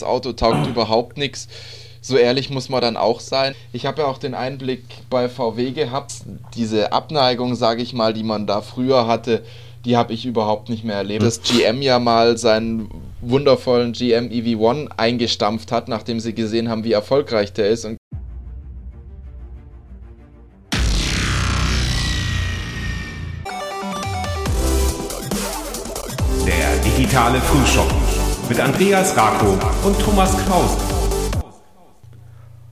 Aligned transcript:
Das 0.00 0.08
Auto 0.08 0.32
taugt 0.32 0.66
überhaupt 0.66 1.18
nichts. 1.18 1.46
So 2.00 2.16
ehrlich 2.16 2.48
muss 2.48 2.70
man 2.70 2.80
dann 2.80 2.96
auch 2.96 3.20
sein. 3.20 3.54
Ich 3.74 3.84
habe 3.84 4.00
ja 4.00 4.08
auch 4.08 4.16
den 4.16 4.34
Einblick 4.34 4.82
bei 5.10 5.28
VW 5.28 5.72
gehabt. 5.72 6.14
Diese 6.54 6.94
Abneigung, 6.94 7.54
sage 7.54 7.82
ich 7.82 7.92
mal, 7.92 8.14
die 8.14 8.22
man 8.22 8.46
da 8.46 8.62
früher 8.62 9.06
hatte, 9.06 9.44
die 9.84 9.98
habe 9.98 10.14
ich 10.14 10.24
überhaupt 10.24 10.70
nicht 10.70 10.84
mehr 10.84 10.96
erlebt. 10.96 11.22
Dass 11.22 11.42
GM 11.42 11.82
ja 11.82 11.98
mal 11.98 12.38
seinen 12.38 12.88
wundervollen 13.20 13.92
GM 13.92 14.30
EV1 14.30 14.88
eingestampft 14.96 15.70
hat, 15.70 15.88
nachdem 15.88 16.18
sie 16.18 16.34
gesehen 16.34 16.70
haben, 16.70 16.82
wie 16.84 16.92
erfolgreich 16.92 17.52
der 17.52 17.68
ist. 17.68 17.84
Und 17.84 17.98
Der 26.46 26.76
digitale 26.78 27.38
Frühschoppen 27.40 28.09
mit 28.50 28.58
Andreas 28.58 29.16
Rako 29.16 29.56
und 29.84 29.96
Thomas 30.00 30.36
Krause. 30.44 30.76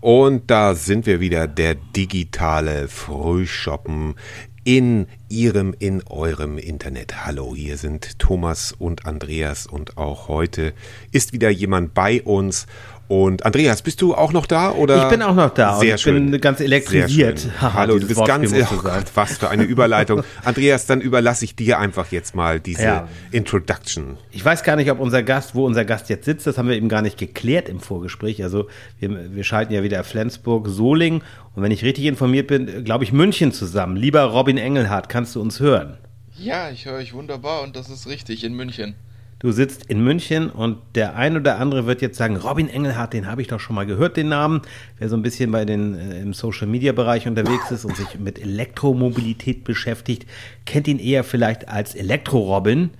Und 0.01 0.51
da 0.51 0.75
sind 0.75 1.07
wir 1.07 1.21
wieder, 1.21 1.47
der 1.47 1.77
digitale 1.77 2.89
Frühshoppen 2.89 4.17
in 4.65 5.07
Ihrem, 5.29 5.73
in 5.79 6.03
eurem 6.09 6.59
Internet. 6.59 7.25
Hallo, 7.25 7.55
hier 7.55 7.77
sind 7.77 8.19
Thomas 8.19 8.73
und 8.73 9.07
Andreas 9.07 9.69
und 9.69 9.97
auch 9.97 10.27
heute 10.27 10.75
ist 11.13 11.33
wieder 11.33 11.49
jemand 11.49 11.95
bei 11.95 12.23
uns 12.23 12.67
und 13.09 13.47
Andreas, 13.47 13.81
bist 13.81 14.03
du 14.03 14.15
auch 14.15 14.35
noch 14.35 14.45
da? 14.45 14.71
Oder? 14.71 15.05
Ich 15.05 15.09
bin 15.09 15.23
auch 15.23 15.35
noch 15.35 15.49
da. 15.49 15.79
Sehr 15.79 15.95
ich 15.95 16.03
schön. 16.03 16.31
bin 16.31 16.41
ganz 16.43 16.61
elektrisiert. 16.61 17.49
Hallo, 17.61 17.99
du 17.99 18.07
bist 18.07 18.23
ganz. 18.27 18.53
Oh 18.53 18.77
Gott, 18.83 19.07
was 19.15 19.39
für 19.39 19.49
eine 19.49 19.63
Überleitung. 19.65 20.23
Andreas, 20.45 20.85
dann 20.85 21.01
überlasse 21.01 21.47
ich 21.47 21.57
dir 21.57 21.79
einfach 21.79 22.13
jetzt 22.13 22.35
mal 22.35 22.61
diese 22.61 22.83
ja. 22.83 23.09
Introduction. 23.31 24.19
Ich 24.31 24.45
weiß 24.45 24.63
gar 24.63 24.77
nicht, 24.77 24.91
ob 24.91 25.01
unser 25.01 25.23
Gast, 25.23 25.55
wo 25.55 25.65
unser 25.65 25.87
Gast 25.87 26.11
jetzt 26.11 26.27
sitzt, 26.27 26.47
das 26.47 26.59
haben 26.59 26.69
wir 26.69 26.77
eben 26.77 26.91
gar 26.91 27.01
nicht 27.01 27.17
geklärt 27.17 27.71
im 27.71 27.81
Vorgespräch. 27.81 28.43
Also 28.43 28.69
wir, 28.99 29.35
wir 29.35 29.45
schalten 29.45 29.73
ja 29.73 29.83
wieder 29.83 30.05
Flensburg, 30.05 30.69
Soling 30.69 31.23
und 31.55 31.63
wenn 31.63 31.73
ich 31.73 31.83
richtig 31.85 32.05
informiert 32.05 32.47
bin, 32.47 32.85
glaube 32.85 33.05
ich 33.05 33.13
München 33.13 33.53
zusammen. 33.53 33.97
Lieber 33.97 34.25
Robin 34.25 34.59
Engelhardt, 34.59 35.09
kannst 35.09 35.35
du 35.35 35.41
uns 35.41 35.61
hören? 35.61 35.97
Ja, 36.37 36.69
ich 36.71 36.85
höre 36.85 36.97
euch 36.97 37.15
wunderbar 37.15 37.63
und 37.63 37.75
das 37.75 37.89
ist 37.89 38.07
richtig 38.07 38.45
in 38.45 38.53
München. 38.53 38.97
Du 39.41 39.53
sitzt 39.53 39.85
in 39.87 40.03
München 40.03 40.51
und 40.51 40.79
der 40.97 41.15
ein 41.15 41.37
oder 41.37 41.61
andere 41.61 41.87
wird 41.87 42.03
jetzt 42.03 42.19
sagen, 42.19 42.35
Robin 42.37 42.69
Engelhardt, 42.69 43.13
den 43.13 43.29
habe 43.29 43.41
ich 43.41 43.47
doch 43.47 43.61
schon 43.61 43.77
mal 43.77 43.87
gehört, 43.87 44.17
den 44.17 44.29
Namen. 44.29 44.63
Wer 44.99 45.09
so 45.09 45.17
ein 45.17 45.23
bisschen 45.23 45.53
bei 45.53 45.65
den 45.65 45.95
äh, 45.95 46.21
im 46.21 46.35
Social 46.35 46.67
Media 46.67 46.91
Bereich 46.91 47.29
unterwegs 47.29 47.71
ist 47.71 47.85
und 47.85 47.97
sich 47.97 48.19
mit 48.19 48.41
Elektromobilität 48.41 49.63
beschäftigt, 49.63 50.27
kennt 50.67 50.89
ihn 50.89 50.99
eher 50.99 51.23
vielleicht 51.23 51.69
als 51.69 51.95
Elektro-Robin. 51.95 52.91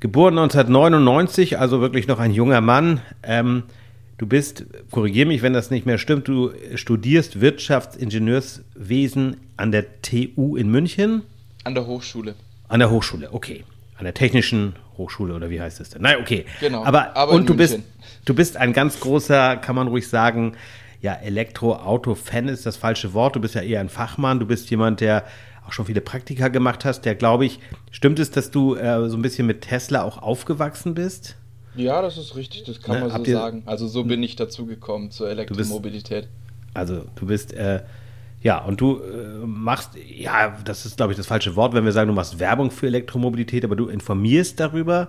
Geboren 0.00 0.36
1999, 0.38 1.60
also 1.60 1.80
wirklich 1.80 2.08
noch 2.08 2.18
ein 2.18 2.32
junger 2.32 2.60
Mann. 2.60 3.00
Ähm, 3.22 3.62
du 4.18 4.26
bist, 4.26 4.64
korrigier 4.90 5.26
mich, 5.26 5.42
wenn 5.42 5.52
das 5.52 5.70
nicht 5.70 5.86
mehr 5.86 5.98
stimmt, 5.98 6.26
du 6.26 6.50
studierst 6.74 7.40
Wirtschaftsingenieurswesen 7.40 9.36
an 9.56 9.70
der 9.70 10.02
TU 10.02 10.56
in 10.56 10.68
München. 10.68 11.22
An 11.62 11.76
der 11.76 11.86
Hochschule. 11.86 12.34
An 12.66 12.80
der 12.80 12.90
Hochschule, 12.90 13.32
okay 13.32 13.62
an 14.00 14.04
der 14.04 14.14
Technischen 14.14 14.74
Hochschule 14.96 15.34
oder 15.34 15.50
wie 15.50 15.60
heißt 15.60 15.80
es 15.80 15.90
denn? 15.90 16.02
Nein, 16.02 16.16
okay. 16.20 16.46
Genau. 16.60 16.84
Aber, 16.84 17.16
aber 17.16 17.32
und 17.32 17.48
du 17.48 17.54
bist, 17.54 17.78
du 18.24 18.34
bist 18.34 18.56
ein 18.56 18.72
ganz 18.72 18.98
großer, 19.00 19.56
kann 19.58 19.76
man 19.76 19.88
ruhig 19.88 20.08
sagen, 20.08 20.56
ja, 21.02 21.14
Elektroauto-Fan 21.14 22.48
ist 22.48 22.66
das 22.66 22.76
falsche 22.76 23.14
Wort. 23.14 23.36
Du 23.36 23.40
bist 23.40 23.54
ja 23.54 23.62
eher 23.62 23.80
ein 23.80 23.88
Fachmann. 23.88 24.40
Du 24.40 24.46
bist 24.46 24.70
jemand, 24.70 25.00
der 25.00 25.24
auch 25.66 25.72
schon 25.72 25.86
viele 25.86 26.00
Praktika 26.00 26.48
gemacht 26.48 26.84
hast, 26.84 27.02
der 27.02 27.14
glaube 27.14 27.46
ich, 27.46 27.60
stimmt 27.90 28.18
es, 28.18 28.30
dass 28.30 28.50
du 28.50 28.74
äh, 28.74 29.08
so 29.08 29.16
ein 29.16 29.22
bisschen 29.22 29.46
mit 29.46 29.62
Tesla 29.62 30.02
auch 30.02 30.20
aufgewachsen 30.20 30.94
bist? 30.94 31.36
Ja, 31.76 32.02
das 32.02 32.18
ist 32.18 32.34
richtig, 32.36 32.64
das 32.64 32.82
kann 32.82 33.00
ne, 33.00 33.08
man 33.08 33.24
so 33.24 33.32
sagen. 33.32 33.62
Also 33.66 33.86
so 33.86 34.04
bin 34.04 34.22
ich 34.22 34.36
dazu 34.36 34.66
gekommen 34.66 35.10
zur 35.10 35.30
Elektromobilität. 35.30 36.24
Du 36.24 36.28
bist, 36.28 36.74
also 36.74 37.04
du 37.14 37.26
bist 37.26 37.52
äh, 37.52 37.82
ja, 38.42 38.58
und 38.58 38.80
du 38.80 39.00
äh, 39.00 39.44
machst, 39.44 39.90
ja, 39.96 40.56
das 40.64 40.86
ist, 40.86 40.96
glaube 40.96 41.12
ich, 41.12 41.18
das 41.18 41.26
falsche 41.26 41.56
Wort, 41.56 41.74
wenn 41.74 41.84
wir 41.84 41.92
sagen, 41.92 42.08
du 42.08 42.14
machst 42.14 42.38
Werbung 42.38 42.70
für 42.70 42.86
Elektromobilität, 42.86 43.64
aber 43.64 43.76
du 43.76 43.88
informierst 43.88 44.58
darüber. 44.58 45.08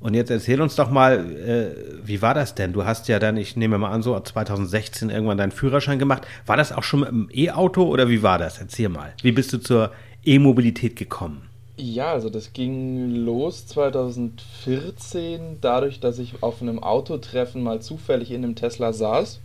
Und 0.00 0.14
jetzt 0.14 0.30
erzähl 0.30 0.60
uns 0.60 0.76
doch 0.76 0.90
mal, 0.90 1.18
äh, 1.34 1.70
wie 2.06 2.20
war 2.22 2.34
das 2.34 2.54
denn? 2.54 2.72
Du 2.72 2.84
hast 2.84 3.08
ja 3.08 3.18
dann, 3.18 3.36
ich 3.38 3.56
nehme 3.56 3.78
mal 3.78 3.90
an, 3.90 4.02
so 4.02 4.18
2016 4.20 5.10
irgendwann 5.10 5.38
deinen 5.38 5.50
Führerschein 5.50 5.98
gemacht. 5.98 6.26
War 6.46 6.56
das 6.56 6.70
auch 6.72 6.84
schon 6.84 7.00
mit 7.00 7.08
einem 7.08 7.28
E-Auto 7.32 7.82
oder 7.84 8.08
wie 8.08 8.22
war 8.22 8.38
das? 8.38 8.58
Erzähl 8.58 8.90
mal. 8.90 9.12
Wie 9.22 9.32
bist 9.32 9.52
du 9.52 9.58
zur 9.58 9.90
E-Mobilität 10.24 10.94
gekommen? 10.94 11.42
Ja, 11.76 12.12
also 12.12 12.28
das 12.28 12.52
ging 12.52 13.14
los 13.14 13.66
2014, 13.68 15.58
dadurch, 15.60 16.00
dass 16.00 16.18
ich 16.18 16.42
auf 16.42 16.60
einem 16.60 16.82
Autotreffen 16.82 17.62
mal 17.62 17.80
zufällig 17.80 18.30
in 18.30 18.44
einem 18.44 18.56
Tesla 18.56 18.92
saß 18.92 19.40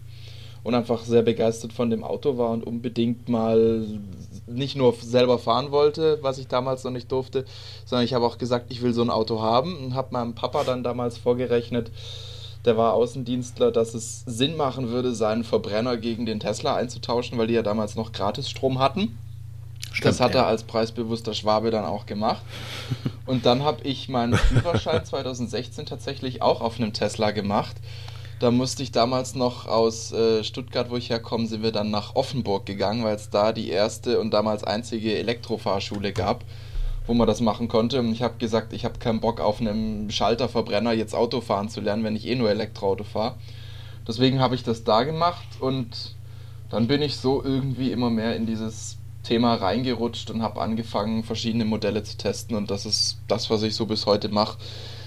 und 0.63 0.75
einfach 0.75 1.03
sehr 1.03 1.21
begeistert 1.21 1.73
von 1.73 1.89
dem 1.89 2.03
Auto 2.03 2.37
war 2.37 2.51
und 2.51 2.65
unbedingt 2.65 3.29
mal 3.29 3.85
nicht 4.47 4.75
nur 4.75 4.93
selber 5.01 5.39
fahren 5.39 5.71
wollte, 5.71 6.19
was 6.21 6.37
ich 6.37 6.47
damals 6.47 6.83
noch 6.83 6.91
nicht 6.91 7.11
durfte, 7.11 7.45
sondern 7.85 8.05
ich 8.05 8.13
habe 8.13 8.25
auch 8.25 8.37
gesagt, 8.37 8.67
ich 8.69 8.81
will 8.81 8.93
so 8.93 9.01
ein 9.01 9.09
Auto 9.09 9.41
haben 9.41 9.77
und 9.77 9.93
habe 9.93 10.09
meinem 10.11 10.35
Papa 10.35 10.63
dann 10.63 10.83
damals 10.83 11.17
vorgerechnet, 11.17 11.91
der 12.65 12.77
war 12.77 12.93
Außendienstler, 12.93 13.71
dass 13.71 13.93
es 13.93 14.23
Sinn 14.25 14.55
machen 14.55 14.89
würde, 14.89 15.13
seinen 15.13 15.43
Verbrenner 15.43 15.97
gegen 15.97 16.25
den 16.25 16.39
Tesla 16.39 16.75
einzutauschen, 16.75 17.37
weil 17.37 17.47
die 17.47 17.55
ja 17.55 17.61
damals 17.61 17.95
noch 17.95 18.13
Gratisstrom 18.13 18.79
hatten. 18.79 19.17
Stimmt, 19.91 20.05
das 20.05 20.21
hat 20.21 20.33
ja. 20.33 20.41
er 20.41 20.47
als 20.47 20.63
preisbewusster 20.63 21.33
Schwabe 21.33 21.71
dann 21.71 21.85
auch 21.85 22.05
gemacht. 22.05 22.41
Und 23.25 23.45
dann 23.45 23.63
habe 23.63 23.83
ich 23.83 24.07
meinen 24.07 24.35
Führerschein 24.35 25.05
2016 25.05 25.85
tatsächlich 25.85 26.41
auch 26.41 26.61
auf 26.61 26.79
einem 26.79 26.93
Tesla 26.93 27.31
gemacht. 27.31 27.75
Da 28.43 28.51
musste 28.51 28.83
ich 28.83 28.91
damals 28.91 29.35
noch 29.35 29.67
aus 29.67 30.11
äh, 30.11 30.43
Stuttgart, 30.43 30.89
wo 30.89 30.97
ich 30.97 31.09
herkomme, 31.09 31.47
sind 31.47 31.63
wir 31.63 31.71
dann 31.71 31.91
nach 31.91 32.15
Offenburg 32.15 32.65
gegangen, 32.65 33.05
weil 33.05 33.15
es 33.15 33.29
da 33.29 33.53
die 33.53 33.69
erste 33.69 34.19
und 34.19 34.31
damals 34.31 34.65
einzige 34.65 35.17
Elektrofahrschule 35.17 36.11
gab, 36.11 36.43
wo 37.07 37.13
man 37.13 37.25
das 37.25 37.39
machen 37.39 37.69
konnte. 37.69 38.01
Und 38.01 38.11
ich 38.11 38.21
habe 38.21 38.33
gesagt, 38.39 38.73
ich 38.73 38.83
habe 38.83 38.99
keinen 38.99 39.21
Bock 39.21 39.39
auf 39.39 39.61
einem 39.61 40.09
Schalterverbrenner 40.09 40.91
jetzt 40.91 41.15
Auto 41.15 41.39
fahren 41.39 41.69
zu 41.69 41.79
lernen, 41.79 42.03
wenn 42.03 42.17
ich 42.17 42.27
eh 42.27 42.35
nur 42.35 42.49
Elektroauto 42.49 43.05
fahre. 43.05 43.35
Deswegen 44.05 44.41
habe 44.41 44.55
ich 44.55 44.63
das 44.63 44.83
da 44.83 45.03
gemacht 45.03 45.47
und 45.61 46.13
dann 46.69 46.87
bin 46.87 47.01
ich 47.01 47.15
so 47.15 47.41
irgendwie 47.41 47.93
immer 47.93 48.09
mehr 48.09 48.35
in 48.35 48.45
dieses 48.45 48.97
Thema 49.23 49.53
reingerutscht 49.53 50.29
und 50.31 50.41
habe 50.41 50.59
angefangen, 50.59 51.23
verschiedene 51.23 51.63
Modelle 51.63 52.03
zu 52.03 52.17
testen 52.17 52.57
und 52.57 52.69
das 52.69 52.85
ist 52.85 53.19
das, 53.29 53.49
was 53.49 53.63
ich 53.63 53.73
so 53.73 53.85
bis 53.85 54.05
heute 54.05 54.27
mache 54.27 54.57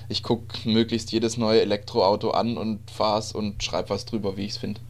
ich 0.09 0.23
gucke 0.23 0.69
möglichst 0.69 1.13
jedes 1.13 1.37
neue 1.37 1.61
Elektroauto 1.61 2.31
an 2.31 2.57
und 2.57 2.91
fahre 2.91 3.19
es 3.19 3.33
und 3.33 3.63
schreibe 3.63 3.91
was 3.91 4.05
drüber, 4.05 4.37
wie 4.37 4.45
ich 4.45 4.53
es 4.53 4.57
finde. 4.59 4.81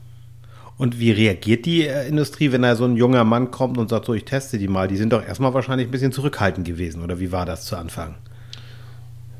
Und 0.78 1.00
wie 1.00 1.10
reagiert 1.10 1.64
die 1.64 1.86
äh, 1.86 2.06
Industrie, 2.06 2.52
wenn 2.52 2.62
da 2.62 2.76
so 2.76 2.84
ein 2.84 2.96
junger 2.96 3.24
Mann 3.24 3.50
kommt 3.50 3.78
und 3.78 3.88
sagt, 3.88 4.06
so, 4.06 4.14
ich 4.14 4.24
teste 4.24 4.58
die 4.58 4.68
mal? 4.68 4.88
Die 4.88 4.96
sind 4.96 5.12
doch 5.12 5.24
erstmal 5.24 5.54
wahrscheinlich 5.54 5.88
ein 5.88 5.90
bisschen 5.90 6.12
zurückhaltend 6.12 6.66
gewesen, 6.66 7.02
oder 7.02 7.18
wie 7.18 7.32
war 7.32 7.46
das 7.46 7.64
zu 7.64 7.76
Anfang? 7.76 8.16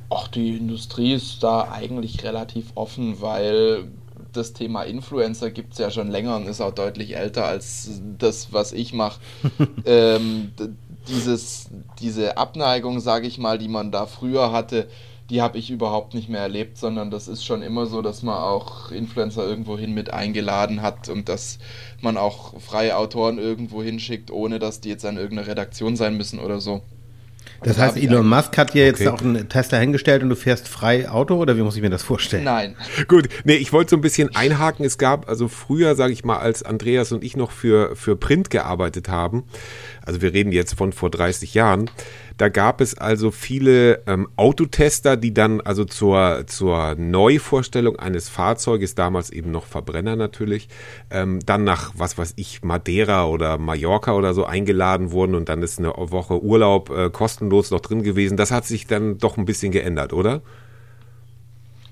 Ach, 0.08 0.28
die 0.28 0.56
Industrie 0.56 1.14
ist 1.14 1.42
da 1.42 1.70
eigentlich 1.70 2.24
relativ 2.24 2.66
offen, 2.74 3.20
weil 3.20 3.88
das 4.32 4.52
Thema 4.52 4.82
Influencer 4.82 5.50
gibt 5.50 5.72
es 5.72 5.78
ja 5.78 5.90
schon 5.90 6.10
länger 6.10 6.36
und 6.36 6.46
ist 6.46 6.60
auch 6.60 6.74
deutlich 6.74 7.16
älter 7.16 7.44
als 7.44 8.00
das, 8.18 8.52
was 8.52 8.72
ich 8.72 8.92
mache. 8.92 9.20
ähm, 9.84 10.52
dieses, 11.08 11.68
diese 12.00 12.36
Abneigung, 12.36 13.00
sage 13.00 13.26
ich 13.26 13.38
mal, 13.38 13.58
die 13.58 13.68
man 13.68 13.90
da 13.90 14.06
früher 14.06 14.52
hatte, 14.52 14.88
die 15.30 15.42
habe 15.42 15.58
ich 15.58 15.70
überhaupt 15.70 16.14
nicht 16.14 16.28
mehr 16.28 16.40
erlebt, 16.40 16.78
sondern 16.78 17.10
das 17.10 17.26
ist 17.28 17.44
schon 17.44 17.62
immer 17.62 17.86
so, 17.86 18.02
dass 18.02 18.22
man 18.22 18.36
auch 18.36 18.90
Influencer 18.92 19.44
irgendwohin 19.44 19.92
mit 19.92 20.12
eingeladen 20.12 20.82
hat 20.82 21.08
und 21.08 21.28
dass 21.28 21.58
man 22.00 22.16
auch 22.16 22.60
freie 22.60 22.96
Autoren 22.96 23.38
irgendwo 23.38 23.82
hinschickt, 23.82 24.30
ohne 24.30 24.58
dass 24.58 24.80
die 24.80 24.88
jetzt 24.88 25.04
an 25.04 25.16
irgendeiner 25.16 25.48
Redaktion 25.48 25.96
sein 25.96 26.16
müssen 26.16 26.38
oder 26.38 26.60
so. 26.60 26.82
Das 27.62 27.78
heißt, 27.78 27.96
Elon 27.96 28.28
Musk 28.28 28.56
hat 28.58 28.74
dir 28.74 28.84
jetzt 28.84 29.00
okay. 29.00 29.08
auch 29.08 29.20
einen 29.20 29.48
Tesla 29.48 29.78
hingestellt 29.78 30.22
und 30.22 30.28
du 30.28 30.36
fährst 30.36 30.68
frei 30.68 31.08
Auto 31.08 31.36
oder 31.36 31.56
wie 31.56 31.62
muss 31.62 31.76
ich 31.76 31.82
mir 31.82 31.90
das 31.90 32.02
vorstellen? 32.02 32.44
Nein. 32.44 32.76
Gut, 33.08 33.28
nee, 33.44 33.54
ich 33.54 33.72
wollte 33.72 33.90
so 33.90 33.96
ein 33.96 34.02
bisschen 34.02 34.34
einhaken. 34.36 34.84
Es 34.84 34.98
gab 34.98 35.28
also 35.28 35.48
früher, 35.48 35.94
sage 35.94 36.12
ich 36.12 36.24
mal, 36.24 36.38
als 36.38 36.62
Andreas 36.62 37.12
und 37.12 37.24
ich 37.24 37.36
noch 37.36 37.50
für, 37.50 37.96
für 37.96 38.16
Print 38.16 38.50
gearbeitet 38.50 39.08
haben, 39.08 39.44
also 40.04 40.22
wir 40.22 40.32
reden 40.32 40.52
jetzt 40.52 40.74
von 40.74 40.92
vor 40.92 41.10
30 41.10 41.54
Jahren, 41.54 41.90
da 42.36 42.48
gab 42.50 42.80
es 42.80 42.96
also 42.96 43.30
viele 43.30 44.02
ähm, 44.06 44.28
Autotester, 44.36 45.16
die 45.16 45.32
dann 45.32 45.60
also 45.62 45.84
zur, 45.84 46.44
zur 46.46 46.94
Neuvorstellung 46.96 47.96
eines 47.96 48.28
Fahrzeuges, 48.28 48.94
damals 48.94 49.30
eben 49.30 49.50
noch 49.50 49.64
Verbrenner 49.64 50.16
natürlich, 50.16 50.68
ähm, 51.10 51.40
dann 51.46 51.64
nach, 51.64 51.92
was 51.96 52.18
weiß 52.18 52.34
ich, 52.36 52.62
Madeira 52.62 53.26
oder 53.26 53.56
Mallorca 53.56 54.12
oder 54.12 54.34
so 54.34 54.44
eingeladen 54.44 55.12
wurden 55.12 55.34
und 55.34 55.48
dann 55.48 55.62
ist 55.62 55.78
eine 55.78 55.94
Woche 55.96 56.42
Urlaub 56.42 56.90
äh, 56.90 57.10
kostenlos 57.10 57.70
noch 57.70 57.80
drin 57.80 58.02
gewesen. 58.02 58.36
Das 58.36 58.50
hat 58.50 58.66
sich 58.66 58.86
dann 58.86 59.18
doch 59.18 59.38
ein 59.38 59.46
bisschen 59.46 59.72
geändert, 59.72 60.12
oder? 60.12 60.42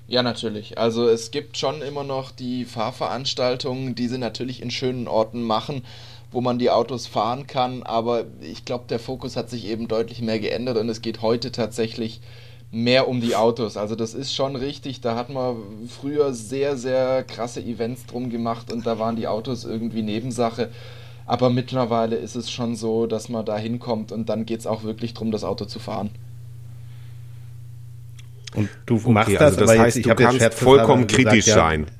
Ja, 0.07 0.21
natürlich. 0.21 0.77
Also 0.77 1.07
es 1.07 1.31
gibt 1.31 1.57
schon 1.57 1.81
immer 1.81 2.03
noch 2.03 2.29
die 2.29 2.65
Fahrveranstaltungen, 2.65 3.95
die 3.95 4.07
sie 4.07 4.19
natürlich 4.19 4.61
in 4.61 4.69
schönen 4.69 5.07
Orten 5.07 5.41
machen 5.41 5.81
wo 6.35 6.41
man 6.41 6.59
die 6.59 6.69
Autos 6.69 7.07
fahren 7.07 7.47
kann. 7.47 7.81
Aber 7.83 8.25
ich 8.41 8.65
glaube, 8.65 8.83
der 8.89 8.99
Fokus 8.99 9.37
hat 9.37 9.49
sich 9.49 9.67
eben 9.67 9.87
deutlich 9.87 10.21
mehr 10.21 10.37
geändert 10.37 10.77
und 10.77 10.89
es 10.89 11.01
geht 11.01 11.21
heute 11.21 11.51
tatsächlich 11.53 12.19
mehr 12.71 13.07
um 13.07 13.21
die 13.21 13.37
Autos. 13.37 13.77
Also 13.77 13.95
das 13.95 14.13
ist 14.13 14.35
schon 14.35 14.57
richtig, 14.57 14.99
da 14.99 15.15
hat 15.15 15.29
man 15.29 15.55
früher 15.87 16.33
sehr, 16.33 16.75
sehr 16.75 17.23
krasse 17.23 17.61
Events 17.61 18.05
drum 18.05 18.29
gemacht 18.29 18.69
und 18.69 18.85
da 18.85 18.99
waren 18.99 19.15
die 19.15 19.27
Autos 19.27 19.63
irgendwie 19.63 20.01
Nebensache. 20.01 20.71
Aber 21.25 21.49
mittlerweile 21.49 22.17
ist 22.17 22.35
es 22.35 22.51
schon 22.51 22.75
so, 22.75 23.07
dass 23.07 23.29
man 23.29 23.45
da 23.45 23.57
hinkommt 23.57 24.11
und 24.11 24.27
dann 24.27 24.45
geht 24.45 24.59
es 24.59 24.67
auch 24.67 24.83
wirklich 24.83 25.13
darum, 25.13 25.31
das 25.31 25.45
Auto 25.45 25.63
zu 25.63 25.79
fahren. 25.79 26.09
Und 28.55 28.69
du 28.85 28.95
okay, 28.95 29.09
machst 29.09 29.35
das, 29.35 29.41
also 29.41 29.59
das 29.61 29.77
heißt, 29.77 29.97
jetzt, 29.97 30.07
du 30.07 30.15
kannst 30.15 30.53
vollkommen 30.55 31.07
kritisch 31.07 31.45
gesagt, 31.45 31.59
sein. 31.59 31.83
Ja, 31.83 31.94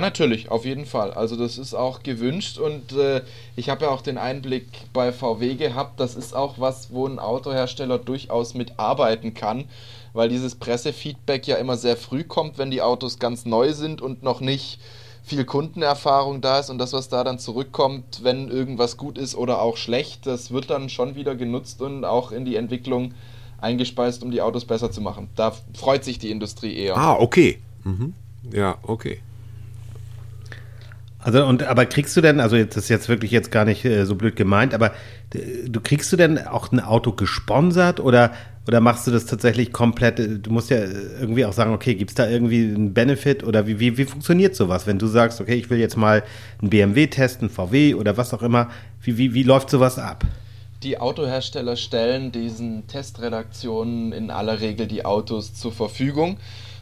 natürlich, 0.00 0.50
auf 0.50 0.64
jeden 0.64 0.86
Fall. 0.86 1.12
Also 1.12 1.36
das 1.36 1.56
ist 1.56 1.72
auch 1.72 2.02
gewünscht 2.02 2.58
und 2.58 2.92
äh, 2.92 3.22
ich 3.56 3.70
habe 3.70 3.86
ja 3.86 3.90
auch 3.90 4.02
den 4.02 4.18
Einblick 4.18 4.66
bei 4.92 5.12
VW 5.12 5.54
gehabt. 5.54 6.00
Das 6.00 6.14
ist 6.14 6.34
auch 6.34 6.58
was, 6.58 6.92
wo 6.92 7.06
ein 7.06 7.18
Autohersteller 7.18 7.98
durchaus 7.98 8.54
mitarbeiten 8.54 9.34
kann, 9.34 9.64
weil 10.12 10.28
dieses 10.28 10.56
Pressefeedback 10.56 11.46
ja 11.46 11.56
immer 11.56 11.76
sehr 11.76 11.96
früh 11.96 12.24
kommt, 12.24 12.58
wenn 12.58 12.70
die 12.70 12.82
Autos 12.82 13.18
ganz 13.18 13.46
neu 13.46 13.72
sind 13.72 14.02
und 14.02 14.22
noch 14.22 14.40
nicht 14.40 14.80
viel 15.22 15.44
Kundenerfahrung 15.44 16.40
da 16.40 16.58
ist 16.58 16.70
und 16.70 16.78
das, 16.78 16.92
was 16.92 17.08
da 17.08 17.22
dann 17.22 17.38
zurückkommt, 17.38 18.24
wenn 18.24 18.48
irgendwas 18.48 18.96
gut 18.96 19.16
ist 19.16 19.34
oder 19.34 19.62
auch 19.62 19.76
schlecht, 19.76 20.26
das 20.26 20.50
wird 20.50 20.70
dann 20.70 20.88
schon 20.88 21.14
wieder 21.14 21.34
genutzt 21.34 21.82
und 21.82 22.04
auch 22.04 22.32
in 22.32 22.44
die 22.44 22.56
Entwicklung 22.56 23.14
eingespeist, 23.60 24.22
um 24.22 24.30
die 24.30 24.42
Autos 24.42 24.64
besser 24.64 24.90
zu 24.90 25.00
machen. 25.00 25.28
Da 25.36 25.52
freut 25.74 26.04
sich 26.04 26.18
die 26.18 26.30
Industrie 26.30 26.76
eher. 26.76 26.96
Ah, 26.96 27.16
okay. 27.18 27.58
Mhm. 27.84 28.14
Ja, 28.52 28.78
okay. 28.82 29.20
Also 31.20 31.44
und 31.44 31.64
aber 31.64 31.86
kriegst 31.86 32.16
du 32.16 32.20
denn, 32.20 32.38
also 32.38 32.62
das 32.62 32.76
ist 32.76 32.88
jetzt 32.88 33.08
wirklich 33.08 33.32
jetzt 33.32 33.50
gar 33.50 33.64
nicht 33.64 33.84
äh, 33.84 34.04
so 34.06 34.14
blöd 34.14 34.36
gemeint, 34.36 34.72
aber 34.72 34.92
äh, 35.34 35.68
du 35.68 35.80
kriegst 35.80 36.12
du 36.12 36.16
denn 36.16 36.38
auch 36.38 36.70
ein 36.70 36.80
Auto 36.80 37.12
gesponsert 37.12 37.98
oder 37.98 38.32
oder 38.68 38.80
machst 38.82 39.06
du 39.06 39.10
das 39.10 39.24
tatsächlich 39.24 39.72
komplett? 39.72 40.20
Äh, 40.20 40.38
du 40.38 40.52
musst 40.52 40.70
ja 40.70 40.78
irgendwie 40.78 41.44
auch 41.44 41.52
sagen, 41.52 41.72
okay, 41.72 41.94
gibt 41.94 42.10
es 42.10 42.14
da 42.14 42.28
irgendwie 42.28 42.62
einen 42.62 42.94
Benefit 42.94 43.42
oder 43.42 43.66
wie, 43.66 43.80
wie, 43.80 43.96
wie 43.96 44.04
funktioniert 44.04 44.54
sowas, 44.54 44.86
wenn 44.86 44.98
du 44.98 45.06
sagst, 45.06 45.40
okay, 45.40 45.54
ich 45.54 45.70
will 45.70 45.78
jetzt 45.78 45.96
mal 45.96 46.22
einen 46.60 46.70
BMW 46.70 47.06
testen, 47.08 47.50
VW 47.50 47.94
oder 47.94 48.16
was 48.16 48.32
auch 48.32 48.42
immer, 48.42 48.68
wie, 49.02 49.18
wie, 49.18 49.34
wie 49.34 49.42
läuft 49.42 49.70
sowas 49.70 49.98
ab? 49.98 50.24
Die 50.84 51.00
Autohersteller 51.00 51.76
stellen 51.76 52.30
diesen 52.30 52.86
Testredaktionen 52.86 54.12
in 54.12 54.30
aller 54.30 54.60
Regel 54.60 54.86
die 54.86 55.04
Autos 55.04 55.54
zur 55.54 55.72
Verfügung. 55.72 56.36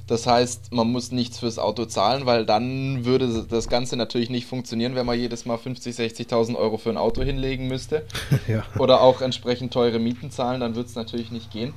Das 0.07 0.27
heißt, 0.27 0.73
man 0.73 0.93
muss 0.93 1.11
nichts 1.11 1.41
fürs 1.41 1.59
Auto 1.59 1.85
zahlen, 1.85 2.27
weil 2.27 2.47
dann 2.47 3.05
würde 3.05 3.45
das 3.49 3.69
Ganze 3.69 3.97
natürlich 3.97 4.31
nicht 4.31 4.47
funktionieren, 4.47 4.95
wenn 4.95 5.07
man 5.07 5.19
jedes 5.19 5.47
Mal 5.47 5.57
50.000, 5.57 6.29
60.000 6.29 6.55
Euro 6.55 6.77
für 6.77 6.91
ein 6.91 6.97
Auto 6.97 7.23
hinlegen 7.23 7.67
müsste. 7.67 8.05
ja. 8.47 8.65
Oder 8.79 9.01
auch 9.01 9.21
entsprechend 9.21 9.73
teure 9.73 9.99
Mieten 9.99 10.31
zahlen, 10.31 10.61
dann 10.61 10.77
würde 10.77 10.89
es 10.89 10.95
natürlich 10.95 11.33
nicht 11.33 11.51
gehen. 11.51 11.75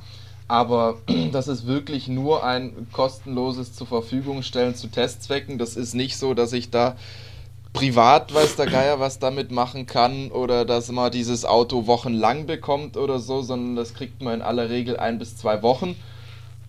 Aber 0.47 0.97
das 1.31 1.47
ist 1.47 1.65
wirklich 1.65 2.07
nur 2.07 2.43
ein 2.43 2.87
kostenloses 2.91 3.73
zur 3.73 3.87
Verfügung 3.87 4.43
stellen 4.43 4.75
zu 4.75 4.89
Testzwecken. 4.89 5.57
Das 5.57 5.75
ist 5.75 5.95
nicht 5.95 6.15
so, 6.17 6.35
dass 6.35 6.53
ich 6.53 6.69
da 6.69 6.97
privat 7.73 8.33
weiß 8.33 8.57
der 8.57 8.67
Geier, 8.67 8.99
was 8.99 9.17
damit 9.17 9.51
machen 9.51 9.87
kann 9.87 10.29
oder 10.29 10.65
dass 10.65 10.91
man 10.91 11.11
dieses 11.11 11.45
Auto 11.45 11.87
wochenlang 11.87 12.45
bekommt 12.45 12.95
oder 12.95 13.19
so, 13.19 13.41
sondern 13.41 13.75
das 13.75 13.95
kriegt 13.95 14.21
man 14.21 14.35
in 14.35 14.41
aller 14.43 14.69
Regel 14.69 14.97
ein 14.97 15.17
bis 15.17 15.37
zwei 15.37 15.63
Wochen 15.63 15.95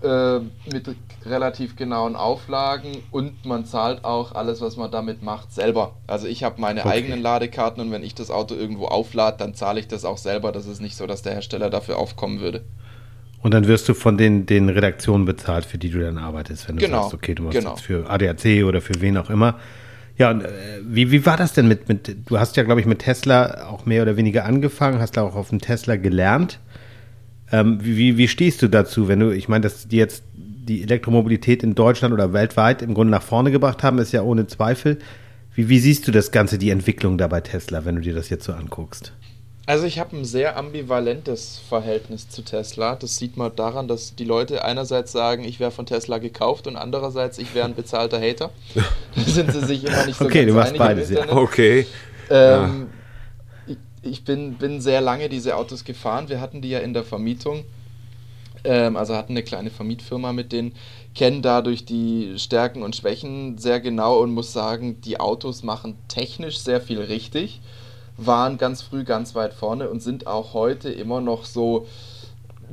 äh, 0.02 0.38
mit 0.73 0.88
relativ 1.26 1.76
genauen 1.76 2.17
Auflagen 2.17 2.99
und 3.11 3.44
man 3.44 3.67
zahlt 3.67 4.05
auch 4.05 4.35
alles, 4.35 4.61
was 4.61 4.76
man 4.76 4.91
damit 4.91 5.23
macht, 5.23 5.52
selber. 5.52 5.97
Also 6.06 6.26
ich 6.26 6.43
habe 6.43 6.61
meine 6.61 6.81
okay. 6.81 6.91
eigenen 6.91 7.20
Ladekarten 7.20 7.82
und 7.82 7.93
wenn 7.93 8.02
ich 8.02 8.14
das 8.14 8.31
Auto 8.31 8.55
irgendwo 8.55 8.87
auflade, 8.87 9.37
dann 9.38 9.55
zahle 9.55 9.81
ich 9.81 9.88
das 9.88 10.05
auch 10.05 10.19
selber. 10.19 10.52
Das 10.52 10.67
ist 10.67 10.81
nicht 10.81 10.97
so, 10.97 11.06
dass 11.06 11.23
der 11.23 11.35
Hersteller 11.35 11.70
dafür 11.70 11.99
aufkommen 11.99 12.41
würde. 12.41 12.64
Und 13.43 13.55
dann 13.55 13.67
wirst 13.67 13.88
du 13.88 13.94
von 13.94 14.19
den, 14.19 14.47
den 14.47 14.69
Redaktionen 14.69 15.25
bezahlt, 15.25 15.64
für 15.64 15.79
die 15.79 15.91
du 15.91 16.00
dann 16.00 16.19
arbeitest, 16.19 16.69
wenn 16.69 16.76
du 16.76 16.85
genau, 16.85 17.02
sagst, 17.02 17.14
okay, 17.14 17.35
du 17.35 17.43
machst 17.43 17.58
genau. 17.58 17.76
für 17.76 18.08
ADAC 18.08 18.64
oder 18.64 18.81
für 18.81 19.00
wen 19.00 19.17
auch 19.17 19.31
immer. 19.31 19.58
Ja, 20.19 20.31
und 20.31 20.43
äh, 20.43 20.49
wie, 20.85 21.11
wie 21.11 21.25
war 21.25 21.38
das 21.38 21.55
denn 21.55 21.67
mit, 21.67 21.88
mit 21.88 22.29
du 22.29 22.38
hast 22.38 22.56
ja, 22.56 22.62
glaube 22.62 22.81
ich, 22.81 22.87
mit 22.87 22.99
Tesla 22.99 23.69
auch 23.69 23.87
mehr 23.87 24.02
oder 24.02 24.19
weniger 24.19 24.44
angefangen, 24.44 25.00
hast 25.00 25.17
da 25.17 25.23
auch 25.23 25.35
auf 25.35 25.49
dem 25.49 25.61
Tesla 25.61 25.97
gelernt. 25.97 26.61
Ähm, 27.52 27.79
wie, 27.82 28.17
wie 28.17 28.29
stehst 28.29 28.62
du 28.62 28.69
dazu, 28.69 29.08
wenn 29.08 29.20
du, 29.20 29.31
ich 29.31 29.49
meine, 29.49 29.62
dass 29.62 29.88
die 29.88 29.97
jetzt 29.97 30.23
die 30.35 30.82
Elektromobilität 30.82 31.62
in 31.62 31.75
Deutschland 31.75 32.14
oder 32.14 32.32
weltweit 32.32 32.82
im 32.82 32.94
Grunde 32.94 33.11
nach 33.11 33.23
vorne 33.23 33.50
gebracht 33.50 33.82
haben, 33.82 33.99
ist 33.99 34.12
ja 34.12 34.23
ohne 34.23 34.47
Zweifel. 34.47 34.99
Wie, 35.55 35.69
wie 35.69 35.81
siehst 35.81 36.06
du 36.06 36.12
das 36.12 36.31
Ganze, 36.31 36.58
die 36.58 36.70
Entwicklung 36.70 37.19
da 37.19 37.26
bei 37.26 37.41
Tesla, 37.41 37.85
wenn 37.85 37.97
du 37.97 38.02
dir 38.02 38.14
das 38.14 38.31
jetzt 38.31 38.44
so 38.44 38.52
anguckst? 38.52 39.12
Also 39.67 39.85
ich 39.85 39.99
habe 39.99 40.17
ein 40.17 40.25
sehr 40.25 40.56
ambivalentes 40.56 41.61
Verhältnis 41.69 42.29
zu 42.29 42.43
Tesla. 42.43 42.97
Das 42.97 43.19
sieht 43.19 43.37
man 43.37 43.55
daran, 43.55 43.88
dass 43.88 44.14
die 44.14 44.25
Leute 44.25 44.64
einerseits 44.64 45.12
sagen, 45.12 45.44
ich 45.44 45.61
wäre 45.61 45.70
von 45.70 45.87
Tesla 45.87 46.19
gekauft 46.19 46.67
und 46.67 46.76
andererseits, 46.76 47.38
ich 47.38 47.55
wäre 47.55 47.67
ein 47.67 47.75
bezahlter 47.75 48.20
Hater. 48.20 48.50
da 48.75 49.23
sind 49.23 49.52
sie 49.52 49.64
sich 49.64 49.85
immer 49.85 50.06
nicht 50.06 50.19
so 50.19 50.25
okay, 50.25 50.47
ganz 50.47 50.49
du 50.49 50.55
machst 50.55 50.76
beides, 50.76 51.11
ja. 51.11 51.31
Okay. 51.32 51.87
Ähm, 52.31 52.87
ja 52.91 53.00
ich 54.02 54.25
bin, 54.25 54.55
bin 54.55 54.81
sehr 54.81 55.00
lange 55.00 55.29
diese 55.29 55.56
Autos 55.56 55.85
gefahren. 55.85 56.29
Wir 56.29 56.41
hatten 56.41 56.62
die 56.62 56.70
ja 56.70 56.79
in 56.79 56.94
der 56.94 57.05
Vermietung. 57.05 57.64
Ähm, 58.64 58.97
also 58.97 59.14
hatten 59.14 59.32
eine 59.32 59.43
kleine 59.43 59.70
Vermietfirma 59.70 60.32
mit 60.32 60.52
denen, 60.52 60.73
kennen 61.14 61.43
dadurch 61.43 61.85
die 61.85 62.35
Stärken 62.38 62.82
und 62.82 62.97
Schwächen 62.97 63.58
sehr 63.58 63.81
genau 63.81 64.20
und 64.20 64.32
muss 64.32 64.52
sagen, 64.52 65.00
die 65.00 65.19
Autos 65.19 65.62
machen 65.62 65.97
technisch 66.08 66.58
sehr 66.58 66.81
viel 66.81 67.00
richtig, 67.00 67.61
waren 68.17 68.58
ganz 68.58 68.82
früh 68.82 69.05
ganz 69.05 69.35
weit 69.35 69.55
vorne 69.55 69.88
und 69.88 70.02
sind 70.02 70.26
auch 70.26 70.52
heute 70.52 70.91
immer 70.91 71.20
noch 71.20 71.44
so 71.44 71.87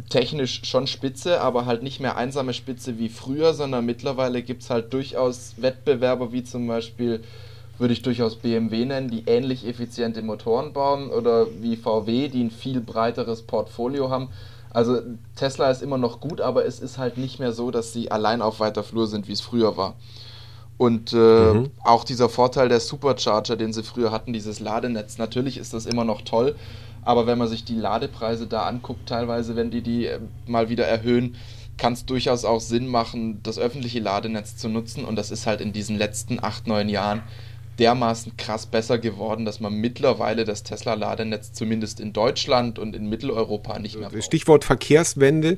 technisch 0.10 0.62
schon 0.66 0.88
spitze, 0.88 1.42
aber 1.42 1.66
halt 1.66 1.84
nicht 1.84 2.00
mehr 2.00 2.18
einsame 2.18 2.54
Spitze 2.54 3.00
wie 3.00 3.10
früher, 3.10 3.54
sondern 3.54 3.86
mittlerweile 3.86 4.44
gibt 4.44 4.64
es 4.64 4.70
halt 4.70 4.94
durchaus 4.94 5.56
Wettbewerber 5.58 6.32
wie 6.32 6.44
zum 6.44 6.68
Beispiel 6.68 7.24
würde 7.78 7.94
ich 7.94 8.02
durchaus 8.02 8.36
BMW 8.36 8.86
nennen, 8.86 9.10
die 9.10 9.24
ähnlich 9.28 9.68
effiziente 9.68 10.22
Motoren 10.22 10.74
bauen 10.74 11.10
oder 11.10 11.48
wie 11.62 11.76
VW, 11.76 12.28
die 12.28 12.44
ein 12.44 12.52
viel 12.52 12.82
breiteres 12.82 13.44
Portfolio 13.44 14.10
haben. 14.10 14.30
Also 14.72 15.00
Tesla 15.36 15.70
ist 15.72 15.82
immer 15.82 15.98
noch 15.98 16.20
gut, 16.20 16.42
aber 16.42 16.66
es 16.66 16.80
ist 16.80 16.98
halt 16.98 17.18
nicht 17.18 17.40
mehr 17.40 17.54
so, 17.54 17.72
dass 17.72 17.94
sie 17.94 18.12
allein 18.12 18.42
auf 18.42 18.60
weiter 18.60 18.84
Flur 18.84 19.08
sind, 19.08 19.28
wie 19.28 19.34
es 19.34 19.42
früher 19.42 19.78
war. 19.78 19.96
Und 20.78 21.14
äh, 21.14 21.16
mhm. 21.16 21.72
auch 21.84 22.04
dieser 22.04 22.30
Vorteil 22.30 22.70
der 22.70 22.80
Supercharger, 22.80 23.56
den 23.56 23.74
sie 23.74 23.84
früher 23.84 24.12
hatten, 24.12 24.34
dieses 24.34 24.60
Ladenetz, 24.60 25.18
natürlich 25.18 25.58
ist 25.58 25.74
das 25.74 25.88
immer 25.88 26.04
noch 26.04 26.22
toll, 26.22 26.56
aber 27.04 27.26
wenn 27.26 27.38
man 27.38 27.48
sich 27.48 27.64
die 27.64 27.76
Ladepreise 27.76 28.48
da 28.48 28.64
anguckt, 28.64 29.08
teilweise, 29.08 29.56
wenn 29.56 29.72
die 29.72 29.82
die 29.82 30.06
äh, 30.08 30.20
mal 30.46 30.70
wieder 30.70 30.86
erhöhen, 30.86 31.38
kann 31.78 31.94
es 31.94 32.06
durchaus 32.06 32.44
auch 32.44 32.60
Sinn 32.60 32.88
machen, 32.88 33.40
das 33.44 33.58
öffentliche 33.58 34.00
Ladenetz 34.00 34.58
zu 34.58 34.68
nutzen. 34.68 35.06
Und 35.06 35.16
das 35.16 35.32
ist 35.32 35.46
halt 35.46 35.62
in 35.62 35.74
diesen 35.74 35.98
letzten 35.98 36.44
acht, 36.44 36.68
neun 36.68 36.90
Jahren 36.90 37.24
dermaßen 37.80 38.38
krass 38.38 38.66
besser 38.66 38.98
geworden, 38.98 39.46
dass 39.46 39.60
man 39.60 39.74
mittlerweile 39.74 40.46
das 40.46 40.64
Tesla-Ladenetz 40.64 41.54
zumindest 41.54 42.00
in 42.00 42.14
Deutschland 42.14 42.80
und 42.80 42.96
in 42.96 43.08
Mitteleuropa 43.10 43.80
nicht 43.80 44.00
mehr 44.00 44.10
braucht. 44.10 44.24
Stichwort 44.24 44.64
Verkehrswende. 44.64 45.58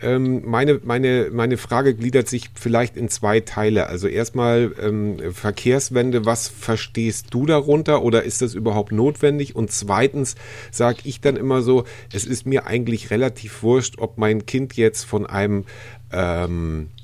Ähm, 0.00 0.42
meine, 0.44 0.80
meine, 0.82 1.28
meine 1.32 1.56
Frage 1.56 1.94
gliedert 1.94 2.28
sich 2.28 2.50
vielleicht 2.54 2.96
in 2.96 3.08
zwei 3.08 3.40
Teile. 3.40 3.86
Also 3.86 4.08
erstmal 4.08 4.72
ähm, 4.80 5.18
Verkehrswende, 5.32 6.26
was 6.26 6.48
verstehst 6.48 7.28
du 7.30 7.46
darunter 7.46 8.02
oder 8.02 8.24
ist 8.24 8.42
das 8.42 8.54
überhaupt 8.54 8.92
notwendig? 8.92 9.54
Und 9.54 9.70
zweitens 9.70 10.34
sage 10.70 11.00
ich 11.04 11.20
dann 11.20 11.36
immer 11.36 11.62
so, 11.62 11.84
es 12.12 12.24
ist 12.24 12.46
mir 12.46 12.66
eigentlich 12.66 13.10
relativ 13.10 13.62
wurscht, 13.62 13.98
ob 13.98 14.18
mein 14.18 14.46
Kind 14.46 14.76
jetzt 14.76 15.04
von 15.04 15.26
einem 15.26 15.64
ähm, 16.12 16.88
äh, 16.98 16.99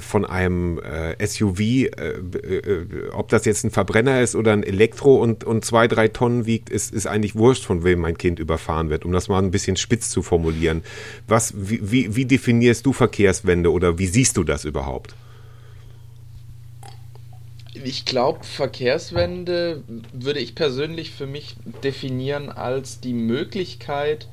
von 0.00 0.24
einem 0.24 0.78
äh, 0.78 1.26
SUV, 1.26 1.60
äh, 1.60 1.86
äh, 1.86 3.10
ob 3.12 3.28
das 3.28 3.44
jetzt 3.44 3.64
ein 3.64 3.70
Verbrenner 3.70 4.20
ist 4.20 4.34
oder 4.34 4.52
ein 4.52 4.62
Elektro 4.62 5.16
und, 5.16 5.44
und 5.44 5.64
zwei, 5.64 5.88
drei 5.88 6.08
Tonnen 6.08 6.46
wiegt, 6.46 6.70
ist, 6.70 6.92
ist 6.92 7.06
eigentlich 7.06 7.34
wurscht, 7.34 7.64
von 7.64 7.84
wem 7.84 8.00
mein 8.00 8.18
Kind 8.18 8.38
überfahren 8.38 8.90
wird, 8.90 9.04
um 9.04 9.12
das 9.12 9.28
mal 9.28 9.42
ein 9.42 9.50
bisschen 9.50 9.76
spitz 9.76 10.10
zu 10.10 10.22
formulieren. 10.22 10.82
Was, 11.26 11.54
wie, 11.56 11.80
wie, 11.90 12.16
wie 12.16 12.24
definierst 12.24 12.84
du 12.86 12.92
Verkehrswende 12.92 13.72
oder 13.72 13.98
wie 13.98 14.06
siehst 14.06 14.36
du 14.36 14.44
das 14.44 14.64
überhaupt? 14.64 15.14
Ich 17.84 18.04
glaube, 18.04 18.44
Verkehrswende 18.44 19.84
würde 20.12 20.40
ich 20.40 20.54
persönlich 20.54 21.12
für 21.12 21.26
mich 21.26 21.56
definieren 21.84 22.48
als 22.50 23.00
die 23.00 23.12
Möglichkeit, 23.12 24.26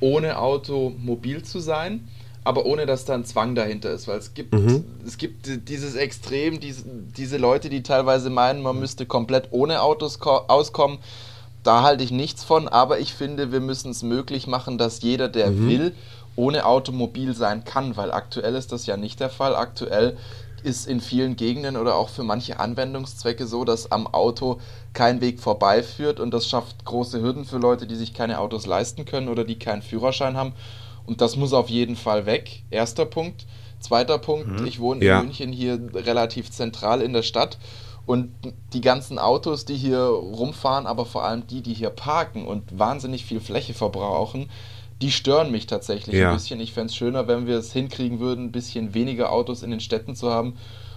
ohne 0.00 0.38
Auto 0.38 0.94
mobil 0.98 1.42
zu 1.42 1.60
sein 1.60 2.08
aber 2.46 2.64
ohne 2.64 2.86
dass 2.86 3.04
da 3.04 3.14
ein 3.14 3.24
Zwang 3.24 3.56
dahinter 3.56 3.90
ist, 3.90 4.06
weil 4.06 4.18
es 4.18 4.32
gibt, 4.32 4.54
mhm. 4.54 4.84
es 5.04 5.18
gibt 5.18 5.68
dieses 5.68 5.96
Extrem, 5.96 6.60
diese, 6.60 6.84
diese 6.86 7.38
Leute, 7.38 7.68
die 7.68 7.82
teilweise 7.82 8.30
meinen, 8.30 8.62
man 8.62 8.78
müsste 8.78 9.04
komplett 9.04 9.48
ohne 9.50 9.82
Autos 9.82 10.20
auskommen. 10.22 10.98
Da 11.64 11.82
halte 11.82 12.04
ich 12.04 12.12
nichts 12.12 12.44
von, 12.44 12.68
aber 12.68 13.00
ich 13.00 13.14
finde, 13.14 13.50
wir 13.50 13.58
müssen 13.58 13.90
es 13.90 14.04
möglich 14.04 14.46
machen, 14.46 14.78
dass 14.78 15.02
jeder, 15.02 15.28
der 15.28 15.50
mhm. 15.50 15.68
will, 15.68 15.94
ohne 16.36 16.66
Automobil 16.66 17.34
sein 17.34 17.64
kann, 17.64 17.96
weil 17.96 18.12
aktuell 18.12 18.54
ist 18.54 18.70
das 18.70 18.86
ja 18.86 18.96
nicht 18.96 19.18
der 19.18 19.30
Fall. 19.30 19.56
Aktuell 19.56 20.16
ist 20.62 20.86
in 20.86 21.00
vielen 21.00 21.34
Gegenden 21.34 21.76
oder 21.76 21.96
auch 21.96 22.10
für 22.10 22.22
manche 22.22 22.60
Anwendungszwecke 22.60 23.46
so, 23.46 23.64
dass 23.64 23.90
am 23.90 24.06
Auto 24.06 24.60
kein 24.92 25.20
Weg 25.20 25.40
vorbeiführt 25.40 26.20
und 26.20 26.32
das 26.32 26.46
schafft 26.46 26.84
große 26.84 27.20
Hürden 27.20 27.44
für 27.44 27.58
Leute, 27.58 27.88
die 27.88 27.96
sich 27.96 28.14
keine 28.14 28.38
Autos 28.38 28.66
leisten 28.66 29.04
können 29.04 29.28
oder 29.28 29.42
die 29.42 29.58
keinen 29.58 29.82
Führerschein 29.82 30.36
haben 30.36 30.52
Und 31.06 31.20
das 31.20 31.36
muss 31.36 31.52
auf 31.52 31.68
jeden 31.68 31.96
Fall 31.96 32.26
weg. 32.26 32.62
Erster 32.70 33.04
Punkt. 33.04 33.46
Zweiter 33.78 34.18
Punkt, 34.18 34.60
mhm. 34.60 34.66
ich 34.66 34.80
wohne 34.80 35.00
in 35.00 35.06
ja. 35.06 35.20
München 35.20 35.52
hier 35.52 35.78
relativ 35.94 36.50
zentral 36.50 37.02
in 37.02 37.12
der 37.12 37.22
Stadt 37.22 37.58
und 38.06 38.30
die 38.72 38.80
ganzen 38.80 39.18
Autos, 39.18 39.64
die 39.64 39.76
hier 39.76 39.98
rumfahren, 39.98 40.86
aber 40.86 41.04
vor 41.04 41.24
allem 41.24 41.46
die, 41.46 41.60
die 41.60 41.74
hier 41.74 41.90
parken 41.90 42.46
und 42.46 42.78
wahnsinnig 42.78 43.26
viel 43.26 43.40
Fläche 43.40 43.74
verbrauchen, 43.74 44.48
die 45.02 45.10
stören 45.10 45.50
mich 45.50 45.66
tatsächlich 45.66 46.16
ja. 46.16 46.30
ein 46.30 46.36
bisschen. 46.36 46.60
Ich 46.60 46.72
fände 46.72 46.86
es 46.86 46.96
schöner, 46.96 47.28
wenn 47.28 47.46
wir 47.46 47.58
es 47.58 47.72
hinkriegen 47.72 48.20
würden, 48.20 48.46
ein 48.46 48.52
bisschen 48.52 48.94
weniger 48.94 49.30
Autos 49.30 49.62
in 49.62 49.70
den 49.70 49.80
Städten 49.80 50.14
zu 50.14 50.30
haben. 50.30 50.56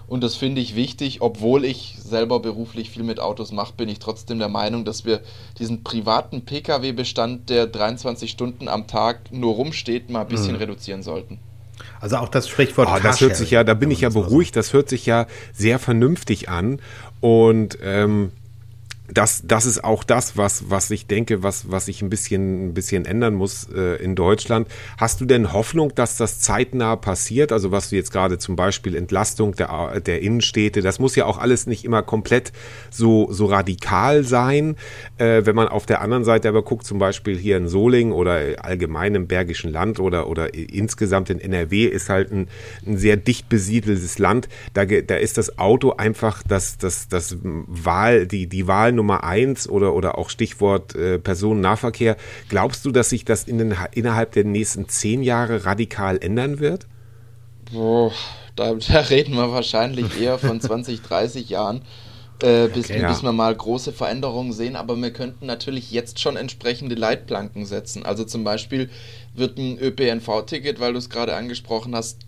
Und 0.10 0.24
das 0.24 0.36
finde 0.36 0.60
ich 0.60 0.76
wichtig, 0.76 1.22
obwohl 1.22 1.64
ich 1.64 1.96
selber 2.04 2.40
beruflich 2.40 2.90
viel 2.90 3.04
mit 3.04 3.20
Autos 3.20 3.52
mache, 3.52 3.74
bin 3.78 3.88
ich 3.90 4.00
trotzdem 4.00 4.40
der 4.40 4.50
Meinung, 4.50 4.84
dass 4.84 5.06
wir 5.06 5.22
diesen 5.60 5.84
privaten 5.84 6.42
Pkw-Bestand, 6.42 7.50
der 7.50 7.68
23 7.68 8.32
Stunden 8.32 8.68
am 8.68 8.88
Tag 8.88 9.32
nur 9.32 9.54
rumsteht, 9.54 10.10
mal 10.10 10.22
ein 10.22 10.28
bisschen 10.28 10.54
mhm. 10.54 10.60
reduzieren 10.60 11.04
sollten. 11.04 11.38
Also 12.02 12.18
auch 12.18 12.30
das 12.30 12.48
Sprichwort. 12.48 12.88
Ah, 12.90 13.00
das 13.00 13.22
hört 13.22 13.36
sich 13.36 13.52
ja, 13.52 13.64
da 13.64 13.76
bin 13.76 13.92
ich 13.92 14.02
ja 14.02 14.10
beruhigt, 14.10 14.56
das 14.56 14.74
hört 14.74 14.90
sich 14.90 15.06
ja 15.06 15.28
sehr 15.54 15.78
vernünftig 15.78 16.50
an. 16.50 16.82
Und 17.22 17.78
ähm, 17.84 18.32
das, 19.14 19.44
das 19.46 19.66
ist 19.66 19.84
auch 19.84 20.04
das, 20.04 20.38
was, 20.38 20.70
was 20.70 20.92
ich 20.92 21.08
denke, 21.08 21.44
was, 21.44 21.72
was 21.72 21.86
sich 21.86 22.02
ein 22.02 22.10
bisschen, 22.10 22.70
ein 22.70 22.74
bisschen 22.74 23.06
ändern 23.06 23.34
muss 23.34 23.68
äh, 23.74 24.02
in 24.04 24.16
Deutschland. 24.16 24.68
Hast 24.98 25.22
du 25.22 25.26
denn 25.26 25.54
Hoffnung, 25.54 25.94
dass 25.96 26.18
das 26.18 26.40
zeitnah 26.40 26.96
passiert? 26.96 27.52
Also 27.52 27.72
was 27.72 27.90
du 27.90 27.96
jetzt 27.96 28.12
gerade 28.12 28.38
zum 28.38 28.56
Beispiel 28.56 28.96
Entlastung 28.96 29.56
der, 29.56 30.00
der 30.02 30.22
Innenstädte, 30.22 30.82
das 30.82 31.00
muss 31.00 31.16
ja 31.16 31.26
auch 31.26 31.38
alles 31.38 31.68
nicht 31.68 31.86
immer 31.86 32.04
komplett 32.04 32.52
so, 32.90 33.32
so 33.32 33.46
radikal 33.46 34.24
sein. 34.24 34.76
Äh, 35.18 35.46
wenn 35.46 35.56
man 35.56 35.68
auf 35.68 35.86
der 35.86 36.02
anderen 36.02 36.24
Seite 36.24 36.50
aber 36.50 36.64
guckt, 36.64 36.86
zum 36.86 37.00
Beispiel 37.00 37.38
hier 37.38 37.58
in 37.58 37.68
Solingen 37.68 38.14
oder 38.14 38.40
allgemein 38.64 39.16
im 39.16 39.28
Bergischen 39.28 39.72
Land 39.72 40.00
oder, 40.00 40.28
oder 40.28 40.54
insgesamt 40.54 41.30
in 41.30 41.40
NRW 41.40 41.86
ist 41.86 42.10
halt 42.10 42.32
ein, 42.32 42.48
ein 42.86 42.98
sehr 42.98 43.18
dicht 43.18 43.50
besiedeltes 43.50 44.20
Land. 44.20 44.50
Da, 44.74 44.86
da 44.86 45.16
ist 45.16 45.38
das 45.38 45.58
Auto 45.58 45.92
einfach 45.92 46.44
das, 46.44 46.78
das, 46.78 47.08
das 47.08 47.38
Wahl, 47.42 48.28
die, 48.28 48.48
die 48.48 48.68
Wahl 48.68 48.99
Nummer 49.00 49.24
eins 49.24 49.68
oder, 49.70 49.94
oder 49.94 50.18
auch 50.18 50.30
Stichwort 50.30 50.94
äh, 50.96 51.20
Personennahverkehr. 51.20 52.18
Glaubst 52.50 52.86
du, 52.86 52.92
dass 52.92 53.10
sich 53.10 53.24
das 53.24 53.46
in 53.46 53.58
den, 53.58 53.76
innerhalb 53.94 54.34
der 54.34 54.44
nächsten 54.44 54.90
zehn 54.90 55.24
Jahre 55.24 55.66
radikal 55.66 56.18
ändern 56.22 56.60
wird? 56.60 56.86
Boah, 57.72 58.12
da, 58.56 58.74
da 58.74 59.00
reden 59.00 59.36
wir 59.36 59.52
wahrscheinlich 59.52 60.20
eher 60.22 60.38
von 60.38 60.60
20, 60.60 61.02
30 61.02 61.50
Jahren. 61.50 61.82
Äh, 62.42 62.70
bis, 62.70 62.90
okay, 62.90 63.06
bis 63.06 63.22
wir 63.22 63.34
mal 63.34 63.54
große 63.54 63.92
Veränderungen 63.92 64.54
sehen, 64.54 64.78
aber 64.78 64.96
wir 64.96 65.12
könnten 65.12 65.46
natürlich 65.46 65.92
jetzt 65.92 66.22
schon 66.22 66.38
entsprechende 66.38 66.96
Leitplanken 66.96 67.66
setzen. 67.66 68.06
Also 68.06 68.24
zum 68.24 68.46
Beispiel 68.46 68.90
wird 69.34 69.58
ein 69.58 69.78
ÖPNV-Ticket, 69.78 70.80
weil 70.80 70.94
du 70.94 71.00
es 71.00 71.10
gerade 71.10 71.36
angesprochen 71.36 71.94
hast, 71.94 72.20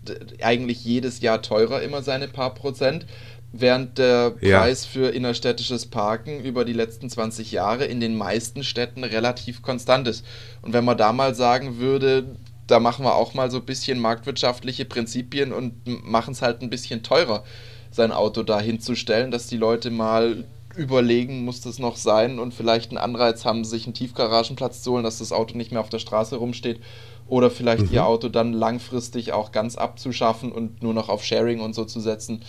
eigentlich 0.42 0.84
jedes 0.84 1.22
Jahr 1.22 1.40
teurer 1.40 1.80
immer 1.80 2.02
seine 2.02 2.28
paar 2.28 2.52
Prozent 2.52 3.06
während 3.52 3.98
der 3.98 4.30
Preis 4.30 4.84
ja. 4.84 4.90
für 4.90 5.08
innerstädtisches 5.10 5.86
Parken 5.86 6.42
über 6.42 6.64
die 6.64 6.72
letzten 6.72 7.10
20 7.10 7.52
Jahre 7.52 7.84
in 7.84 8.00
den 8.00 8.16
meisten 8.16 8.64
Städten 8.64 9.04
relativ 9.04 9.62
konstant 9.62 10.08
ist. 10.08 10.24
Und 10.62 10.72
wenn 10.72 10.84
man 10.84 10.96
da 10.96 11.12
mal 11.12 11.34
sagen 11.34 11.78
würde, 11.78 12.24
da 12.66 12.80
machen 12.80 13.04
wir 13.04 13.14
auch 13.14 13.34
mal 13.34 13.50
so 13.50 13.58
ein 13.58 13.66
bisschen 13.66 14.00
marktwirtschaftliche 14.00 14.86
Prinzipien 14.86 15.52
und 15.52 15.74
machen 16.04 16.32
es 16.32 16.40
halt 16.40 16.62
ein 16.62 16.70
bisschen 16.70 17.02
teurer, 17.02 17.44
sein 17.90 18.12
Auto 18.12 18.42
da 18.42 18.58
hinzustellen, 18.58 19.30
dass 19.30 19.48
die 19.48 19.58
Leute 19.58 19.90
mal 19.90 20.44
überlegen, 20.74 21.44
muss 21.44 21.60
das 21.60 21.78
noch 21.78 21.96
sein 21.96 22.38
und 22.38 22.54
vielleicht 22.54 22.90
einen 22.90 22.98
Anreiz 22.98 23.44
haben, 23.44 23.64
sich 23.64 23.84
einen 23.84 23.92
Tiefgaragenplatz 23.92 24.82
zu 24.82 24.92
holen, 24.92 25.04
dass 25.04 25.18
das 25.18 25.32
Auto 25.32 25.58
nicht 25.58 25.70
mehr 25.70 25.80
auf 25.80 25.90
der 25.90 25.98
Straße 25.98 26.36
rumsteht 26.36 26.80
oder 27.28 27.50
vielleicht 27.50 27.88
mhm. 27.88 27.92
ihr 27.92 28.06
Auto 28.06 28.30
dann 28.30 28.54
langfristig 28.54 29.32
auch 29.32 29.52
ganz 29.52 29.76
abzuschaffen 29.76 30.50
und 30.50 30.82
nur 30.82 30.94
noch 30.94 31.10
auf 31.10 31.24
Sharing 31.24 31.60
und 31.60 31.74
so 31.74 31.84
zu 31.84 32.00
setzen 32.00 32.42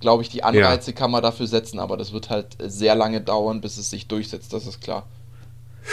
glaube 0.00 0.22
ich, 0.22 0.28
die 0.28 0.42
Anreize 0.42 0.90
ja. 0.90 0.96
kann 0.96 1.10
man 1.10 1.22
dafür 1.22 1.46
setzen, 1.46 1.78
aber 1.78 1.96
das 1.96 2.12
wird 2.12 2.30
halt 2.30 2.56
sehr 2.58 2.94
lange 2.94 3.20
dauern, 3.20 3.60
bis 3.60 3.76
es 3.76 3.90
sich 3.90 4.08
durchsetzt, 4.08 4.52
das 4.52 4.66
ist 4.66 4.80
klar. 4.80 5.06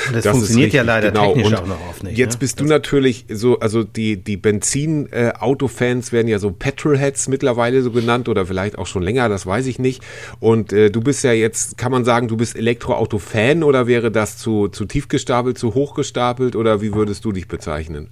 Und 0.07 0.15
das, 0.15 0.23
das 0.25 0.33
funktioniert 0.33 0.73
ja 0.73 0.83
leider 0.83 1.11
genau. 1.11 1.33
technisch 1.33 1.47
und 1.47 1.55
auch 1.55 1.65
noch 1.65 1.89
oft 1.89 2.03
nicht. 2.03 2.17
Jetzt 2.17 2.33
ne? 2.33 2.39
bist 2.39 2.59
das 2.59 2.65
du 2.65 2.69
natürlich 2.69 3.25
so, 3.29 3.59
also 3.59 3.83
die, 3.83 4.21
die 4.21 4.37
Benzin-Auto-Fans 4.37 6.09
äh, 6.09 6.11
werden 6.11 6.27
ja 6.27 6.39
so 6.39 6.51
Petrolheads 6.51 7.27
mittlerweile 7.27 7.81
so 7.81 7.91
genannt 7.91 8.29
oder 8.29 8.45
vielleicht 8.45 8.77
auch 8.77 8.85
schon 8.85 9.01
länger, 9.01 9.29
das 9.29 9.45
weiß 9.45 9.65
ich 9.65 9.79
nicht. 9.79 10.03
Und 10.39 10.73
äh, 10.73 10.89
du 10.89 11.01
bist 11.01 11.23
ja 11.23 11.31
jetzt, 11.31 11.77
kann 11.77 11.91
man 11.91 12.05
sagen, 12.05 12.27
du 12.27 12.37
bist 12.37 12.55
Elektroauto-Fan 12.55 13.63
oder 13.63 13.87
wäre 13.87 14.11
das 14.11 14.37
zu, 14.37 14.67
zu 14.67 14.85
tief 14.85 15.07
gestapelt, 15.07 15.57
zu 15.57 15.73
hoch 15.73 15.95
gestapelt 15.95 16.55
oder 16.55 16.81
wie 16.81 16.93
würdest 16.93 17.25
du 17.25 17.31
dich 17.31 17.47
bezeichnen? 17.47 18.09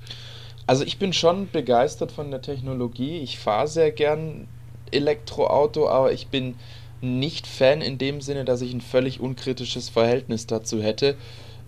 Also 0.67 0.83
ich 0.83 0.97
bin 0.97 1.13
schon 1.13 1.49
begeistert 1.51 2.11
von 2.11 2.31
der 2.31 2.41
Technologie. 2.41 3.19
Ich 3.19 3.37
fahre 3.37 3.67
sehr 3.67 3.91
gern 3.91 4.47
Elektroauto, 4.91 5.87
aber 5.87 6.11
ich 6.11 6.27
bin 6.27 6.55
nicht 7.01 7.47
Fan 7.47 7.81
in 7.81 7.97
dem 7.97 8.21
Sinne, 8.21 8.45
dass 8.45 8.61
ich 8.61 8.73
ein 8.73 8.81
völlig 8.81 9.19
unkritisches 9.19 9.89
Verhältnis 9.89 10.47
dazu 10.47 10.81
hätte. 10.81 11.15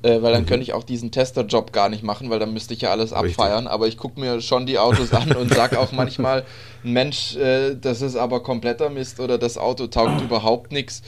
Äh, 0.04 0.22
weil 0.22 0.32
dann 0.32 0.44
mhm. 0.44 0.48
könnte 0.48 0.64
ich 0.64 0.74
auch 0.74 0.84
diesen 0.84 1.12
Testerjob 1.12 1.74
gar 1.74 1.90
nicht 1.90 2.04
machen, 2.04 2.30
weil 2.30 2.38
dann 2.38 2.54
müsste 2.54 2.74
ich 2.74 2.82
ja 2.82 2.92
alles 2.92 3.14
Richtig. 3.14 3.40
abfeiern. 3.40 3.68
Aber 3.68 3.88
ich 3.88 3.98
gucke 3.98 4.20
mir 4.20 4.42
schon 4.42 4.68
die 4.68 4.78
Autos 4.78 5.12
an 5.12 5.32
und 5.36 5.54
sage 5.54 5.80
auch 5.80 5.92
manchmal, 5.94 6.46
Mensch, 6.84 7.36
äh, 7.36 7.76
das 7.76 8.02
ist 8.02 8.16
aber 8.16 8.44
kompletter 8.44 8.90
Mist 8.90 9.20
oder 9.20 9.38
das 9.38 9.58
Auto 9.58 9.88
taugt 9.88 10.22
überhaupt 10.22 10.72
nichts. 10.72 11.02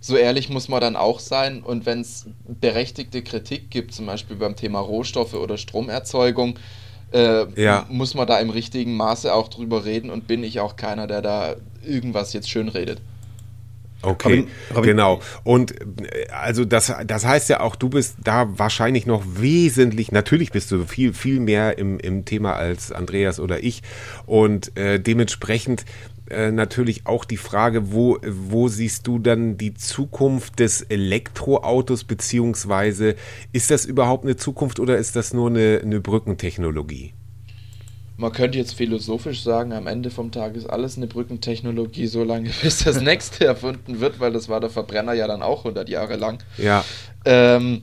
So 0.00 0.16
ehrlich 0.16 0.48
muss 0.48 0.68
man 0.68 0.80
dann 0.80 0.96
auch 0.96 1.20
sein. 1.20 1.62
Und 1.62 1.86
wenn 1.86 2.00
es 2.00 2.26
berechtigte 2.44 3.22
Kritik 3.22 3.70
gibt, 3.70 3.94
zum 3.94 4.06
Beispiel 4.06 4.34
beim 4.34 4.56
Thema 4.56 4.80
Rohstoffe 4.80 5.34
oder 5.34 5.56
Stromerzeugung, 5.56 6.58
äh, 7.12 7.46
ja. 7.60 7.86
muss 7.88 8.14
man 8.14 8.26
da 8.26 8.38
im 8.38 8.50
richtigen 8.50 8.96
Maße 8.96 9.32
auch 9.32 9.48
drüber 9.48 9.84
reden 9.84 10.10
und 10.10 10.26
bin 10.26 10.44
ich 10.44 10.60
auch 10.60 10.76
keiner, 10.76 11.06
der 11.06 11.22
da 11.22 11.56
irgendwas 11.84 12.32
jetzt 12.32 12.50
schön 12.50 12.68
redet. 12.68 13.00
Okay, 14.02 14.28
Robin, 14.28 14.48
Robin. 14.70 14.82
genau. 14.82 15.20
Und 15.44 15.80
äh, 15.80 16.26
also 16.30 16.64
das, 16.64 16.92
das 17.06 17.24
heißt 17.24 17.48
ja 17.48 17.60
auch, 17.60 17.76
du 17.76 17.88
bist 17.88 18.16
da 18.22 18.58
wahrscheinlich 18.58 19.06
noch 19.06 19.22
wesentlich, 19.36 20.10
natürlich 20.10 20.50
bist 20.50 20.70
du 20.72 20.84
viel, 20.84 21.14
viel 21.14 21.38
mehr 21.38 21.78
im, 21.78 22.00
im 22.00 22.24
Thema 22.24 22.54
als 22.54 22.90
Andreas 22.90 23.38
oder 23.38 23.62
ich. 23.62 23.82
Und 24.26 24.76
äh, 24.76 24.98
dementsprechend 24.98 25.84
äh, 26.30 26.50
natürlich 26.50 27.06
auch 27.06 27.24
die 27.24 27.36
Frage, 27.36 27.92
wo, 27.92 28.18
wo 28.24 28.68
siehst 28.68 29.06
du 29.06 29.18
dann 29.18 29.56
die 29.56 29.74
Zukunft 29.74 30.60
des 30.60 30.82
Elektroautos, 30.82 32.04
beziehungsweise 32.04 33.16
ist 33.52 33.70
das 33.70 33.84
überhaupt 33.84 34.24
eine 34.24 34.36
Zukunft 34.36 34.80
oder 34.80 34.98
ist 34.98 35.16
das 35.16 35.32
nur 35.32 35.50
eine, 35.50 35.80
eine 35.82 36.00
Brückentechnologie? 36.00 37.12
Man 38.16 38.32
könnte 38.32 38.58
jetzt 38.58 38.74
philosophisch 38.74 39.42
sagen, 39.42 39.72
am 39.72 39.86
Ende 39.86 40.10
vom 40.10 40.30
Tag 40.30 40.54
ist 40.54 40.66
alles 40.66 40.96
eine 40.96 41.06
Brückentechnologie, 41.06 42.06
solange 42.06 42.50
bis 42.62 42.84
das 42.84 43.00
nächste 43.00 43.44
erfunden 43.44 44.00
wird, 44.00 44.20
weil 44.20 44.32
das 44.32 44.48
war 44.48 44.60
der 44.60 44.70
Verbrenner 44.70 45.14
ja 45.14 45.26
dann 45.26 45.42
auch 45.42 45.60
100 45.60 45.88
Jahre 45.88 46.16
lang. 46.16 46.38
Ja. 46.56 46.84
Ähm, 47.24 47.82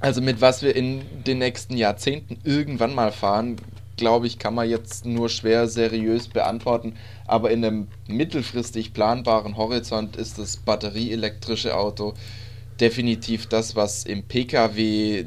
also 0.00 0.20
mit 0.20 0.40
was 0.40 0.62
wir 0.62 0.74
in 0.74 1.02
den 1.26 1.38
nächsten 1.38 1.76
Jahrzehnten 1.76 2.38
irgendwann 2.44 2.94
mal 2.94 3.12
fahren, 3.12 3.56
glaube 3.98 4.26
ich, 4.26 4.38
kann 4.38 4.54
man 4.54 4.68
jetzt 4.68 5.04
nur 5.04 5.28
schwer 5.28 5.68
seriös 5.68 6.28
beantworten. 6.28 6.94
Aber 7.26 7.50
in 7.50 7.64
einem 7.64 7.88
mittelfristig 8.08 8.94
planbaren 8.94 9.56
Horizont 9.56 10.16
ist 10.16 10.38
das 10.38 10.56
batterieelektrische 10.56 11.76
Auto 11.76 12.14
definitiv 12.80 13.46
das, 13.46 13.76
was 13.76 14.04
im 14.04 14.22
Pkw 14.22 15.26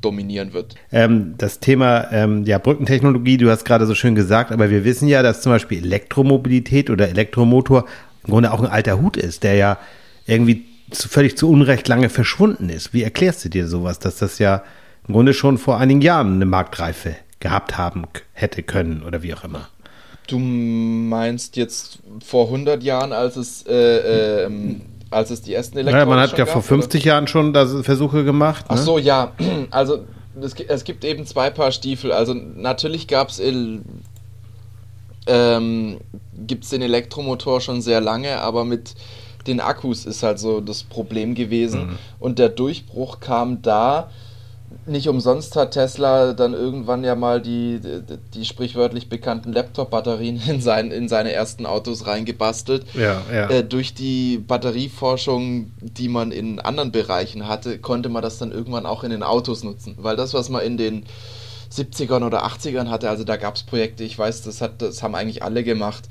dominieren 0.00 0.52
wird. 0.52 0.74
Ähm, 0.92 1.34
das 1.38 1.60
Thema 1.60 2.10
ähm, 2.12 2.44
ja, 2.44 2.58
Brückentechnologie, 2.58 3.36
du 3.36 3.50
hast 3.50 3.64
gerade 3.64 3.86
so 3.86 3.94
schön 3.94 4.14
gesagt, 4.14 4.52
aber 4.52 4.70
wir 4.70 4.84
wissen 4.84 5.08
ja, 5.08 5.22
dass 5.22 5.40
zum 5.40 5.52
Beispiel 5.52 5.84
Elektromobilität 5.84 6.90
oder 6.90 7.08
Elektromotor 7.08 7.86
im 8.24 8.30
Grunde 8.30 8.52
auch 8.52 8.60
ein 8.60 8.66
alter 8.66 9.00
Hut 9.00 9.16
ist, 9.16 9.42
der 9.42 9.54
ja 9.54 9.78
irgendwie 10.26 10.64
zu, 10.90 11.08
völlig 11.08 11.36
zu 11.36 11.50
Unrecht 11.50 11.88
lange 11.88 12.10
verschwunden 12.10 12.68
ist. 12.68 12.92
Wie 12.92 13.02
erklärst 13.02 13.44
du 13.44 13.48
dir 13.48 13.66
sowas, 13.66 13.98
dass 13.98 14.16
das 14.16 14.38
ja 14.38 14.62
im 15.08 15.14
Grunde 15.14 15.34
schon 15.34 15.58
vor 15.58 15.78
einigen 15.78 16.00
Jahren 16.00 16.34
eine 16.34 16.46
Marktreife 16.46 17.16
gehabt 17.44 17.76
haben 17.76 18.06
hätte 18.32 18.62
können 18.62 19.02
oder 19.06 19.22
wie 19.22 19.34
auch 19.34 19.44
immer. 19.44 19.68
Du 20.26 20.38
meinst 20.38 21.56
jetzt 21.56 21.98
vor 22.24 22.46
100 22.46 22.82
Jahren, 22.82 23.12
als 23.12 23.36
es, 23.36 23.66
äh, 23.66 24.44
äh, 24.44 24.50
als 25.10 25.30
es 25.30 25.42
die 25.42 25.52
ersten 25.52 25.76
Elektroautos 25.76 26.08
Ja, 26.08 26.16
man 26.16 26.20
hat 26.20 26.38
ja 26.38 26.46
vor 26.46 26.62
50 26.62 27.02
oder? 27.02 27.06
Jahren 27.06 27.26
schon 27.26 27.52
Versuche 27.84 28.24
gemacht. 28.24 28.70
Ne? 28.70 28.76
Ach 28.78 28.82
so, 28.82 28.98
ja. 28.98 29.32
Also 29.70 30.06
es, 30.40 30.54
es, 30.54 30.84
gibt 30.84 31.04
eben 31.04 31.26
zwei 31.26 31.50
Paar 31.50 31.70
Stiefel. 31.70 32.12
Also 32.12 32.32
natürlich 32.32 33.08
gab 33.08 33.28
es 33.28 33.42
ähm, 35.26 35.98
gibt 36.46 36.64
es 36.64 36.70
den 36.70 36.80
Elektromotor 36.80 37.60
schon 37.60 37.82
sehr 37.82 38.00
lange, 38.00 38.40
aber 38.40 38.64
mit 38.64 38.94
den 39.46 39.60
Akkus 39.60 40.06
ist 40.06 40.22
halt 40.22 40.38
so 40.38 40.62
das 40.62 40.82
Problem 40.82 41.34
gewesen. 41.34 41.88
Mhm. 41.88 41.98
Und 42.18 42.38
der 42.38 42.48
Durchbruch 42.48 43.20
kam 43.20 43.60
da, 43.60 44.08
nicht 44.86 45.08
umsonst 45.08 45.56
hat 45.56 45.72
Tesla 45.72 46.32
dann 46.32 46.54
irgendwann 46.54 47.04
ja 47.04 47.14
mal 47.14 47.40
die, 47.40 47.80
die, 47.80 48.18
die 48.34 48.44
sprichwörtlich 48.44 49.08
bekannten 49.08 49.52
Laptop-Batterien 49.52 50.40
in, 50.46 50.60
sein, 50.60 50.90
in 50.90 51.08
seine 51.08 51.32
ersten 51.32 51.66
Autos 51.66 52.06
reingebastelt. 52.06 52.86
Ja, 52.94 53.22
ja. 53.32 53.48
Äh, 53.50 53.64
durch 53.64 53.94
die 53.94 54.38
Batterieforschung, 54.38 55.72
die 55.80 56.08
man 56.08 56.32
in 56.32 56.60
anderen 56.60 56.92
Bereichen 56.92 57.48
hatte, 57.48 57.78
konnte 57.78 58.08
man 58.08 58.22
das 58.22 58.38
dann 58.38 58.52
irgendwann 58.52 58.86
auch 58.86 59.04
in 59.04 59.10
den 59.10 59.22
Autos 59.22 59.64
nutzen. 59.64 59.96
Weil 59.98 60.16
das, 60.16 60.34
was 60.34 60.48
man 60.48 60.62
in 60.62 60.76
den 60.76 61.04
70ern 61.74 62.24
oder 62.24 62.44
80ern 62.44 62.88
hatte. 62.88 63.08
Also 63.08 63.24
da 63.24 63.36
gab 63.36 63.56
es 63.56 63.62
Projekte, 63.64 64.04
ich 64.04 64.18
weiß, 64.18 64.42
das, 64.42 64.60
hat, 64.60 64.80
das 64.80 65.02
haben 65.02 65.14
eigentlich 65.14 65.42
alle 65.42 65.64
gemacht. 65.64 66.04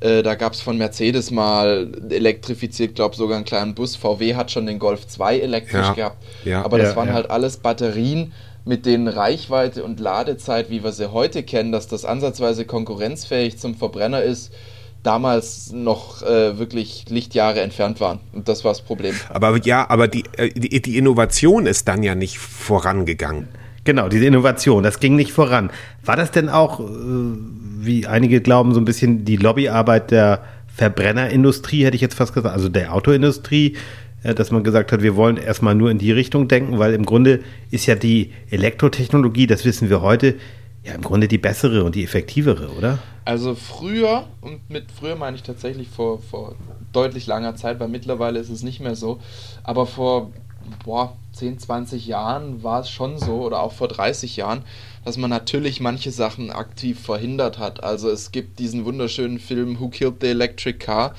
Äh, 0.00 0.22
da 0.22 0.34
gab 0.34 0.54
es 0.54 0.60
von 0.60 0.78
Mercedes 0.78 1.30
mal 1.30 1.88
elektrifiziert, 2.10 2.94
glaube 2.94 3.16
sogar 3.16 3.36
einen 3.36 3.44
kleinen 3.44 3.74
Bus. 3.74 3.96
VW 3.96 4.34
hat 4.34 4.50
schon 4.50 4.66
den 4.66 4.78
Golf 4.78 5.06
2 5.06 5.38
elektrisch 5.40 5.86
Ja, 5.88 5.92
gehabt. 5.92 6.16
ja. 6.44 6.62
Aber 6.64 6.78
das 6.78 6.90
Ja, 6.90 6.96
waren 6.96 7.08
ja. 7.08 7.14
halt 7.14 7.30
alles 7.30 7.58
Batterien 7.58 8.32
mit 8.64 8.86
den 8.86 9.08
Reichweite 9.08 9.84
und 9.84 10.00
Ladezeit, 10.00 10.70
wie 10.70 10.82
wir 10.84 10.92
sie 10.92 11.12
heute 11.12 11.42
kennen, 11.42 11.72
dass 11.72 11.88
das 11.88 12.04
ansatzweise 12.04 12.64
konkurrenzfähig 12.64 13.58
zum 13.58 13.74
Verbrenner 13.74 14.22
ist, 14.22 14.52
damals 15.02 15.72
noch 15.72 16.22
äh, 16.22 16.58
wirklich 16.58 17.06
Lichtjahre 17.08 17.60
entfernt 17.60 18.00
waren. 18.00 18.20
Und 18.32 18.48
das 18.48 18.64
war 18.64 18.72
das 18.72 18.82
Problem. 18.82 19.14
Aber 19.30 19.56
ja, 19.64 19.88
aber 19.88 20.08
die, 20.08 20.24
äh, 20.36 20.50
die, 20.50 20.82
die 20.82 20.98
Innovation 20.98 21.66
ist 21.66 21.88
dann 21.88 22.02
ja 22.02 22.14
nicht 22.14 22.38
vorangegangen. 22.38 23.48
Genau, 23.90 24.08
diese 24.08 24.24
Innovation, 24.24 24.84
das 24.84 25.00
ging 25.00 25.16
nicht 25.16 25.32
voran. 25.32 25.68
War 26.04 26.14
das 26.14 26.30
denn 26.30 26.48
auch, 26.48 26.78
äh, 26.78 26.84
wie 27.80 28.06
einige 28.06 28.40
glauben, 28.40 28.72
so 28.72 28.80
ein 28.80 28.84
bisschen 28.84 29.24
die 29.24 29.36
Lobbyarbeit 29.36 30.12
der 30.12 30.44
Verbrennerindustrie, 30.68 31.84
hätte 31.84 31.96
ich 31.96 32.00
jetzt 32.00 32.14
fast 32.14 32.32
gesagt, 32.32 32.54
also 32.54 32.68
der 32.68 32.94
Autoindustrie, 32.94 33.76
äh, 34.22 34.32
dass 34.32 34.52
man 34.52 34.62
gesagt 34.62 34.92
hat, 34.92 35.02
wir 35.02 35.16
wollen 35.16 35.38
erstmal 35.38 35.74
nur 35.74 35.90
in 35.90 35.98
die 35.98 36.12
Richtung 36.12 36.46
denken, 36.46 36.78
weil 36.78 36.94
im 36.94 37.04
Grunde 37.04 37.40
ist 37.72 37.86
ja 37.86 37.96
die 37.96 38.30
Elektrotechnologie, 38.52 39.48
das 39.48 39.64
wissen 39.64 39.90
wir 39.90 40.02
heute, 40.02 40.36
ja 40.84 40.94
im 40.94 41.02
Grunde 41.02 41.26
die 41.26 41.38
bessere 41.38 41.82
und 41.82 41.96
die 41.96 42.04
effektivere, 42.04 42.68
oder? 42.78 43.00
Also 43.24 43.56
früher, 43.56 44.26
und 44.40 44.70
mit 44.70 44.84
früher 44.92 45.16
meine 45.16 45.34
ich 45.34 45.42
tatsächlich 45.42 45.88
vor, 45.88 46.20
vor 46.22 46.54
deutlich 46.92 47.26
langer 47.26 47.56
Zeit, 47.56 47.80
weil 47.80 47.88
mittlerweile 47.88 48.38
ist 48.38 48.50
es 48.50 48.62
nicht 48.62 48.78
mehr 48.78 48.94
so, 48.94 49.18
aber 49.64 49.84
vor 49.86 50.30
boah, 50.84 51.16
10, 51.32 51.58
20 51.58 52.06
Jahren 52.06 52.62
war 52.62 52.80
es 52.80 52.90
schon 52.90 53.18
so, 53.18 53.42
oder 53.42 53.60
auch 53.60 53.72
vor 53.72 53.88
30 53.88 54.36
Jahren, 54.36 54.62
dass 55.04 55.16
man 55.16 55.30
natürlich 55.30 55.80
manche 55.80 56.10
Sachen 56.10 56.50
aktiv 56.50 57.00
verhindert 57.00 57.58
hat. 57.58 57.82
Also 57.82 58.10
es 58.10 58.32
gibt 58.32 58.58
diesen 58.58 58.84
wunderschönen 58.84 59.38
Film 59.38 59.80
Who 59.80 59.88
Killed 59.88 60.16
the 60.20 60.28
Electric 60.28 60.78
Car, 60.78 61.14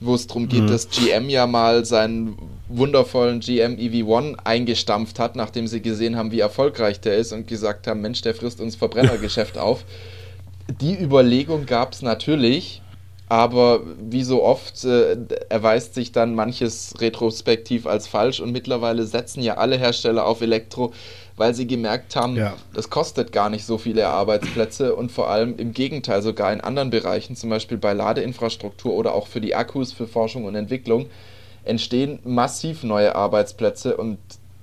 wo 0.00 0.14
es 0.14 0.26
darum 0.26 0.48
geht, 0.48 0.68
dass 0.68 0.90
GM 0.90 1.28
ja 1.30 1.46
mal 1.46 1.84
seinen 1.84 2.36
wundervollen 2.68 3.40
GM 3.40 3.76
EV1 3.76 4.36
eingestampft 4.44 5.18
hat, 5.18 5.36
nachdem 5.36 5.66
sie 5.66 5.80
gesehen 5.80 6.16
haben, 6.16 6.32
wie 6.32 6.40
erfolgreich 6.40 7.00
der 7.00 7.16
ist 7.16 7.32
und 7.32 7.46
gesagt 7.46 7.86
haben, 7.86 8.00
Mensch, 8.00 8.20
der 8.22 8.34
frisst 8.34 8.60
uns 8.60 8.76
Verbrennergeschäft 8.76 9.56
auf. 9.58 9.84
Die 10.80 10.98
Überlegung 10.98 11.66
gab 11.66 11.92
es 11.92 12.02
natürlich, 12.02 12.82
aber 13.28 13.80
wie 13.98 14.22
so 14.22 14.42
oft 14.42 14.84
äh, 14.84 15.16
erweist 15.48 15.94
sich 15.94 16.12
dann 16.12 16.34
manches 16.34 16.94
retrospektiv 17.00 17.86
als 17.86 18.06
falsch 18.06 18.40
und 18.40 18.52
mittlerweile 18.52 19.04
setzen 19.04 19.42
ja 19.42 19.54
alle 19.56 19.76
Hersteller 19.78 20.26
auf 20.26 20.42
Elektro, 20.42 20.92
weil 21.36 21.54
sie 21.54 21.66
gemerkt 21.66 22.16
haben, 22.16 22.36
Ja. 22.36 22.54
das 22.74 22.90
kostet 22.90 23.32
gar 23.32 23.48
nicht 23.48 23.64
so 23.64 23.78
viele 23.78 24.08
Arbeitsplätze 24.08 24.94
und 24.94 25.10
vor 25.10 25.30
allem 25.30 25.56
im 25.56 25.72
Gegenteil 25.72 26.22
sogar 26.22 26.52
in 26.52 26.60
anderen 26.60 26.90
Bereichen, 26.90 27.34
zum 27.34 27.50
Beispiel 27.50 27.78
bei 27.78 27.92
Ladeinfrastruktur 27.94 28.92
oder 28.92 29.14
auch 29.14 29.26
für 29.26 29.40
die 29.40 29.54
Akkus 29.54 29.92
für 29.92 30.06
Forschung 30.06 30.44
und 30.44 30.54
Entwicklung, 30.54 31.06
entstehen 31.64 32.18
massiv 32.24 32.82
neue 32.84 33.14
Arbeitsplätze 33.14 33.96
und 33.96 34.18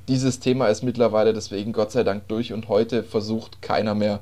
dieses 0.07 0.39
Thema 0.39 0.67
ist 0.67 0.83
mittlerweile 0.83 1.33
deswegen 1.33 1.73
Gott 1.73 1.91
sei 1.91 2.03
Dank 2.03 2.27
durch 2.27 2.53
und 2.53 2.69
heute 2.69 3.03
versucht 3.03 3.61
keiner 3.61 3.95
mehr 3.95 4.19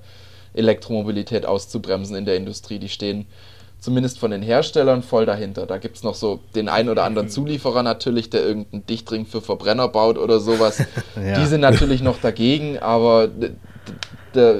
Elektromobilität 0.53 1.45
auszubremsen 1.45 2.15
in 2.15 2.25
der 2.25 2.35
Industrie. 2.35 2.79
Die 2.79 2.89
stehen 2.89 3.25
zumindest 3.79 4.19
von 4.19 4.31
den 4.31 4.41
Herstellern 4.41 5.03
voll 5.03 5.25
dahinter. 5.25 5.65
Da 5.65 5.77
gibt 5.77 5.97
es 5.97 6.03
noch 6.03 6.15
so 6.15 6.39
den 6.55 6.69
einen 6.69 6.89
oder 6.89 7.03
anderen 7.03 7.29
Zulieferer 7.29 7.83
natürlich, 7.83 8.29
der 8.29 8.45
irgendeinen 8.45 8.85
Dichtring 8.85 9.25
für 9.25 9.41
Verbrenner 9.41 9.87
baut 9.87 10.17
oder 10.17 10.39
sowas. 10.39 10.83
Ja. 11.15 11.39
Die 11.39 11.47
sind 11.47 11.61
natürlich 11.61 12.01
noch 12.01 12.19
dagegen, 12.21 12.77
aber 12.77 13.29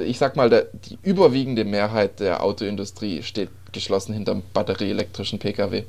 ich 0.04 0.18
sag 0.18 0.36
mal, 0.36 0.50
die 0.50 0.98
überwiegende 1.02 1.64
Mehrheit 1.64 2.20
der 2.20 2.42
Autoindustrie 2.42 3.22
steht 3.22 3.48
geschlossen 3.72 4.12
hinterm 4.12 4.42
batterieelektrischen 4.52 5.38
Pkw. 5.38 5.84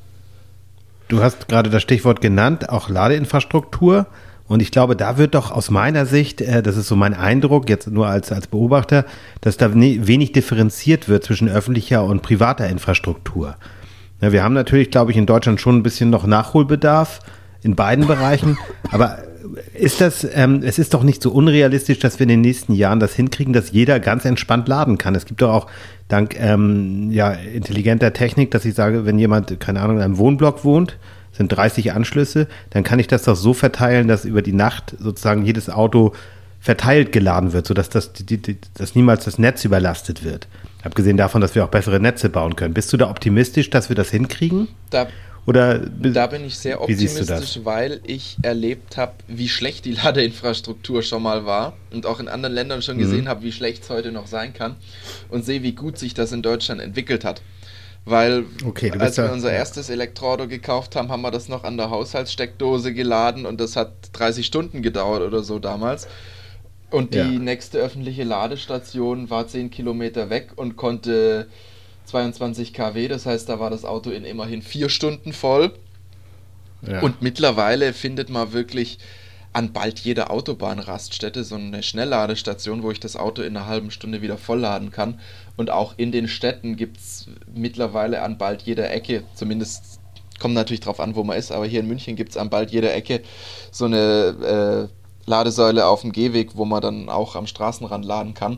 Du 1.07 1.21
hast 1.21 1.49
gerade 1.49 1.69
das 1.69 1.81
Stichwort 1.81 2.21
genannt, 2.21 2.69
auch 2.69 2.89
Ladeinfrastruktur. 2.89 4.07
Und 4.51 4.61
ich 4.61 4.71
glaube, 4.71 4.97
da 4.97 5.17
wird 5.17 5.33
doch 5.33 5.49
aus 5.49 5.69
meiner 5.69 6.05
Sicht, 6.05 6.41
äh, 6.41 6.61
das 6.61 6.75
ist 6.75 6.89
so 6.89 6.97
mein 6.97 7.13
Eindruck, 7.13 7.69
jetzt 7.69 7.89
nur 7.89 8.07
als, 8.07 8.33
als 8.33 8.47
Beobachter, 8.47 9.05
dass 9.39 9.55
da 9.55 9.69
ne, 9.69 10.05
wenig 10.07 10.33
differenziert 10.33 11.07
wird 11.07 11.23
zwischen 11.23 11.47
öffentlicher 11.47 12.03
und 12.03 12.21
privater 12.21 12.67
Infrastruktur. 12.67 13.55
Ja, 14.19 14.33
wir 14.33 14.43
haben 14.43 14.53
natürlich, 14.53 14.91
glaube 14.91 15.11
ich, 15.11 15.17
in 15.17 15.25
Deutschland 15.25 15.61
schon 15.61 15.77
ein 15.77 15.83
bisschen 15.83 16.09
noch 16.09 16.27
Nachholbedarf 16.27 17.19
in 17.63 17.77
beiden 17.77 18.07
Bereichen. 18.07 18.57
Aber 18.91 19.19
ist 19.73 20.01
das, 20.01 20.27
ähm, 20.33 20.63
es 20.65 20.79
ist 20.79 20.93
doch 20.93 21.03
nicht 21.03 21.23
so 21.23 21.31
unrealistisch, 21.31 21.99
dass 21.99 22.19
wir 22.19 22.23
in 22.23 22.29
den 22.29 22.41
nächsten 22.41 22.73
Jahren 22.73 22.99
das 22.99 23.13
hinkriegen, 23.15 23.53
dass 23.53 23.71
jeder 23.71 24.01
ganz 24.01 24.25
entspannt 24.25 24.67
laden 24.67 24.97
kann. 24.97 25.15
Es 25.15 25.23
gibt 25.23 25.41
doch 25.41 25.53
auch 25.53 25.67
dank 26.09 26.37
ähm, 26.37 27.09
ja, 27.09 27.31
intelligenter 27.31 28.11
Technik, 28.11 28.51
dass 28.51 28.65
ich 28.65 28.75
sage, 28.75 29.05
wenn 29.05 29.17
jemand, 29.17 29.61
keine 29.61 29.79
Ahnung, 29.79 29.95
in 29.95 30.03
einem 30.03 30.17
Wohnblock 30.17 30.65
wohnt, 30.65 30.97
sind 31.41 31.49
30 31.49 31.91
Anschlüsse, 31.91 32.47
dann 32.69 32.83
kann 32.83 32.99
ich 32.99 33.07
das 33.07 33.23
doch 33.23 33.35
so 33.35 33.53
verteilen, 33.53 34.07
dass 34.07 34.25
über 34.25 34.41
die 34.41 34.53
Nacht 34.53 34.95
sozusagen 34.99 35.43
jedes 35.43 35.69
Auto 35.69 36.13
verteilt 36.59 37.11
geladen 37.11 37.53
wird, 37.53 37.65
sodass 37.65 37.89
das, 37.89 38.13
die, 38.13 38.37
die, 38.37 38.57
dass 38.75 38.93
niemals 38.93 39.25
das 39.25 39.39
Netz 39.39 39.65
überlastet 39.65 40.23
wird. 40.23 40.47
Abgesehen 40.83 41.17
davon, 41.17 41.41
dass 41.41 41.55
wir 41.55 41.65
auch 41.65 41.69
bessere 41.69 41.99
Netze 41.99 42.29
bauen 42.29 42.55
können. 42.55 42.75
Bist 42.75 42.93
du 42.93 42.97
da 42.97 43.09
optimistisch, 43.09 43.71
dass 43.71 43.89
wir 43.89 43.95
das 43.95 44.11
hinkriegen? 44.11 44.67
Da 44.91 45.07
Oder 45.47 45.79
Da 45.79 46.27
bin 46.27 46.45
ich 46.45 46.59
sehr 46.59 46.79
optimistisch, 46.79 47.61
weil 47.63 47.99
ich 48.03 48.37
erlebt 48.43 48.97
habe, 48.97 49.13
wie 49.27 49.49
schlecht 49.49 49.85
die 49.85 49.93
Ladeinfrastruktur 50.03 51.01
schon 51.01 51.23
mal 51.23 51.45
war 51.47 51.73
und 51.91 52.05
auch 52.05 52.19
in 52.19 52.27
anderen 52.27 52.53
Ländern 52.53 52.83
schon 52.83 52.99
gesehen 52.99 53.27
habe, 53.27 53.41
wie 53.41 53.51
schlecht 53.51 53.83
es 53.83 53.89
heute 53.89 54.11
noch 54.11 54.27
sein 54.27 54.53
kann 54.53 54.75
und 55.29 55.43
sehe, 55.43 55.63
wie 55.63 55.73
gut 55.73 55.97
sich 55.97 56.13
das 56.13 56.31
in 56.31 56.43
Deutschland 56.43 56.79
entwickelt 56.79 57.25
hat. 57.25 57.41
Weil 58.03 58.45
Okay, 58.65 58.91
als 58.97 59.17
wir 59.17 59.25
da- 59.27 59.33
unser 59.33 59.51
ja. 59.51 59.57
erstes 59.57 59.89
Elektroauto 59.89 60.47
gekauft 60.47 60.95
haben, 60.95 61.09
haben 61.09 61.21
wir 61.21 61.31
das 61.31 61.49
noch 61.49 61.63
an 61.63 61.77
der 61.77 61.89
Haushaltssteckdose 61.91 62.93
geladen 62.93 63.45
und 63.45 63.61
das 63.61 63.75
hat 63.75 63.91
30 64.13 64.45
Stunden 64.45 64.81
gedauert 64.81 65.21
oder 65.21 65.43
so 65.43 65.59
damals. 65.59 66.07
Und 66.89 67.13
die 67.13 67.19
Ja. 67.19 67.25
nächste 67.25 67.77
öffentliche 67.77 68.23
Ladestation 68.23 69.29
war 69.29 69.47
10 69.47 69.69
Kilometer 69.69 70.29
weg 70.29 70.49
und 70.55 70.75
konnte 70.77 71.47
22 72.05 72.73
kW, 72.73 73.07
das 73.07 73.25
heißt, 73.25 73.47
da 73.47 73.59
war 73.59 73.69
das 73.69 73.85
Auto 73.85 74.09
in 74.09 74.25
immerhin 74.25 74.61
vier 74.61 74.89
Stunden 74.89 75.31
voll. 75.31 75.71
Ja. 76.81 77.01
Und 77.01 77.21
mittlerweile 77.21 77.93
findet 77.93 78.29
man 78.29 78.51
wirklich 78.53 78.97
an 79.53 79.73
bald 79.73 79.99
jeder 79.99 80.31
Autobahnraststätte 80.31 81.43
so 81.43 81.55
eine 81.55 81.83
Schnellladestation, 81.83 82.83
wo 82.83 82.91
ich 82.91 82.99
das 82.99 83.15
Auto 83.15 83.41
in 83.41 83.57
einer 83.57 83.67
halben 83.67 83.91
Stunde 83.91 84.21
wieder 84.21 84.37
vollladen 84.37 84.91
kann. 84.91 85.19
Und 85.57 85.71
auch 85.71 85.93
in 85.97 86.11
den 86.11 86.27
Städten 86.27 86.77
gibt 86.77 86.97
es 86.97 87.27
mittlerweile 87.53 88.21
an 88.21 88.37
bald 88.37 88.61
jeder 88.61 88.91
Ecke, 88.91 89.23
zumindest 89.35 89.99
kommt 90.39 90.55
natürlich 90.55 90.79
drauf 90.79 90.99
an, 90.99 91.15
wo 91.15 91.23
man 91.23 91.37
ist, 91.37 91.51
aber 91.51 91.67
hier 91.67 91.81
in 91.81 91.87
München 91.87 92.15
gibt 92.15 92.31
es 92.31 92.37
an 92.37 92.49
bald 92.49 92.71
jeder 92.71 92.93
Ecke 92.93 93.21
so 93.71 93.85
eine 93.85 94.89
äh, 94.89 95.29
Ladesäule 95.29 95.85
auf 95.85 96.01
dem 96.01 96.11
Gehweg, 96.11 96.55
wo 96.55 96.65
man 96.65 96.81
dann 96.81 97.09
auch 97.09 97.35
am 97.35 97.45
Straßenrand 97.45 98.03
laden 98.03 98.33
kann. 98.33 98.57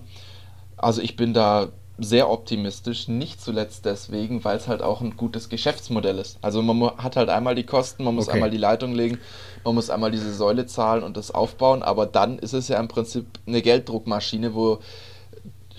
Also 0.77 1.01
ich 1.01 1.17
bin 1.17 1.33
da 1.33 1.69
sehr 1.99 2.29
optimistisch, 2.29 3.07
nicht 3.07 3.39
zuletzt 3.41 3.85
deswegen, 3.85 4.43
weil 4.43 4.57
es 4.57 4.67
halt 4.67 4.81
auch 4.81 5.01
ein 5.01 5.15
gutes 5.15 5.47
Geschäftsmodell 5.49 6.17
ist. 6.17 6.37
Also 6.41 6.61
man 6.63 6.97
hat 6.97 7.15
halt 7.15 7.29
einmal 7.29 7.53
die 7.55 7.65
Kosten, 7.65 8.03
man 8.03 8.15
muss 8.15 8.27
Okay. 8.27 8.35
einmal 8.35 8.49
die 8.49 8.57
Leitung 8.57 8.93
legen, 8.95 9.19
man 9.63 9.75
muss 9.75 9.89
einmal 9.91 10.09
diese 10.11 10.33
Säule 10.33 10.65
zahlen 10.65 11.03
und 11.03 11.17
das 11.17 11.29
aufbauen, 11.31 11.83
aber 11.83 12.05
dann 12.07 12.39
ist 12.39 12.53
es 12.53 12.67
ja 12.67 12.79
im 12.79 12.87
Prinzip 12.87 13.25
eine 13.45 13.61
Gelddruckmaschine, 13.61 14.55
wo 14.55 14.79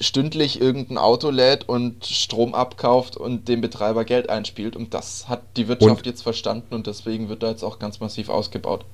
stündlich 0.00 0.60
irgendein 0.60 0.98
Auto 0.98 1.30
lädt 1.30 1.68
und 1.68 2.04
Strom 2.04 2.54
abkauft 2.54 3.16
und 3.16 3.48
dem 3.48 3.60
Betreiber 3.60 4.04
Geld 4.04 4.28
einspielt 4.28 4.76
und 4.76 4.92
das 4.94 5.28
hat 5.28 5.42
die 5.56 5.68
Wirtschaft 5.68 5.98
Und- 5.98 6.06
jetzt 6.06 6.22
verstanden 6.22 6.74
und 6.74 6.86
deswegen 6.86 7.28
wird 7.28 7.42
da 7.42 7.50
jetzt 7.50 7.62
auch 7.62 7.78
ganz 7.78 8.00
massiv 8.00 8.28
ausgebaut. 8.28 8.84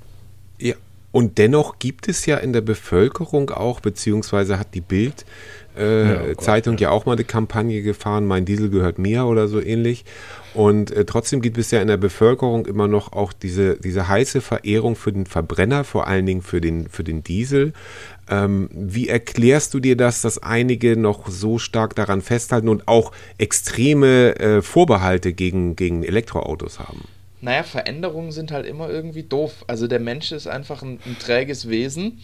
Ja. 0.58 0.74
Und 1.12 1.38
dennoch 1.38 1.80
gibt 1.80 2.06
es 2.06 2.24
ja 2.26 2.36
in 2.36 2.52
der 2.52 2.60
Bevölkerung 2.60 3.50
auch, 3.50 3.80
beziehungsweise 3.80 4.60
hat 4.60 4.74
die 4.74 4.80
Bild 4.80 5.24
äh, 5.80 6.08
Ja, 6.08 6.20
oh 6.22 6.26
Gott, 6.28 6.40
Zeitung 6.42 6.78
ja. 6.78 6.90
auch 6.90 7.06
mal 7.06 7.12
eine 7.12 7.24
Kampagne 7.24 7.82
gefahren, 7.82 8.26
mein 8.26 8.44
Diesel 8.44 8.70
gehört 8.70 8.98
mir 8.98 9.24
oder 9.24 9.48
so 9.48 9.60
ähnlich. 9.60 10.04
Und 10.52 10.90
äh, 10.90 11.04
trotzdem 11.04 11.42
gibt 11.42 11.58
es 11.58 11.70
ja 11.70 11.80
in 11.80 11.88
der 11.88 11.96
Bevölkerung 11.96 12.66
immer 12.66 12.88
noch 12.88 13.12
auch 13.12 13.32
diese, 13.32 13.76
diese 13.76 14.08
heiße 14.08 14.40
Verehrung 14.40 14.96
für 14.96 15.12
den 15.12 15.26
Verbrenner, 15.26 15.84
vor 15.84 16.08
allen 16.08 16.26
Dingen 16.26 16.42
für 16.42 16.60
den, 16.60 16.88
für 16.88 17.04
den 17.04 17.22
Diesel. 17.22 17.72
Ähm, 18.28 18.68
wie 18.72 19.08
erklärst 19.08 19.74
du 19.74 19.80
dir 19.80 19.96
das, 19.96 20.22
dass 20.22 20.42
einige 20.42 20.96
noch 20.96 21.28
so 21.28 21.58
stark 21.58 21.94
daran 21.94 22.20
festhalten 22.20 22.68
und 22.68 22.88
auch 22.88 23.12
extreme 23.38 24.38
äh, 24.38 24.62
Vorbehalte 24.62 25.32
gegen, 25.32 25.76
gegen 25.76 26.02
Elektroautos 26.02 26.78
haben? 26.78 27.04
Naja, 27.40 27.62
Veränderungen 27.62 28.32
sind 28.32 28.52
halt 28.52 28.66
immer 28.66 28.90
irgendwie 28.90 29.22
doof. 29.22 29.64
Also 29.66 29.86
der 29.86 30.00
Mensch 30.00 30.30
ist 30.32 30.46
einfach 30.46 30.82
ein, 30.82 30.98
ein 31.06 31.16
träges 31.18 31.68
Wesen. 31.68 32.20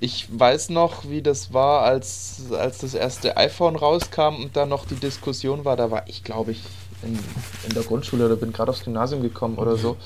Ich 0.00 0.28
weiß 0.30 0.70
noch, 0.70 1.08
wie 1.08 1.22
das 1.22 1.52
war, 1.52 1.82
als, 1.82 2.42
als 2.52 2.78
das 2.78 2.94
erste 2.94 3.36
iPhone 3.36 3.76
rauskam 3.76 4.36
und 4.42 4.56
da 4.56 4.64
noch 4.66 4.86
die 4.86 4.94
Diskussion 4.94 5.64
war. 5.64 5.76
Da 5.76 5.90
war 5.90 6.04
ich, 6.06 6.22
glaube 6.22 6.52
ich, 6.52 6.62
in, 7.02 7.18
in 7.66 7.74
der 7.74 7.82
Grundschule 7.82 8.26
oder 8.26 8.36
bin 8.36 8.52
gerade 8.52 8.70
aufs 8.70 8.84
Gymnasium 8.84 9.22
gekommen 9.22 9.58
oder 9.58 9.76
so. 9.76 9.96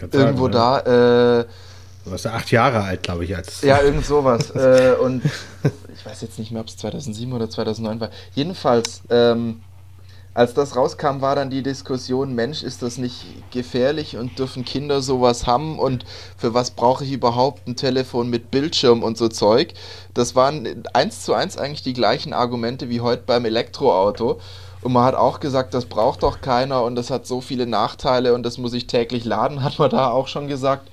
Sagen, 0.00 0.12
Irgendwo 0.12 0.48
ja. 0.48 0.80
da. 0.82 1.40
Äh, 1.40 1.46
Du 2.06 2.12
warst 2.12 2.24
ja 2.24 2.34
acht 2.34 2.52
Jahre 2.52 2.84
alt, 2.84 3.02
glaube 3.02 3.24
ich, 3.24 3.34
als. 3.34 3.62
Ja, 3.62 3.82
irgend 3.82 4.06
sowas. 4.06 4.50
äh, 4.54 4.94
und 5.00 5.24
ich 5.24 6.06
weiß 6.06 6.20
jetzt 6.22 6.38
nicht 6.38 6.52
mehr, 6.52 6.60
ob 6.60 6.68
es 6.68 6.76
2007 6.76 7.32
oder 7.32 7.50
2009 7.50 7.98
war. 7.98 8.10
Jedenfalls, 8.32 9.02
ähm, 9.10 9.60
als 10.36 10.52
das 10.52 10.76
rauskam, 10.76 11.22
war 11.22 11.34
dann 11.34 11.48
die 11.48 11.62
Diskussion, 11.62 12.34
Mensch, 12.34 12.62
ist 12.62 12.82
das 12.82 12.98
nicht 12.98 13.24
gefährlich 13.52 14.18
und 14.18 14.38
dürfen 14.38 14.66
Kinder 14.66 15.00
sowas 15.00 15.46
haben 15.46 15.78
und 15.78 16.04
für 16.36 16.52
was 16.52 16.72
brauche 16.72 17.04
ich 17.04 17.12
überhaupt 17.12 17.66
ein 17.66 17.74
Telefon 17.74 18.28
mit 18.28 18.50
Bildschirm 18.50 19.02
und 19.02 19.16
so 19.16 19.28
Zeug? 19.28 19.72
Das 20.12 20.34
waren 20.34 20.84
eins 20.92 21.22
zu 21.22 21.32
eins 21.32 21.56
eigentlich 21.56 21.84
die 21.84 21.94
gleichen 21.94 22.34
Argumente 22.34 22.90
wie 22.90 23.00
heute 23.00 23.22
beim 23.24 23.46
Elektroauto. 23.46 24.38
Und 24.82 24.92
man 24.92 25.04
hat 25.04 25.14
auch 25.14 25.40
gesagt, 25.40 25.72
das 25.72 25.86
braucht 25.86 26.22
doch 26.22 26.42
keiner 26.42 26.82
und 26.84 26.96
das 26.96 27.10
hat 27.10 27.26
so 27.26 27.40
viele 27.40 27.66
Nachteile 27.66 28.34
und 28.34 28.42
das 28.42 28.58
muss 28.58 28.74
ich 28.74 28.86
täglich 28.86 29.24
laden, 29.24 29.62
hat 29.62 29.78
man 29.78 29.88
da 29.88 30.10
auch 30.10 30.28
schon 30.28 30.48
gesagt. 30.48 30.90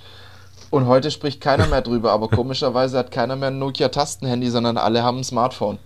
Und 0.70 0.88
heute 0.88 1.12
spricht 1.12 1.42
keiner 1.42 1.68
mehr 1.68 1.82
drüber, 1.82 2.14
aber 2.14 2.30
komischerweise 2.30 2.98
hat 2.98 3.12
keiner 3.12 3.36
mehr 3.36 3.50
ein 3.50 3.60
Nokia-Tastenhandy, 3.60 4.50
sondern 4.50 4.78
alle 4.78 5.04
haben 5.04 5.18
ein 5.18 5.26
Smartphone. 5.26 5.80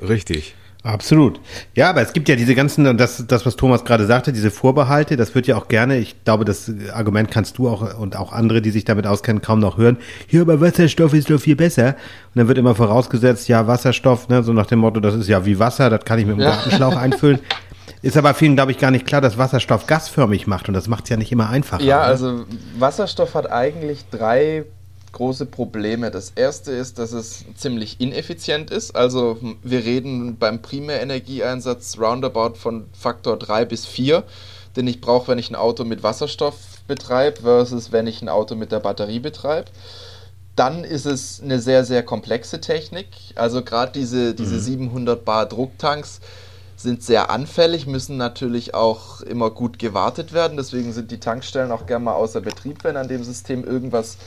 Richtig. 0.00 0.56
Absolut. 0.84 1.40
Ja, 1.76 1.90
aber 1.90 2.02
es 2.02 2.12
gibt 2.12 2.28
ja 2.28 2.34
diese 2.34 2.56
ganzen, 2.56 2.96
das, 2.96 3.24
das 3.28 3.46
was 3.46 3.54
Thomas 3.54 3.84
gerade 3.84 4.04
sagte, 4.06 4.32
diese 4.32 4.50
Vorbehalte, 4.50 5.16
das 5.16 5.32
wird 5.34 5.46
ja 5.46 5.56
auch 5.56 5.68
gerne, 5.68 5.98
ich 5.98 6.24
glaube, 6.24 6.44
das 6.44 6.72
Argument 6.92 7.30
kannst 7.30 7.58
du 7.58 7.68
auch 7.68 7.98
und 7.98 8.16
auch 8.16 8.32
andere, 8.32 8.60
die 8.60 8.72
sich 8.72 8.84
damit 8.84 9.06
auskennen, 9.06 9.42
kaum 9.42 9.60
noch 9.60 9.78
hören. 9.78 9.98
Hier, 10.26 10.40
aber 10.40 10.60
Wasserstoff 10.60 11.14
ist 11.14 11.30
doch 11.30 11.40
viel 11.40 11.54
besser. 11.54 11.88
Und 11.88 12.40
dann 12.40 12.48
wird 12.48 12.58
immer 12.58 12.74
vorausgesetzt, 12.74 13.48
ja, 13.48 13.68
Wasserstoff, 13.68 14.28
ne, 14.28 14.42
so 14.42 14.52
nach 14.52 14.66
dem 14.66 14.80
Motto, 14.80 14.98
das 14.98 15.14
ist 15.14 15.28
ja 15.28 15.46
wie 15.46 15.60
Wasser, 15.60 15.88
das 15.88 16.04
kann 16.04 16.18
ich 16.18 16.26
mit 16.26 16.36
dem 16.36 16.40
ja. 16.40 16.50
Gartenschlauch 16.50 16.96
einfüllen. 16.96 17.38
Ist 18.02 18.16
aber 18.16 18.34
vielen, 18.34 18.56
glaube 18.56 18.72
ich, 18.72 18.78
gar 18.78 18.90
nicht 18.90 19.06
klar, 19.06 19.20
dass 19.20 19.38
Wasserstoff 19.38 19.86
gasförmig 19.86 20.48
macht 20.48 20.66
und 20.66 20.74
das 20.74 20.88
macht 20.88 21.04
es 21.04 21.10
ja 21.10 21.16
nicht 21.16 21.30
immer 21.30 21.48
einfacher. 21.48 21.84
Ja, 21.84 22.00
also 22.00 22.44
Wasserstoff 22.76 23.34
hat 23.34 23.50
eigentlich 23.50 24.04
drei 24.10 24.64
große 25.12 25.46
Probleme. 25.46 26.10
Das 26.10 26.32
erste 26.34 26.72
ist, 26.72 26.98
dass 26.98 27.12
es 27.12 27.44
ziemlich 27.56 28.00
ineffizient 28.00 28.70
ist. 28.70 28.96
Also 28.96 29.38
wir 29.62 29.84
reden 29.84 30.36
beim 30.38 30.62
Primärenergieeinsatz 30.62 31.98
roundabout 31.98 32.54
von 32.54 32.86
Faktor 32.92 33.38
3 33.38 33.66
bis 33.66 33.86
4, 33.86 34.24
den 34.76 34.86
ich 34.88 35.00
brauche, 35.00 35.28
wenn 35.28 35.38
ich 35.38 35.50
ein 35.50 35.56
Auto 35.56 35.84
mit 35.84 36.02
Wasserstoff 36.02 36.56
betreibe, 36.88 37.42
versus 37.42 37.92
wenn 37.92 38.06
ich 38.06 38.22
ein 38.22 38.28
Auto 38.28 38.54
mit 38.54 38.72
der 38.72 38.80
Batterie 38.80 39.20
betreibe. 39.20 39.70
Dann 40.56 40.84
ist 40.84 41.06
es 41.06 41.40
eine 41.42 41.60
sehr, 41.60 41.84
sehr 41.84 42.02
komplexe 42.02 42.60
Technik. 42.60 43.06
Also 43.36 43.62
gerade 43.62 43.92
diese, 43.92 44.34
diese 44.34 44.56
mhm. 44.56 44.60
700 44.60 45.24
Bar 45.24 45.46
Drucktanks 45.46 46.20
sind 46.76 47.02
sehr 47.02 47.30
anfällig, 47.30 47.86
müssen 47.86 48.16
natürlich 48.16 48.74
auch 48.74 49.20
immer 49.20 49.50
gut 49.50 49.78
gewartet 49.78 50.32
werden. 50.32 50.56
Deswegen 50.56 50.92
sind 50.92 51.10
die 51.10 51.20
Tankstellen 51.20 51.70
auch 51.70 51.86
gerne 51.86 52.04
mal 52.04 52.14
außer 52.14 52.40
Betrieb, 52.40 52.84
wenn 52.84 52.96
an 52.96 53.08
dem 53.08 53.24
System 53.24 53.64
irgendwas 53.64 54.18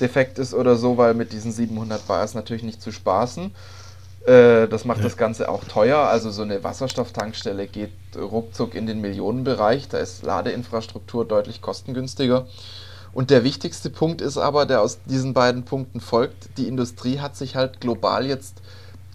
defekt 0.00 0.38
ist 0.38 0.54
oder 0.54 0.76
so, 0.76 0.96
weil 0.96 1.14
mit 1.14 1.32
diesen 1.32 1.52
700 1.52 2.06
Bar 2.06 2.24
ist 2.24 2.34
natürlich 2.34 2.62
nicht 2.62 2.82
zu 2.82 2.92
spaßen. 2.92 3.52
Äh, 4.26 4.68
das 4.68 4.84
macht 4.84 4.98
ja. 4.98 5.04
das 5.04 5.16
Ganze 5.16 5.48
auch 5.48 5.64
teuer. 5.64 5.98
Also 5.98 6.30
so 6.30 6.42
eine 6.42 6.62
Wasserstofftankstelle 6.62 7.66
geht 7.66 7.92
ruckzuck 8.16 8.74
in 8.74 8.86
den 8.86 9.00
Millionenbereich. 9.00 9.88
Da 9.88 9.98
ist 9.98 10.22
Ladeinfrastruktur 10.22 11.24
deutlich 11.24 11.62
kostengünstiger. 11.62 12.46
Und 13.12 13.30
der 13.30 13.44
wichtigste 13.44 13.90
Punkt 13.90 14.20
ist 14.20 14.38
aber, 14.38 14.66
der 14.66 14.82
aus 14.82 15.00
diesen 15.04 15.34
beiden 15.34 15.64
Punkten 15.64 16.00
folgt, 16.00 16.56
die 16.58 16.68
Industrie 16.68 17.18
hat 17.18 17.36
sich 17.36 17.56
halt 17.56 17.80
global 17.80 18.26
jetzt 18.26 18.62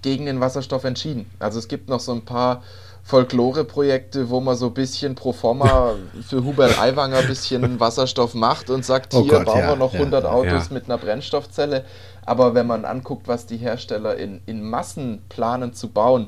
gegen 0.02 0.26
den 0.26 0.40
Wasserstoff 0.40 0.84
entschieden. 0.84 1.30
Also 1.40 1.60
es 1.60 1.68
gibt 1.68 1.88
noch 1.88 2.02
so 2.02 2.12
ein 2.12 2.26
paar 2.26 2.62
Folklore-Projekte, 3.08 4.32
wo 4.32 4.40
man 4.40 4.56
so 4.56 4.66
ein 4.66 4.74
bisschen 4.74 5.14
pro 5.14 5.32
forma 5.32 5.94
für 6.28 6.44
Hubert 6.44 6.80
Aiwanger 6.80 7.18
ein 7.18 7.28
bisschen 7.28 7.80
Wasserstoff 7.80 8.34
macht 8.34 8.72
und 8.72 8.84
sagt, 8.84 9.14
oh 9.14 9.22
hier 9.22 9.34
Gott, 9.34 9.46
bauen 9.46 9.60
ja, 9.60 9.70
wir 9.70 9.76
noch 9.76 9.94
ja, 9.94 10.00
100 10.00 10.26
Autos 10.26 10.68
ja. 10.70 10.74
mit 10.74 10.86
einer 10.86 10.98
Brennstoffzelle. 10.98 11.86
Aber 12.26 12.56
wenn 12.56 12.66
man 12.66 12.84
anguckt, 12.84 13.28
was 13.28 13.46
die 13.46 13.58
Hersteller 13.58 14.18
in, 14.18 14.42
in 14.48 14.68
Massen 14.68 15.22
planen 15.30 15.76
zu 15.76 15.90
bauen, 15.90 16.28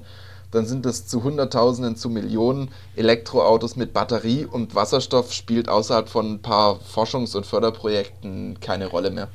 dann 0.52 0.68
sind 0.68 0.86
es 0.86 1.08
zu 1.08 1.24
Hunderttausenden, 1.24 1.96
zu 1.96 2.10
Millionen 2.10 2.70
Elektroautos 2.96 3.76
mit 3.76 3.94
Batterie 3.94 4.46
und 4.46 4.76
Wasserstoff 4.76 5.34
spielt 5.34 5.70
außerhalb 5.70 6.08
von 6.08 6.34
ein 6.34 6.42
paar 6.44 6.80
Forschungs- 6.80 7.36
und 7.36 7.48
Förderprojekten 7.48 8.60
keine 8.60 8.86
Rolle 8.86 9.10
mehr. 9.10 9.30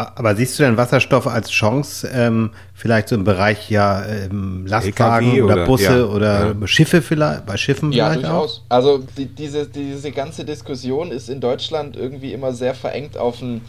Aber 0.00 0.34
siehst 0.34 0.58
du 0.58 0.62
denn 0.62 0.76
Wasserstoff 0.76 1.26
als 1.26 1.50
Chance, 1.50 2.08
ähm, 2.12 2.50
vielleicht 2.74 3.08
so 3.08 3.16
im 3.16 3.24
Bereich 3.24 3.70
ja 3.70 4.04
ähm, 4.04 4.66
Lastwagen 4.66 5.42
oder, 5.42 5.54
oder, 5.54 5.66
Busse 5.66 5.98
ja, 5.98 6.04
oder 6.04 6.54
ja. 6.58 6.66
Schiffe 6.66 7.02
vielleicht, 7.02 7.44
bei 7.44 7.56
Schiffen 7.56 7.92
ja, 7.92 8.10
vielleicht 8.10 8.24
durchaus. 8.24 8.62
Auch? 8.68 8.74
Also 8.74 9.04
die, 9.16 9.26
diese, 9.26 9.66
diese 9.66 10.10
ganze 10.10 10.44
Diskussion 10.44 11.10
ist 11.10 11.28
in 11.28 11.40
Deutschland 11.40 11.96
irgendwie 11.96 12.32
immer 12.32 12.52
sehr 12.52 12.74
verengt 12.74 13.18
auf 13.18 13.42
ein 13.42 13.60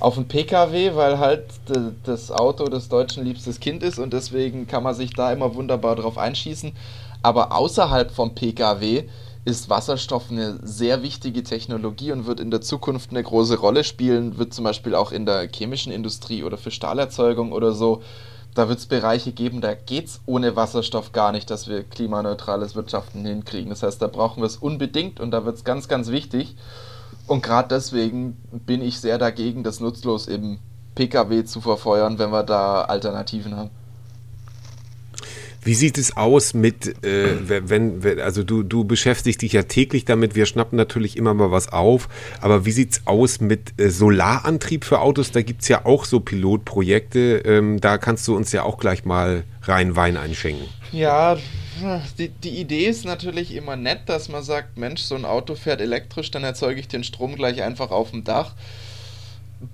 auf 0.00 0.16
ein 0.16 0.26
PKW, 0.26 0.94
weil 0.94 1.18
halt 1.18 1.44
das 2.04 2.30
Auto 2.30 2.64
des 2.68 2.88
Deutschen 2.88 3.22
liebstes 3.22 3.60
Kind 3.60 3.82
ist 3.82 3.98
und 3.98 4.14
deswegen 4.14 4.66
kann 4.66 4.82
man 4.82 4.94
sich 4.94 5.12
da 5.12 5.30
immer 5.30 5.54
wunderbar 5.54 5.94
drauf 5.94 6.16
einschießen. 6.16 6.72
Aber 7.22 7.52
außerhalb 7.54 8.10
vom 8.10 8.34
PKW 8.34 9.04
ist 9.44 9.70
Wasserstoff 9.70 10.30
eine 10.30 10.58
sehr 10.62 11.02
wichtige 11.02 11.42
Technologie 11.42 12.12
und 12.12 12.26
wird 12.26 12.40
in 12.40 12.50
der 12.50 12.60
Zukunft 12.60 13.10
eine 13.10 13.22
große 13.22 13.58
Rolle 13.58 13.84
spielen, 13.84 14.38
wird 14.38 14.52
zum 14.52 14.64
Beispiel 14.64 14.94
auch 14.94 15.12
in 15.12 15.24
der 15.24 15.48
chemischen 15.48 15.92
Industrie 15.92 16.42
oder 16.42 16.58
für 16.58 16.70
Stahlerzeugung 16.70 17.52
oder 17.52 17.72
so. 17.72 18.02
Da 18.54 18.68
wird 18.68 18.80
es 18.80 18.86
Bereiche 18.86 19.32
geben, 19.32 19.60
da 19.60 19.74
geht 19.74 20.06
es 20.06 20.20
ohne 20.26 20.56
Wasserstoff 20.56 21.12
gar 21.12 21.32
nicht, 21.32 21.50
dass 21.50 21.68
wir 21.68 21.84
klimaneutrales 21.84 22.74
Wirtschaften 22.74 23.24
hinkriegen. 23.24 23.70
Das 23.70 23.82
heißt, 23.82 24.02
da 24.02 24.08
brauchen 24.08 24.42
wir 24.42 24.46
es 24.46 24.56
unbedingt 24.56 25.20
und 25.20 25.30
da 25.30 25.44
wird 25.44 25.56
es 25.56 25.64
ganz, 25.64 25.88
ganz 25.88 26.10
wichtig. 26.10 26.56
Und 27.26 27.42
gerade 27.42 27.68
deswegen 27.68 28.36
bin 28.66 28.82
ich 28.82 29.00
sehr 29.00 29.18
dagegen, 29.18 29.62
das 29.62 29.78
nutzlos 29.78 30.26
im 30.26 30.58
Pkw 30.96 31.44
zu 31.44 31.60
verfeuern, 31.60 32.18
wenn 32.18 32.30
wir 32.30 32.42
da 32.42 32.82
Alternativen 32.82 33.56
haben. 33.56 33.70
Wie 35.62 35.74
sieht 35.74 35.98
es 35.98 36.16
aus 36.16 36.54
mit, 36.54 37.04
äh, 37.04 37.68
wenn, 37.68 38.02
wenn, 38.02 38.20
also 38.20 38.42
du, 38.42 38.62
du 38.62 38.84
beschäftigst 38.84 39.42
dich 39.42 39.52
ja 39.52 39.62
täglich 39.64 40.04
damit, 40.04 40.34
wir 40.34 40.46
schnappen 40.46 40.76
natürlich 40.76 41.16
immer 41.16 41.34
mal 41.34 41.50
was 41.50 41.68
auf, 41.68 42.08
aber 42.40 42.64
wie 42.64 42.72
sieht 42.72 42.92
es 42.92 43.06
aus 43.06 43.40
mit 43.40 43.78
äh, 43.78 43.90
Solarantrieb 43.90 44.84
für 44.84 45.00
Autos? 45.00 45.32
Da 45.32 45.42
gibt 45.42 45.62
es 45.62 45.68
ja 45.68 45.84
auch 45.84 46.04
so 46.04 46.20
Pilotprojekte, 46.20 47.42
ähm, 47.44 47.80
da 47.80 47.98
kannst 47.98 48.26
du 48.26 48.36
uns 48.36 48.52
ja 48.52 48.62
auch 48.62 48.78
gleich 48.78 49.04
mal 49.04 49.44
rein 49.62 49.96
Wein 49.96 50.16
einschenken. 50.16 50.66
Ja, 50.92 51.36
die, 52.18 52.28
die 52.28 52.58
Idee 52.60 52.86
ist 52.86 53.04
natürlich 53.04 53.54
immer 53.54 53.76
nett, 53.76 54.00
dass 54.06 54.28
man 54.28 54.42
sagt, 54.42 54.76
Mensch, 54.76 55.02
so 55.02 55.14
ein 55.14 55.24
Auto 55.24 55.54
fährt 55.54 55.80
elektrisch, 55.80 56.30
dann 56.30 56.44
erzeuge 56.44 56.80
ich 56.80 56.88
den 56.88 57.04
Strom 57.04 57.36
gleich 57.36 57.62
einfach 57.62 57.90
auf 57.90 58.10
dem 58.10 58.24
Dach. 58.24 58.54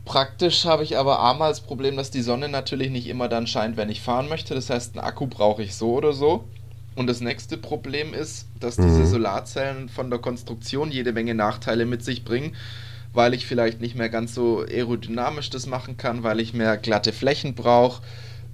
Praktisch 0.04 0.64
habe 0.64 0.82
ich 0.82 0.98
aber 0.98 1.22
einmal 1.22 1.50
das 1.50 1.60
Problem, 1.60 1.96
dass 1.96 2.10
die 2.10 2.22
Sonne 2.22 2.48
natürlich 2.48 2.90
nicht 2.90 3.06
immer 3.06 3.28
dann 3.28 3.46
scheint, 3.46 3.76
wenn 3.76 3.88
ich 3.88 4.00
fahren 4.00 4.28
möchte. 4.28 4.54
Das 4.54 4.68
heißt, 4.68 4.96
einen 4.96 5.04
Akku 5.04 5.26
brauche 5.26 5.62
ich 5.62 5.74
so 5.76 5.92
oder 5.92 6.12
so. 6.12 6.44
Und 6.96 7.06
das 7.06 7.20
nächste 7.20 7.56
Problem 7.56 8.14
ist, 8.14 8.48
dass 8.58 8.76
diese 8.76 9.00
mhm. 9.00 9.06
Solarzellen 9.06 9.88
von 9.88 10.10
der 10.10 10.18
Konstruktion 10.18 10.90
jede 10.90 11.12
Menge 11.12 11.34
Nachteile 11.34 11.84
mit 11.84 12.02
sich 12.02 12.24
bringen, 12.24 12.56
weil 13.12 13.34
ich 13.34 13.46
vielleicht 13.46 13.80
nicht 13.80 13.94
mehr 13.94 14.08
ganz 14.08 14.34
so 14.34 14.60
aerodynamisch 14.60 15.50
das 15.50 15.66
machen 15.66 15.98
kann, 15.98 16.22
weil 16.22 16.40
ich 16.40 16.54
mehr 16.54 16.78
glatte 16.78 17.12
Flächen 17.12 17.54
brauche, 17.54 18.02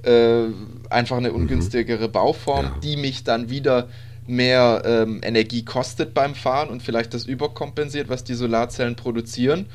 äh, 0.02 0.46
einfach 0.90 1.16
eine 1.16 1.30
mhm. 1.30 1.36
ungünstigere 1.36 2.08
Bauform, 2.08 2.64
ja. 2.66 2.78
die 2.82 2.96
mich 2.96 3.24
dann 3.24 3.48
wieder 3.48 3.88
mehr 4.26 4.82
ähm, 4.84 5.20
Energie 5.22 5.64
kostet 5.64 6.12
beim 6.12 6.34
Fahren 6.34 6.68
und 6.68 6.82
vielleicht 6.82 7.14
das 7.14 7.24
überkompensiert, 7.24 8.08
was 8.08 8.24
die 8.24 8.34
Solarzellen 8.34 8.96
produzieren. 8.96 9.66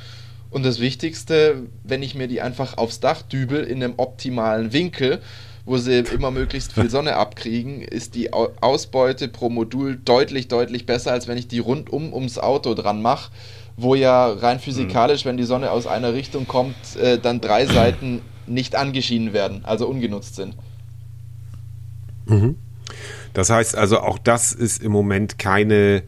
Und 0.49 0.65
das 0.65 0.79
Wichtigste, 0.79 1.63
wenn 1.83 2.01
ich 2.01 2.15
mir 2.15 2.27
die 2.27 2.41
einfach 2.41 2.77
aufs 2.77 2.99
Dach 2.99 3.21
dübel 3.21 3.63
in 3.63 3.83
einem 3.83 3.95
optimalen 3.97 4.71
Winkel, 4.73 5.21
wo 5.65 5.77
sie 5.77 5.99
immer 5.99 6.31
möglichst 6.31 6.73
viel 6.73 6.89
Sonne 6.89 7.15
abkriegen, 7.17 7.81
ist 7.81 8.15
die 8.15 8.31
Ausbeute 8.31 9.27
pro 9.27 9.49
Modul 9.49 9.97
deutlich, 9.97 10.47
deutlich 10.47 10.85
besser, 10.85 11.11
als 11.11 11.27
wenn 11.27 11.37
ich 11.37 11.47
die 11.47 11.59
rundum 11.59 12.13
ums 12.13 12.37
Auto 12.37 12.73
dran 12.73 13.01
mache, 13.01 13.31
wo 13.75 13.93
ja 13.93 14.31
rein 14.31 14.59
physikalisch, 14.59 15.25
mhm. 15.25 15.29
wenn 15.29 15.37
die 15.37 15.43
Sonne 15.43 15.71
aus 15.71 15.85
einer 15.85 16.13
Richtung 16.13 16.47
kommt, 16.47 16.75
äh, 16.95 17.19
dann 17.19 17.41
drei 17.41 17.65
Seiten 17.67 18.21
nicht 18.47 18.75
angeschienen 18.75 19.33
werden, 19.33 19.65
also 19.65 19.87
ungenutzt 19.87 20.35
sind. 20.35 20.55
Mhm. 22.25 22.55
Das 23.33 23.49
heißt 23.49 23.75
also, 23.75 23.99
auch 23.99 24.17
das 24.17 24.53
ist 24.53 24.81
im 24.81 24.93
Moment 24.93 25.37
keine 25.37 26.03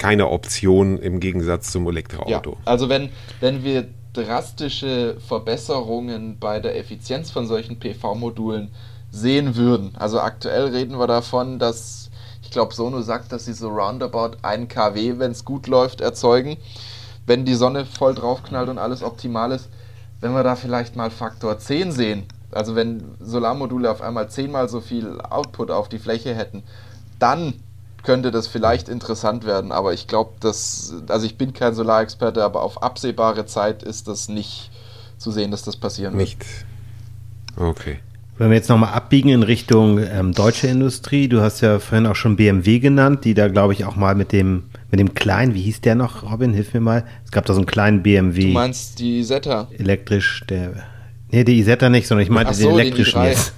keine 0.00 0.30
Option 0.30 0.98
im 0.98 1.20
Gegensatz 1.20 1.70
zum 1.70 1.86
Elektroauto. 1.86 2.52
Ja, 2.52 2.56
also 2.64 2.88
wenn, 2.88 3.10
wenn 3.40 3.62
wir 3.62 3.86
drastische 4.14 5.18
Verbesserungen 5.20 6.38
bei 6.40 6.58
der 6.58 6.76
Effizienz 6.76 7.30
von 7.30 7.46
solchen 7.46 7.78
PV-Modulen 7.78 8.70
sehen 9.12 9.56
würden. 9.56 9.92
Also 9.96 10.20
aktuell 10.20 10.68
reden 10.68 10.98
wir 10.98 11.06
davon, 11.06 11.58
dass 11.58 12.10
ich 12.42 12.50
glaube, 12.50 12.74
Sono 12.74 13.02
sagt, 13.02 13.30
dass 13.30 13.44
sie 13.44 13.52
so 13.52 13.68
roundabout 13.68 14.38
1 14.42 14.68
kW, 14.68 15.18
wenn 15.18 15.30
es 15.32 15.44
gut 15.44 15.66
läuft, 15.66 16.00
erzeugen. 16.00 16.56
Wenn 17.26 17.44
die 17.44 17.54
Sonne 17.54 17.84
voll 17.84 18.14
draufknallt 18.14 18.68
und 18.68 18.78
alles 18.78 19.02
optimal 19.02 19.52
ist, 19.52 19.68
wenn 20.20 20.32
wir 20.32 20.42
da 20.42 20.56
vielleicht 20.56 20.96
mal 20.96 21.10
Faktor 21.10 21.58
10 21.58 21.92
sehen, 21.92 22.24
also 22.50 22.74
wenn 22.74 23.04
Solarmodule 23.20 23.90
auf 23.90 24.00
einmal 24.00 24.30
zehnmal 24.30 24.68
so 24.68 24.80
viel 24.80 25.20
Output 25.20 25.70
auf 25.70 25.88
die 25.88 25.98
Fläche 25.98 26.34
hätten, 26.34 26.62
dann 27.18 27.54
könnte 28.02 28.30
das 28.30 28.46
vielleicht 28.46 28.88
interessant 28.88 29.44
werden, 29.44 29.72
aber 29.72 29.92
ich 29.92 30.06
glaube, 30.06 30.32
dass, 30.40 30.94
also 31.08 31.26
ich 31.26 31.36
bin 31.36 31.52
kein 31.52 31.74
Solarexperte, 31.74 32.42
aber 32.44 32.62
auf 32.62 32.82
absehbare 32.82 33.46
Zeit 33.46 33.82
ist 33.82 34.08
das 34.08 34.28
nicht 34.28 34.70
zu 35.18 35.30
sehen, 35.30 35.50
dass 35.50 35.62
das 35.62 35.76
passieren 35.76 36.14
wird. 36.14 36.22
Nicht. 36.22 36.44
Okay. 37.56 37.98
Wenn 38.38 38.48
wir 38.48 38.56
jetzt 38.56 38.70
nochmal 38.70 38.94
abbiegen 38.94 39.28
in 39.28 39.42
Richtung 39.42 39.98
ähm, 39.98 40.32
deutsche 40.32 40.66
Industrie, 40.66 41.28
du 41.28 41.42
hast 41.42 41.60
ja 41.60 41.78
vorhin 41.78 42.06
auch 42.06 42.16
schon 42.16 42.36
BMW 42.36 42.78
genannt, 42.78 43.26
die 43.26 43.34
da 43.34 43.48
glaube 43.48 43.74
ich 43.74 43.84
auch 43.84 43.96
mal 43.96 44.14
mit 44.14 44.32
dem, 44.32 44.64
mit 44.90 44.98
dem 44.98 45.12
kleinen, 45.12 45.54
wie 45.54 45.60
hieß 45.60 45.82
der 45.82 45.94
noch, 45.94 46.22
Robin, 46.22 46.54
hilf 46.54 46.72
mir 46.72 46.80
mal. 46.80 47.04
Es 47.26 47.32
gab 47.32 47.44
da 47.44 47.52
so 47.52 47.60
einen 47.60 47.66
kleinen 47.66 48.02
BMW. 48.02 48.44
Du 48.44 48.48
meinst 48.48 48.98
die 48.98 49.18
Isetta? 49.18 49.68
Elektrisch, 49.76 50.42
der, 50.48 50.72
nee, 51.30 51.44
die 51.44 51.58
Isetta 51.58 51.90
nicht, 51.90 52.06
sondern 52.06 52.22
ich 52.22 52.30
meinte 52.30 52.54
so, 52.54 52.70
den 52.70 52.78
elektrischen 52.78 53.20
den 53.20 53.30
jetzt. 53.30 53.52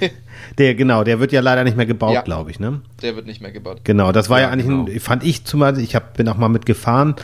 Der, 0.58 0.74
genau, 0.74 1.02
der 1.02 1.18
wird 1.18 1.32
ja 1.32 1.40
leider 1.40 1.64
nicht 1.64 1.76
mehr 1.76 1.86
gebaut, 1.86 2.14
ja, 2.14 2.22
glaube 2.22 2.50
ich, 2.50 2.60
ne? 2.60 2.80
Der 3.02 3.16
wird 3.16 3.26
nicht 3.26 3.40
mehr 3.40 3.50
gebaut. 3.50 3.80
Genau, 3.84 4.12
das 4.12 4.30
war 4.30 4.38
ja, 4.38 4.46
ja 4.46 4.52
eigentlich, 4.52 4.68
genau. 4.68 4.86
ein, 4.86 5.00
fand 5.00 5.24
ich 5.24 5.44
zumal, 5.44 5.78
ich 5.78 5.94
hab, 5.96 6.16
bin 6.16 6.28
auch 6.28 6.36
mal 6.36 6.48
mitgefahren. 6.48 7.16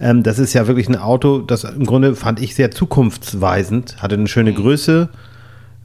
Ähm, 0.00 0.22
das 0.22 0.38
ist 0.38 0.52
ja 0.52 0.66
wirklich 0.66 0.88
ein 0.88 0.96
Auto, 0.96 1.38
das 1.38 1.64
im 1.64 1.86
Grunde 1.86 2.14
fand 2.14 2.40
ich 2.40 2.54
sehr 2.54 2.70
zukunftsweisend, 2.70 4.02
hatte 4.02 4.16
eine 4.16 4.26
schöne 4.26 4.52
mhm. 4.52 4.56
Größe, 4.56 5.08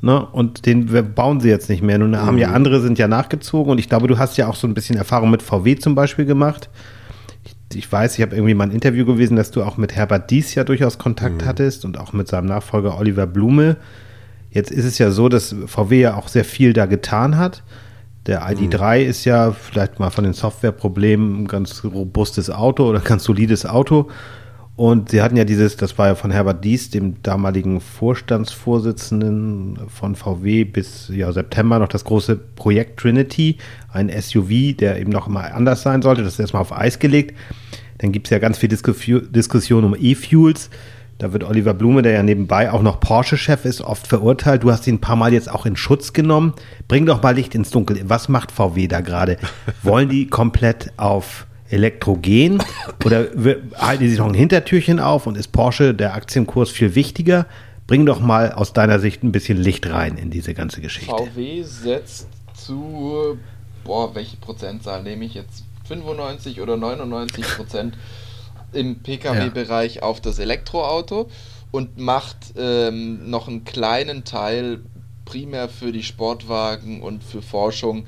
ne? 0.02 0.26
Und 0.26 0.66
den 0.66 1.14
bauen 1.16 1.40
sie 1.40 1.50
jetzt 1.50 1.70
nicht 1.70 1.84
mehr. 1.84 1.98
Nun 1.98 2.12
mhm. 2.12 2.18
haben 2.18 2.38
ja 2.38 2.50
mhm. 2.50 2.56
andere 2.56 2.82
sind 2.82 3.00
ja 3.00 3.08
nachgezogen 3.08 3.72
und 3.72 3.78
ich 3.78 3.88
glaube, 3.88 4.08
du 4.08 4.18
hast 4.18 4.38
ja 4.38 4.48
auch 4.48 4.56
so 4.56 4.68
ein 4.68 4.74
bisschen 4.74 4.98
Erfahrung 4.98 5.30
mit 5.32 5.42
VW 5.42 5.76
zum 5.76 5.96
Beispiel 5.96 6.26
gemacht. 6.26 6.70
Ich, 7.46 7.78
ich 7.78 7.92
weiß, 7.92 8.18
ich 8.18 8.22
habe 8.22 8.36
irgendwie 8.36 8.56
mal 8.56 8.66
ein 8.66 8.72
Interview 8.72 9.06
gewesen, 9.06 9.38
dass 9.38 9.52
du 9.52 9.64
auch 9.64 9.78
mit 9.78 9.96
Herbert 9.96 10.30
Dies 10.32 10.54
ja 10.54 10.66
durchaus 10.66 10.98
Kontakt 10.98 11.44
mhm. 11.44 11.46
hattest 11.46 11.86
und 11.86 11.98
auch 11.98 12.12
mit 12.12 12.28
seinem 12.28 12.48
Nachfolger 12.48 12.98
Oliver 12.98 13.26
Blume. 13.26 13.78
Jetzt 14.52 14.72
ist 14.72 14.86
es 14.86 14.98
ja 14.98 15.12
so, 15.12 15.30
dass 15.30 15.56
VW 15.66 16.02
ja 16.02 16.16
auch 16.16 16.28
sehr 16.28 16.46
viel 16.46 16.74
da 16.74 16.86
getan 16.86 17.38
hat. 17.38 17.64
Der 18.26 18.44
ID3 18.44 19.04
mhm. 19.04 19.10
ist 19.10 19.26
ja 19.26 19.52
vielleicht 19.52 20.00
mal 20.00 20.10
von 20.10 20.24
den 20.24 20.34
Softwareproblemen 20.34 21.44
ein 21.44 21.48
ganz 21.48 21.84
robustes 21.84 22.50
Auto 22.50 22.88
oder 22.88 23.00
ganz 23.00 23.24
solides 23.24 23.66
Auto. 23.66 24.10
Und 24.76 25.10
sie 25.10 25.22
hatten 25.22 25.36
ja 25.36 25.44
dieses, 25.44 25.76
das 25.76 25.98
war 25.98 26.08
ja 26.08 26.16
von 26.16 26.32
Herbert 26.32 26.64
Dies, 26.64 26.90
dem 26.90 27.22
damaligen 27.22 27.82
Vorstandsvorsitzenden 27.82 29.78
von 29.90 30.16
VW 30.16 30.64
bis 30.64 31.10
ja, 31.14 31.34
September 31.34 31.80
noch 31.80 31.90
das 31.90 32.06
große 32.06 32.38
Projekt 32.38 32.98
Trinity, 32.98 33.58
ein 33.92 34.10
SUV, 34.10 34.78
der 34.78 35.02
eben 35.02 35.12
noch 35.12 35.28
mal 35.28 35.52
anders 35.52 35.82
sein 35.82 36.02
sollte. 36.02 36.24
Das 36.24 36.36
ist 36.36 36.40
erstmal 36.40 36.62
auf 36.62 36.72
Eis 36.72 36.98
gelegt. 36.98 37.38
Dann 37.98 38.14
gibt 38.14 38.28
es 38.28 38.32
ja 38.32 38.40
ganz 38.40 38.58
viel 38.58 38.70
Diskussion 38.70 39.84
um 39.84 39.98
E-Fuels. 40.00 40.70
Da 41.20 41.34
wird 41.34 41.44
Oliver 41.44 41.74
Blume, 41.74 42.02
der 42.02 42.14
ja 42.14 42.24
nebenbei 42.24 42.72
auch 42.72 42.82
noch 42.82 43.02
Porsche-Chef 43.02 43.66
ist, 43.66 43.82
oft 43.82 44.08
verurteilt. 44.08 44.64
Du 44.64 44.72
hast 44.72 44.88
ihn 44.88 44.96
ein 44.96 45.02
paar 45.02 45.18
Mal 45.18 45.34
jetzt 45.34 45.52
auch 45.52 45.66
in 45.66 45.76
Schutz 45.76 46.14
genommen. 46.14 46.54
Bring 46.88 47.06
doch 47.06 47.22
mal 47.22 47.36
Licht 47.36 47.54
ins 47.56 47.72
Dunkel. 47.72 48.02
Was 48.06 48.30
macht 48.30 48.54
VW 48.54 48.88
da 48.88 49.02
gerade? 49.02 49.38
Wollen 49.84 50.08
die 50.08 50.28
komplett 50.28 50.94
auf 50.96 51.46
Elektro 51.70 52.16
gehen? 52.16 52.64
Oder 53.04 53.28
halten 53.76 54.04
die 54.04 54.10
sich 54.10 54.20
noch 54.20 54.30
ein 54.30 54.34
Hintertürchen 54.34 55.02
auf 55.02 55.28
und 55.28 55.36
ist 55.36 55.50
Porsche 55.50 55.94
der 55.94 56.14
Aktienkurs 56.14 56.70
viel 56.70 56.96
wichtiger? 56.96 57.48
Bring 57.86 58.06
doch 58.06 58.22
mal 58.22 58.54
aus 58.54 58.72
deiner 58.72 59.00
Sicht 59.00 59.22
ein 59.22 59.34
bisschen 59.34 59.58
Licht 59.58 59.90
rein 59.90 60.18
in 60.18 60.32
diese 60.32 60.54
ganze 60.54 60.80
Geschichte. 60.80 61.14
VW 61.14 61.64
setzt 61.64 62.30
zu, 62.54 63.38
boah, 63.84 64.16
welche 64.16 64.38
Prozentzahl 64.38 65.04
nehme 65.04 65.26
ich 65.26 65.34
jetzt? 65.34 65.66
95 65.90 66.62
oder 66.62 66.78
99 66.78 67.44
Prozent 67.58 67.96
im 68.74 69.00
Pkw-Bereich 69.00 69.96
ja. 69.96 70.02
auf 70.04 70.22
das 70.22 70.40
Elektroauto 70.40 71.30
und 71.72 71.98
macht 71.98 72.54
ähm, 72.58 73.30
noch 73.30 73.48
einen 73.48 73.64
kleinen 73.64 74.24
Teil 74.24 74.80
primär 75.26 75.70
für 75.70 75.92
die 75.92 76.04
Sportwagen 76.04 77.02
und 77.02 77.24
für 77.24 77.42
Forschung 77.42 78.06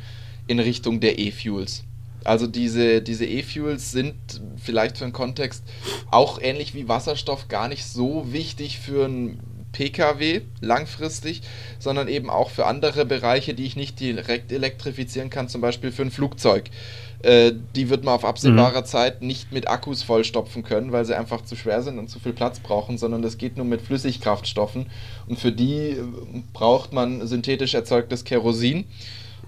in 0.48 0.60
Richtung 0.60 1.00
der 1.00 1.20
E-Fuels. 1.20 1.84
Also 2.24 2.46
diese, 2.46 3.02
diese 3.02 3.26
E-Fuels 3.26 3.92
sind 3.92 4.16
vielleicht 4.58 4.98
für 4.98 5.06
den 5.06 5.14
Kontext 5.14 5.64
auch 6.12 6.40
ähnlich 6.40 6.74
wie 6.76 6.88
Wasserstoff 6.88 7.48
gar 7.48 7.68
nicht 7.68 7.86
so 7.86 8.32
wichtig 8.32 8.80
für 8.80 9.06
ein 9.06 9.40
Pkw 9.72 10.42
langfristig, 10.60 11.42
sondern 11.80 12.08
eben 12.08 12.30
auch 12.30 12.50
für 12.50 12.66
andere 12.66 13.06
Bereiche, 13.06 13.54
die 13.54 13.66
ich 13.66 13.76
nicht 13.76 14.00
direkt 14.00 14.52
elektrifizieren 14.52 15.30
kann, 15.30 15.50
zum 15.50 15.62
Beispiel 15.62 15.92
für 15.92 16.04
ein 16.04 16.12
Flugzeug. 16.12 16.70
Äh, 17.24 17.54
die 17.76 17.90
wird 17.90 18.04
man 18.04 18.16
auf 18.16 18.26
absehbarer 18.26 18.82
mhm. 18.82 18.86
Zeit 18.86 19.22
nicht 19.22 19.52
mit 19.52 19.70
Akkus 19.70 20.02
vollstopfen 20.04 20.64
können, 20.64 20.92
weil 20.92 21.06
sie 21.06 21.16
einfach 21.16 21.42
zu 21.44 21.56
schwer 21.56 21.84
sind 21.84 22.00
und 22.00 22.10
zu 22.10 22.20
viel 22.20 22.34
Platz 22.34 22.60
brauchen, 22.60 22.98
sondern 22.98 23.22
das 23.22 23.38
geht 23.38 23.58
nur 23.58 23.66
mit 23.66 23.82
Flüssigkraftstoffen. 23.82 24.88
Und 25.28 25.40
für 25.40 25.52
die 25.52 25.92
äh, 25.92 26.04
braucht 26.54 26.94
man 26.94 27.26
synthetisch 27.28 27.74
erzeugtes 27.74 28.24
Kerosin. 28.24 28.86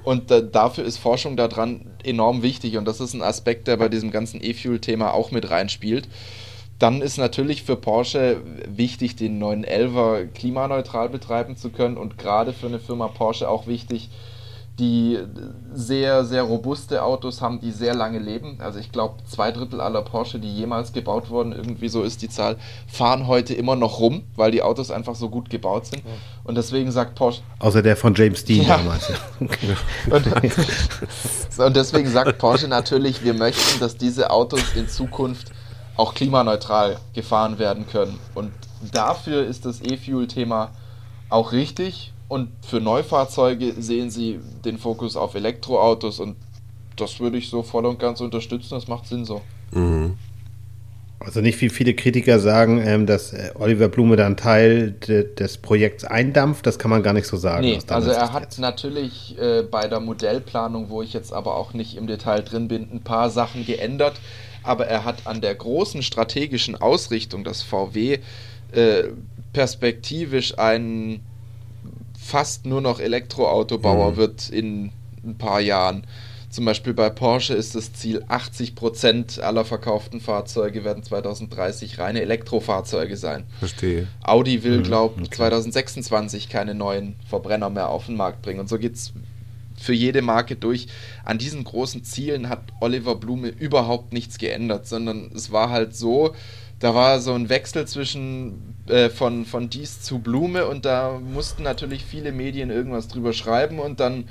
Und 0.04 0.32
dafür 0.32 0.84
ist 0.84 0.98
Forschung 0.98 1.38
daran 1.38 1.86
enorm 2.04 2.44
wichtig. 2.44 2.76
Und 2.76 2.84
das 2.84 3.00
ist 3.00 3.14
ein 3.14 3.22
Aspekt, 3.22 3.70
der 3.70 3.78
bei 3.78 3.88
diesem 3.88 4.12
ganzen 4.12 4.44
E-Fuel-Thema 4.44 5.14
auch 5.14 5.32
mit 5.32 5.50
reinspielt. 5.50 6.10
Dann 6.84 7.02
ist 7.02 7.18
natürlich 7.18 7.64
für 7.64 7.78
Porsche 7.78 8.42
wichtig, 8.68 9.16
den 9.16 9.42
911er 9.42 10.26
klimaneutral 10.26 11.08
betreiben 11.08 11.56
zu 11.56 11.70
können. 11.70 11.96
Und 11.96 12.18
gerade 12.18 12.52
für 12.52 12.68
eine 12.68 12.78
Firma 12.78 13.08
Porsche 13.08 13.48
auch 13.48 13.68
wichtig, 13.68 14.10
die 14.80 15.18
sehr, 15.74 16.26
sehr 16.26 16.44
robuste 16.44 17.02
Autos 17.04 17.40
haben, 17.40 17.62
die 17.62 17.72
sehr 17.72 17.96
lange 17.96 18.20
leben. 18.20 18.58
Also 18.60 18.80
ich 18.80 18.92
glaube, 18.92 19.24
zwei 19.24 19.54
Drittel 19.54 19.80
aller 19.80 20.02
Porsche, 20.02 20.40
die 20.40 20.54
jemals 20.54 20.92
gebaut 20.92 21.30
wurden, 21.30 21.54
irgendwie 21.54 21.88
so 21.88 22.04
ist 22.04 22.22
die 22.22 22.28
Zahl, 22.28 22.58
fahren 22.86 23.28
heute 23.28 23.54
immer 23.54 23.78
noch 23.78 24.02
rum, 24.02 24.24
weil 24.36 24.52
die 24.52 24.62
Autos 24.62 24.92
einfach 24.92 25.16
so 25.16 25.30
gut 25.30 25.50
gebaut 25.50 25.86
sind. 25.86 26.04
Und 26.44 26.56
deswegen 26.56 26.92
sagt 26.92 27.16
Porsche... 27.16 27.44
Außer 27.60 27.82
der 27.82 27.96
von 27.96 28.14
James 28.14 28.44
Dean 28.44 28.66
ja. 28.66 28.76
damals. 28.76 29.10
und, 29.40 30.28
und 31.66 31.76
deswegen 31.78 32.10
sagt 32.10 32.38
Porsche 32.40 32.68
natürlich, 32.68 33.24
wir 33.24 33.36
möchten, 33.36 33.80
dass 33.80 33.96
diese 33.96 34.32
Autos 34.32 34.60
in 34.76 34.90
Zukunft 34.90 35.54
auch 35.96 36.14
klimaneutral 36.14 36.98
gefahren 37.14 37.60
werden 37.60 37.88
können. 37.88 38.20
Und 38.34 38.52
dafür 38.92 39.46
ist 39.46 39.66
das 39.66 39.82
E-Fuel-Thema 39.82 40.72
auch 41.30 41.52
richtig 41.52 42.14
und 42.28 42.50
für 42.66 42.80
Neufahrzeuge 42.80 43.74
sehen 43.78 44.10
sie 44.10 44.40
den 44.66 44.78
Fokus 44.78 45.16
auf 45.16 45.36
Elektroautos 45.36 46.20
und 46.20 46.36
das 46.96 47.20
würde 47.20 47.38
ich 47.38 47.50
so 47.50 47.64
voll 47.64 47.86
und 47.86 48.00
ganz 48.00 48.22
unterstützen. 48.22 48.76
Das 48.76 48.88
macht 48.88 49.08
Sinn 49.08 49.26
so. 49.26 49.42
Mhm. 49.72 50.18
Also 51.20 51.40
nicht 51.40 51.62
wie 51.62 51.70
viele 51.70 51.94
Kritiker 51.94 52.40
sagen, 52.40 52.82
ähm, 52.86 53.06
dass 53.06 53.34
äh, 53.34 53.52
Oliver 53.56 53.88
Blume 53.88 54.18
dann 54.18 54.36
Teil 54.36 54.92
de, 54.92 55.34
des 55.34 55.58
Projekts 55.58 56.04
eindampft. 56.04 56.66
Das 56.66 56.78
kann 56.78 56.92
man 56.92 57.02
gar 57.02 57.14
nicht 57.14 57.28
so 57.28 57.38
sagen. 57.38 57.62
Nee, 57.62 57.80
also 57.88 58.12
er 58.12 58.34
hat 58.34 58.44
jetzt. 58.44 58.60
natürlich 58.60 59.38
äh, 59.40 59.64
bei 59.64 59.88
der 59.88 60.02
Modellplanung, 60.02 60.90
wo 60.90 61.02
ich 61.02 61.14
jetzt 61.14 61.32
aber 61.32 61.56
auch 61.56 61.74
nicht 61.74 61.96
im 61.96 62.08
Detail 62.08 62.42
drin 62.42 62.68
bin, 62.68 62.90
ein 62.92 63.04
paar 63.04 63.30
Sachen 63.30 63.66
geändert. 63.66 64.14
Aber 64.64 64.88
er 64.88 65.04
hat 65.04 65.28
an 65.28 65.42
der 65.42 65.54
großen 65.56 66.02
strategischen 66.02 66.76
Ausrichtung, 66.76 67.44
dass 67.44 67.62
VW 67.62 68.20
äh, 68.72 69.04
perspektivisch 69.52 70.58
einen 70.58 71.22
fast 72.18 72.66
nur 72.66 72.82
noch 72.82 73.00
Elektroautobauer 73.00 74.12
mhm. 74.12 74.18
wird 74.18 74.50
in 74.50 74.92
ein 75.24 75.38
paar 75.38 75.60
Jahren. 75.60 76.08
Zum 76.50 76.66
Beispiel 76.66 76.94
bei 76.94 77.10
Porsche 77.10 77.56
ist 77.56 77.74
das 77.74 77.94
Ziel, 77.94 78.24
80% 78.26 79.40
aller 79.40 79.66
verkauften 79.66 80.22
Fahrzeuge 80.22 80.84
werden 80.84 81.02
2030 81.02 81.98
reine 81.98 82.22
Elektrofahrzeuge 82.22 83.18
sein. 83.18 83.46
Verstehe. 83.58 84.08
Audi 84.22 84.64
will, 84.64 84.78
mhm, 84.78 84.84
glaube 84.84 85.16
ich, 85.18 85.28
okay. 85.28 85.38
2026 85.38 86.50
keine 86.50 86.76
neuen 86.76 87.16
Verbrenner 87.28 87.72
mehr 87.72 87.90
auf 87.90 88.06
den 88.06 88.16
Markt 88.16 88.44
bringen. 88.44 88.60
Und 88.60 88.70
so 88.70 88.78
geht 88.78 88.94
es 88.94 89.14
für 89.84 89.94
jede 89.94 90.22
Marke 90.22 90.56
durch. 90.56 90.88
An 91.24 91.38
diesen 91.38 91.64
großen 91.64 92.04
Zielen 92.04 92.50
hat 92.50 92.62
Oliver 92.80 93.16
Blume 93.16 93.50
überhaupt 93.50 94.14
nichts 94.14 94.38
geändert, 94.38 94.88
sondern 94.88 95.32
es 95.36 95.52
war 95.52 95.70
halt 95.70 95.96
so, 95.96 96.34
da 96.80 96.96
war 96.96 97.20
so 97.20 97.34
ein 97.34 97.50
Wechsel 97.50 97.86
zwischen 97.86 98.76
äh, 98.88 99.10
von, 99.10 99.46
von 99.46 99.70
dies 99.70 100.02
zu 100.02 100.20
Blume 100.20 100.66
und 100.68 100.86
da 100.86 101.20
mussten 101.20 101.64
natürlich 101.64 102.04
viele 102.04 102.32
Medien 102.32 102.70
irgendwas 102.70 103.08
drüber 103.08 103.34
schreiben 103.34 103.80
und 103.80 104.00
dann 104.00 104.30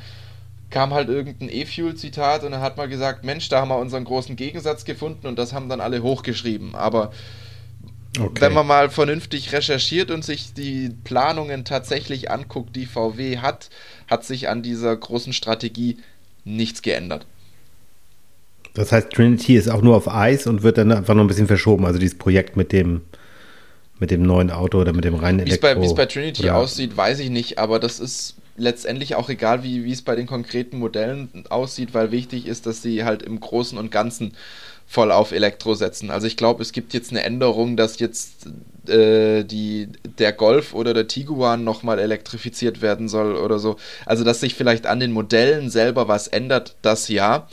kam 0.70 0.94
halt 0.94 1.08
irgendein 1.08 1.50
E-Fuel-Zitat 1.50 2.44
und 2.44 2.52
dann 2.52 2.62
hat 2.62 2.78
man 2.78 2.88
gesagt, 2.88 3.24
Mensch, 3.24 3.48
da 3.50 3.60
haben 3.60 3.68
wir 3.68 3.78
unseren 3.78 4.04
großen 4.04 4.36
Gegensatz 4.36 4.84
gefunden 4.84 5.26
und 5.26 5.38
das 5.38 5.52
haben 5.52 5.68
dann 5.68 5.82
alle 5.82 6.02
hochgeschrieben. 6.02 6.74
Aber 6.74 7.12
okay. 8.18 8.40
wenn 8.40 8.52
man 8.52 8.66
mal 8.66 8.90
vernünftig 8.90 9.52
recherchiert 9.52 10.10
und 10.10 10.24
sich 10.24 10.54
die 10.54 10.90
Planungen 11.04 11.64
tatsächlich 11.64 12.30
anguckt, 12.30 12.76
die 12.76 12.86
VW 12.86 13.38
hat, 13.38 13.70
hat 14.08 14.24
sich 14.24 14.48
an 14.48 14.62
dieser 14.62 14.96
großen 14.96 15.32
Strategie 15.32 15.98
nichts 16.44 16.82
geändert. 16.82 17.26
Das 18.74 18.90
heißt, 18.90 19.10
Trinity 19.10 19.56
ist 19.56 19.68
auch 19.68 19.82
nur 19.82 19.96
auf 19.96 20.08
Eis 20.08 20.46
und 20.46 20.62
wird 20.62 20.78
dann 20.78 20.92
einfach 20.92 21.14
noch 21.14 21.22
ein 21.22 21.28
bisschen 21.28 21.46
verschoben. 21.46 21.84
Also 21.84 21.98
dieses 21.98 22.16
Projekt 22.16 22.56
mit 22.56 22.72
dem, 22.72 23.02
mit 23.98 24.10
dem 24.10 24.22
neuen 24.22 24.50
Auto 24.50 24.80
oder 24.80 24.92
mit 24.92 25.04
dem 25.04 25.14
reinen 25.14 25.40
Elektro. 25.40 25.80
Wie 25.80 25.86
es 25.86 25.94
bei, 25.94 26.06
Trinity 26.06 26.44
oder? 26.44 26.56
aussieht, 26.56 26.96
weiß 26.96 27.18
ich 27.20 27.30
nicht, 27.30 27.58
aber 27.58 27.78
das 27.78 28.00
ist 28.00 28.36
letztendlich 28.56 29.14
auch 29.14 29.28
egal, 29.28 29.62
wie, 29.62 29.84
wie 29.84 29.92
es 29.92 30.02
bei 30.02 30.14
den 30.14 30.26
konkreten 30.26 30.78
Modellen 30.78 31.44
aussieht, 31.48 31.94
weil 31.94 32.12
wichtig 32.12 32.46
ist, 32.46 32.66
dass 32.66 32.82
sie 32.82 33.04
halt 33.04 33.22
im 33.22 33.40
Großen 33.40 33.76
und 33.78 33.90
Ganzen 33.90 34.32
voll 34.92 35.10
auf 35.10 35.32
Elektro 35.32 35.74
setzen. 35.74 36.10
Also 36.10 36.26
ich 36.26 36.36
glaube, 36.36 36.62
es 36.62 36.72
gibt 36.72 36.92
jetzt 36.92 37.10
eine 37.10 37.22
Änderung, 37.22 37.76
dass 37.76 37.98
jetzt 37.98 38.46
äh, 38.88 39.42
die, 39.42 39.88
der 40.18 40.32
Golf 40.32 40.74
oder 40.74 40.92
der 40.92 41.08
Tiguan 41.08 41.64
nochmal 41.64 41.98
elektrifiziert 41.98 42.82
werden 42.82 43.08
soll 43.08 43.36
oder 43.36 43.58
so. 43.58 43.76
Also 44.04 44.22
dass 44.22 44.40
sich 44.40 44.54
vielleicht 44.54 44.86
an 44.86 45.00
den 45.00 45.12
Modellen 45.12 45.70
selber 45.70 46.08
was 46.08 46.28
ändert, 46.28 46.76
das 46.82 47.08
ja 47.08 47.48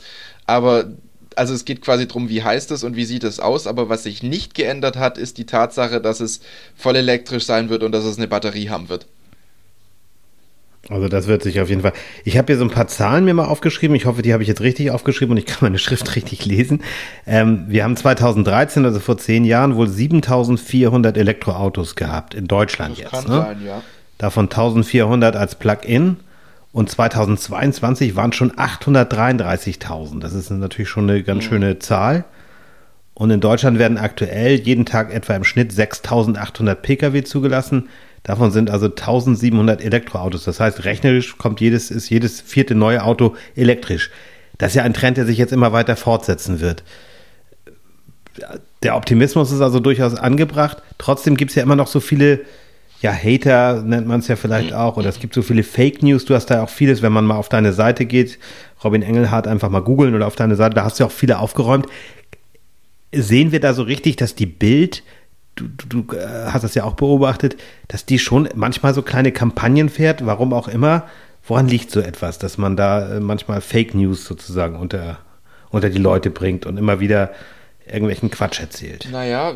aber 0.50 0.90
also 1.36 1.54
es 1.54 1.64
geht 1.64 1.80
quasi 1.80 2.08
darum, 2.08 2.28
wie 2.28 2.42
heißt 2.42 2.72
es 2.72 2.82
und 2.82 2.96
wie 2.96 3.04
sieht 3.04 3.22
es 3.22 3.38
aus, 3.38 3.68
aber 3.68 3.88
was 3.88 4.02
sich 4.02 4.22
nicht 4.22 4.54
geändert 4.54 4.96
hat, 4.96 5.16
ist 5.16 5.38
die 5.38 5.46
Tatsache, 5.46 6.00
dass 6.00 6.18
es 6.18 6.40
voll 6.74 6.96
elektrisch 6.96 7.44
sein 7.44 7.70
wird 7.70 7.84
und 7.84 7.92
dass 7.92 8.04
es 8.04 8.18
eine 8.18 8.26
Batterie 8.26 8.68
haben 8.68 8.88
wird. 8.88 9.06
Also 10.88 11.08
das 11.08 11.26
wird 11.26 11.42
sich 11.42 11.60
auf 11.60 11.68
jeden 11.68 11.82
Fall. 11.82 11.92
Ich 12.24 12.38
habe 12.38 12.46
hier 12.46 12.56
so 12.56 12.64
ein 12.64 12.70
paar 12.70 12.88
Zahlen 12.88 13.24
mir 13.24 13.34
mal 13.34 13.44
aufgeschrieben. 13.44 13.94
Ich 13.94 14.06
hoffe, 14.06 14.22
die 14.22 14.32
habe 14.32 14.42
ich 14.42 14.48
jetzt 14.48 14.62
richtig 14.62 14.90
aufgeschrieben 14.90 15.32
und 15.32 15.36
ich 15.36 15.46
kann 15.46 15.58
meine 15.60 15.78
Schrift 15.78 16.16
richtig 16.16 16.46
lesen. 16.46 16.82
Ähm, 17.26 17.64
wir 17.68 17.84
haben 17.84 17.96
2013, 17.96 18.84
also 18.84 18.98
vor 18.98 19.18
zehn 19.18 19.44
Jahren, 19.44 19.76
wohl 19.76 19.86
7.400 19.86 21.16
Elektroautos 21.16 21.96
gehabt 21.96 22.34
in 22.34 22.48
Deutschland 22.48 22.92
das 22.92 22.98
jetzt. 22.98 23.10
Kann 23.10 23.24
ne? 23.24 23.36
sein, 23.36 23.62
ja. 23.64 23.82
Davon 24.18 24.48
1.400 24.48 25.32
als 25.32 25.54
Plug-in 25.54 26.16
und 26.72 26.90
2022 26.90 28.16
waren 28.16 28.32
schon 28.32 28.52
833.000. 28.52 30.20
Das 30.20 30.34
ist 30.34 30.50
natürlich 30.50 30.88
schon 30.88 31.08
eine 31.08 31.22
ganz 31.22 31.44
mhm. 31.44 31.48
schöne 31.48 31.78
Zahl. 31.78 32.24
Und 33.14 33.30
in 33.30 33.40
Deutschland 33.40 33.78
werden 33.78 33.98
aktuell 33.98 34.54
jeden 34.54 34.86
Tag 34.86 35.12
etwa 35.12 35.34
im 35.34 35.44
Schnitt 35.44 35.72
6.800 35.72 36.74
Pkw 36.76 37.22
zugelassen. 37.22 37.88
Davon 38.22 38.50
sind 38.50 38.70
also 38.70 38.86
1700 38.86 39.82
Elektroautos. 39.82 40.44
Das 40.44 40.60
heißt, 40.60 40.84
rechnerisch 40.84 41.38
kommt 41.38 41.60
jedes, 41.60 41.90
ist 41.90 42.10
jedes 42.10 42.40
vierte 42.40 42.74
neue 42.74 43.02
Auto 43.02 43.34
elektrisch. 43.56 44.10
Das 44.58 44.72
ist 44.72 44.76
ja 44.76 44.82
ein 44.82 44.94
Trend, 44.94 45.16
der 45.16 45.24
sich 45.24 45.38
jetzt 45.38 45.52
immer 45.52 45.72
weiter 45.72 45.96
fortsetzen 45.96 46.60
wird. 46.60 46.84
Der 48.82 48.96
Optimismus 48.96 49.50
ist 49.52 49.60
also 49.60 49.80
durchaus 49.80 50.14
angebracht. 50.14 50.82
Trotzdem 50.98 51.36
gibt 51.36 51.50
es 51.50 51.54
ja 51.54 51.62
immer 51.62 51.76
noch 51.76 51.86
so 51.86 52.00
viele, 52.00 52.40
ja, 53.00 53.12
Hater 53.12 53.82
nennt 53.82 54.06
man 54.06 54.20
es 54.20 54.28
ja 54.28 54.36
vielleicht 54.36 54.74
auch, 54.74 54.98
oder 54.98 55.08
es 55.08 55.18
gibt 55.18 55.34
so 55.34 55.40
viele 55.40 55.62
Fake 55.62 56.02
News. 56.02 56.26
Du 56.26 56.34
hast 56.34 56.46
da 56.46 56.62
auch 56.62 56.68
vieles, 56.68 57.00
wenn 57.00 57.12
man 57.12 57.24
mal 57.24 57.36
auf 57.36 57.48
deine 57.48 57.72
Seite 57.72 58.04
geht, 58.04 58.38
Robin 58.84 59.02
Engelhardt 59.02 59.46
einfach 59.46 59.70
mal 59.70 59.80
googeln 59.80 60.14
oder 60.14 60.26
auf 60.26 60.36
deine 60.36 60.56
Seite, 60.56 60.74
da 60.74 60.84
hast 60.84 60.98
du 60.98 61.04
ja 61.04 61.08
auch 61.08 61.12
viele 61.12 61.38
aufgeräumt. 61.38 61.86
Sehen 63.12 63.52
wir 63.52 63.60
da 63.60 63.72
so 63.72 63.82
richtig, 63.82 64.16
dass 64.16 64.34
die 64.34 64.46
Bild 64.46 65.02
du, 65.60 65.68
du, 65.68 66.02
du 66.02 66.16
äh, 66.16 66.46
hast 66.46 66.62
das 66.62 66.74
ja 66.74 66.84
auch 66.84 66.94
beobachtet, 66.94 67.56
dass 67.88 68.06
die 68.06 68.18
schon 68.18 68.48
manchmal 68.54 68.94
so 68.94 69.02
kleine 69.02 69.32
Kampagnen 69.32 69.88
fährt, 69.88 70.24
warum 70.24 70.52
auch 70.52 70.68
immer. 70.68 71.06
Woran 71.46 71.68
liegt 71.68 71.90
so 71.90 72.00
etwas, 72.00 72.38
dass 72.38 72.58
man 72.58 72.76
da 72.76 73.16
äh, 73.16 73.20
manchmal 73.20 73.60
Fake 73.60 73.94
News 73.94 74.24
sozusagen 74.24 74.76
unter, 74.76 75.18
unter 75.70 75.90
die 75.90 75.98
Leute 75.98 76.30
bringt 76.30 76.66
und 76.66 76.76
immer 76.76 77.00
wieder 77.00 77.32
irgendwelchen 77.86 78.30
Quatsch 78.30 78.60
erzählt? 78.60 79.08
Naja, 79.10 79.54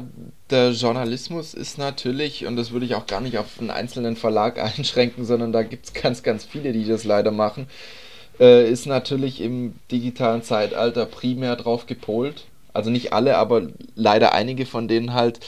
der 0.51 0.71
Journalismus 0.71 1.55
ist 1.55 1.79
natürlich, 1.79 2.47
und 2.47 2.57
das 2.57 2.73
würde 2.73 2.87
ich 2.87 2.95
auch 2.95 3.07
gar 3.07 3.21
nicht 3.21 3.39
auf 3.39 3.61
einen 3.61 3.71
einzelnen 3.71 4.17
Verlag 4.17 4.59
einschränken, 4.79 5.25
sondern 5.25 5.53
da 5.53 5.63
gibt 5.63 5.87
es 5.87 5.95
ganz, 5.95 6.23
ganz 6.23 6.45
viele, 6.45 6.73
die 6.73 6.87
das 6.87 7.05
leider 7.05 7.31
machen, 7.31 7.67
äh, 8.41 8.69
ist 8.69 8.87
natürlich 8.87 9.41
im 9.41 9.75
digitalen 9.91 10.43
Zeitalter 10.43 11.07
primär 11.07 11.57
drauf 11.57 11.87
gepolt. 11.87 12.47
Also 12.73 12.91
nicht 12.91 13.13
alle, 13.13 13.37
aber 13.37 13.69
leider 13.95 14.33
einige 14.33 14.67
von 14.67 14.89
denen 14.89 15.15
halt 15.15 15.39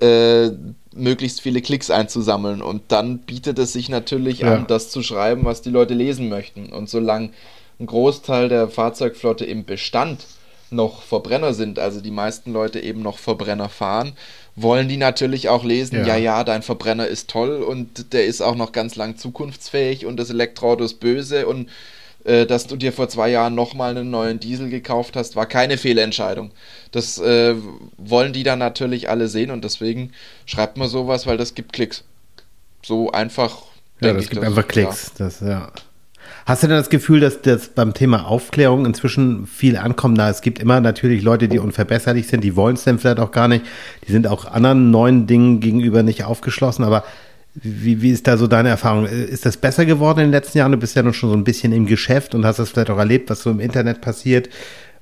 äh, 0.00 0.50
möglichst 0.94 1.40
viele 1.40 1.62
Klicks 1.62 1.90
einzusammeln. 1.90 2.62
Und 2.62 2.82
dann 2.88 3.18
bietet 3.18 3.58
es 3.58 3.72
sich 3.72 3.88
natürlich 3.88 4.40
ja. 4.40 4.54
an, 4.54 4.66
das 4.66 4.90
zu 4.90 5.02
schreiben, 5.02 5.44
was 5.44 5.62
die 5.62 5.70
Leute 5.70 5.94
lesen 5.94 6.28
möchten. 6.28 6.72
Und 6.72 6.88
solange 6.88 7.30
ein 7.78 7.86
Großteil 7.86 8.48
der 8.48 8.68
Fahrzeugflotte 8.68 9.44
im 9.44 9.64
Bestand 9.64 10.26
noch 10.70 11.02
Verbrenner 11.02 11.52
sind, 11.52 11.78
also 11.78 12.00
die 12.00 12.10
meisten 12.10 12.52
Leute 12.52 12.80
eben 12.80 13.02
noch 13.02 13.18
Verbrenner 13.18 13.68
fahren, 13.68 14.12
wollen 14.54 14.88
die 14.88 14.96
natürlich 14.96 15.48
auch 15.48 15.64
lesen, 15.64 15.98
ja. 15.98 16.06
ja, 16.06 16.16
ja, 16.16 16.44
dein 16.44 16.62
Verbrenner 16.62 17.06
ist 17.06 17.30
toll 17.30 17.62
und 17.62 18.12
der 18.12 18.26
ist 18.26 18.40
auch 18.40 18.54
noch 18.54 18.72
ganz 18.72 18.96
lang 18.96 19.16
zukunftsfähig 19.16 20.06
und 20.06 20.16
das 20.16 20.30
Elektroauto 20.30 20.84
ist 20.84 21.00
böse 21.00 21.46
und 21.46 21.68
dass 22.24 22.66
du 22.66 22.76
dir 22.76 22.92
vor 22.92 23.08
zwei 23.08 23.30
Jahren 23.30 23.54
nochmal 23.54 23.96
einen 23.96 24.10
neuen 24.10 24.40
Diesel 24.40 24.68
gekauft 24.68 25.16
hast, 25.16 25.36
war 25.36 25.46
keine 25.46 25.78
Fehlentscheidung. 25.78 26.50
Das 26.92 27.18
äh, 27.18 27.54
wollen 27.96 28.32
die 28.32 28.42
dann 28.42 28.58
natürlich 28.58 29.08
alle 29.08 29.28
sehen 29.28 29.50
und 29.50 29.64
deswegen 29.64 30.12
schreibt 30.46 30.76
man 30.76 30.88
sowas, 30.88 31.26
weil 31.26 31.36
das 31.36 31.54
gibt 31.54 31.72
Klicks. 31.72 32.04
So 32.82 33.10
einfach. 33.12 33.62
Ja, 34.00 34.12
das 34.12 34.28
gibt 34.28 34.42
das, 34.42 34.48
einfach 34.48 34.68
Klicks. 34.68 35.12
Ja. 35.18 35.24
Das, 35.24 35.40
ja. 35.40 35.72
Hast 36.46 36.62
du 36.62 36.68
denn 36.68 36.76
das 36.76 36.90
Gefühl, 36.90 37.20
dass 37.20 37.42
das 37.42 37.68
beim 37.68 37.94
Thema 37.94 38.26
Aufklärung 38.26 38.86
inzwischen 38.86 39.46
viel 39.46 39.76
ankommt? 39.76 40.16
Na, 40.16 40.30
es 40.30 40.40
gibt 40.40 40.58
immer 40.58 40.80
natürlich 40.80 41.22
Leute, 41.22 41.48
die 41.48 41.58
unverbesserlich 41.58 42.26
sind, 42.28 42.42
die 42.42 42.56
wollen 42.56 42.74
es 42.74 42.84
dann 42.84 42.98
vielleicht 42.98 43.20
auch 43.20 43.30
gar 43.30 43.48
nicht. 43.48 43.64
Die 44.06 44.12
sind 44.12 44.26
auch 44.26 44.46
anderen 44.46 44.90
neuen 44.90 45.26
Dingen 45.26 45.60
gegenüber 45.60 46.02
nicht 46.02 46.24
aufgeschlossen, 46.24 46.84
aber 46.84 47.04
wie, 47.54 48.00
wie 48.00 48.10
ist 48.10 48.26
da 48.26 48.36
so 48.36 48.46
deine 48.46 48.68
Erfahrung? 48.68 49.06
Ist 49.06 49.44
das 49.44 49.56
besser 49.56 49.84
geworden 49.84 50.20
in 50.20 50.26
den 50.26 50.32
letzten 50.32 50.58
Jahren? 50.58 50.72
Du 50.72 50.78
bist 50.78 50.94
ja 50.94 51.02
nun 51.02 51.14
schon 51.14 51.30
so 51.30 51.36
ein 51.36 51.44
bisschen 51.44 51.72
im 51.72 51.86
Geschäft 51.86 52.34
und 52.34 52.44
hast 52.46 52.58
das 52.58 52.70
vielleicht 52.70 52.90
auch 52.90 52.98
erlebt, 52.98 53.28
was 53.30 53.42
so 53.42 53.50
im 53.50 53.60
Internet 53.60 54.00
passiert. 54.00 54.48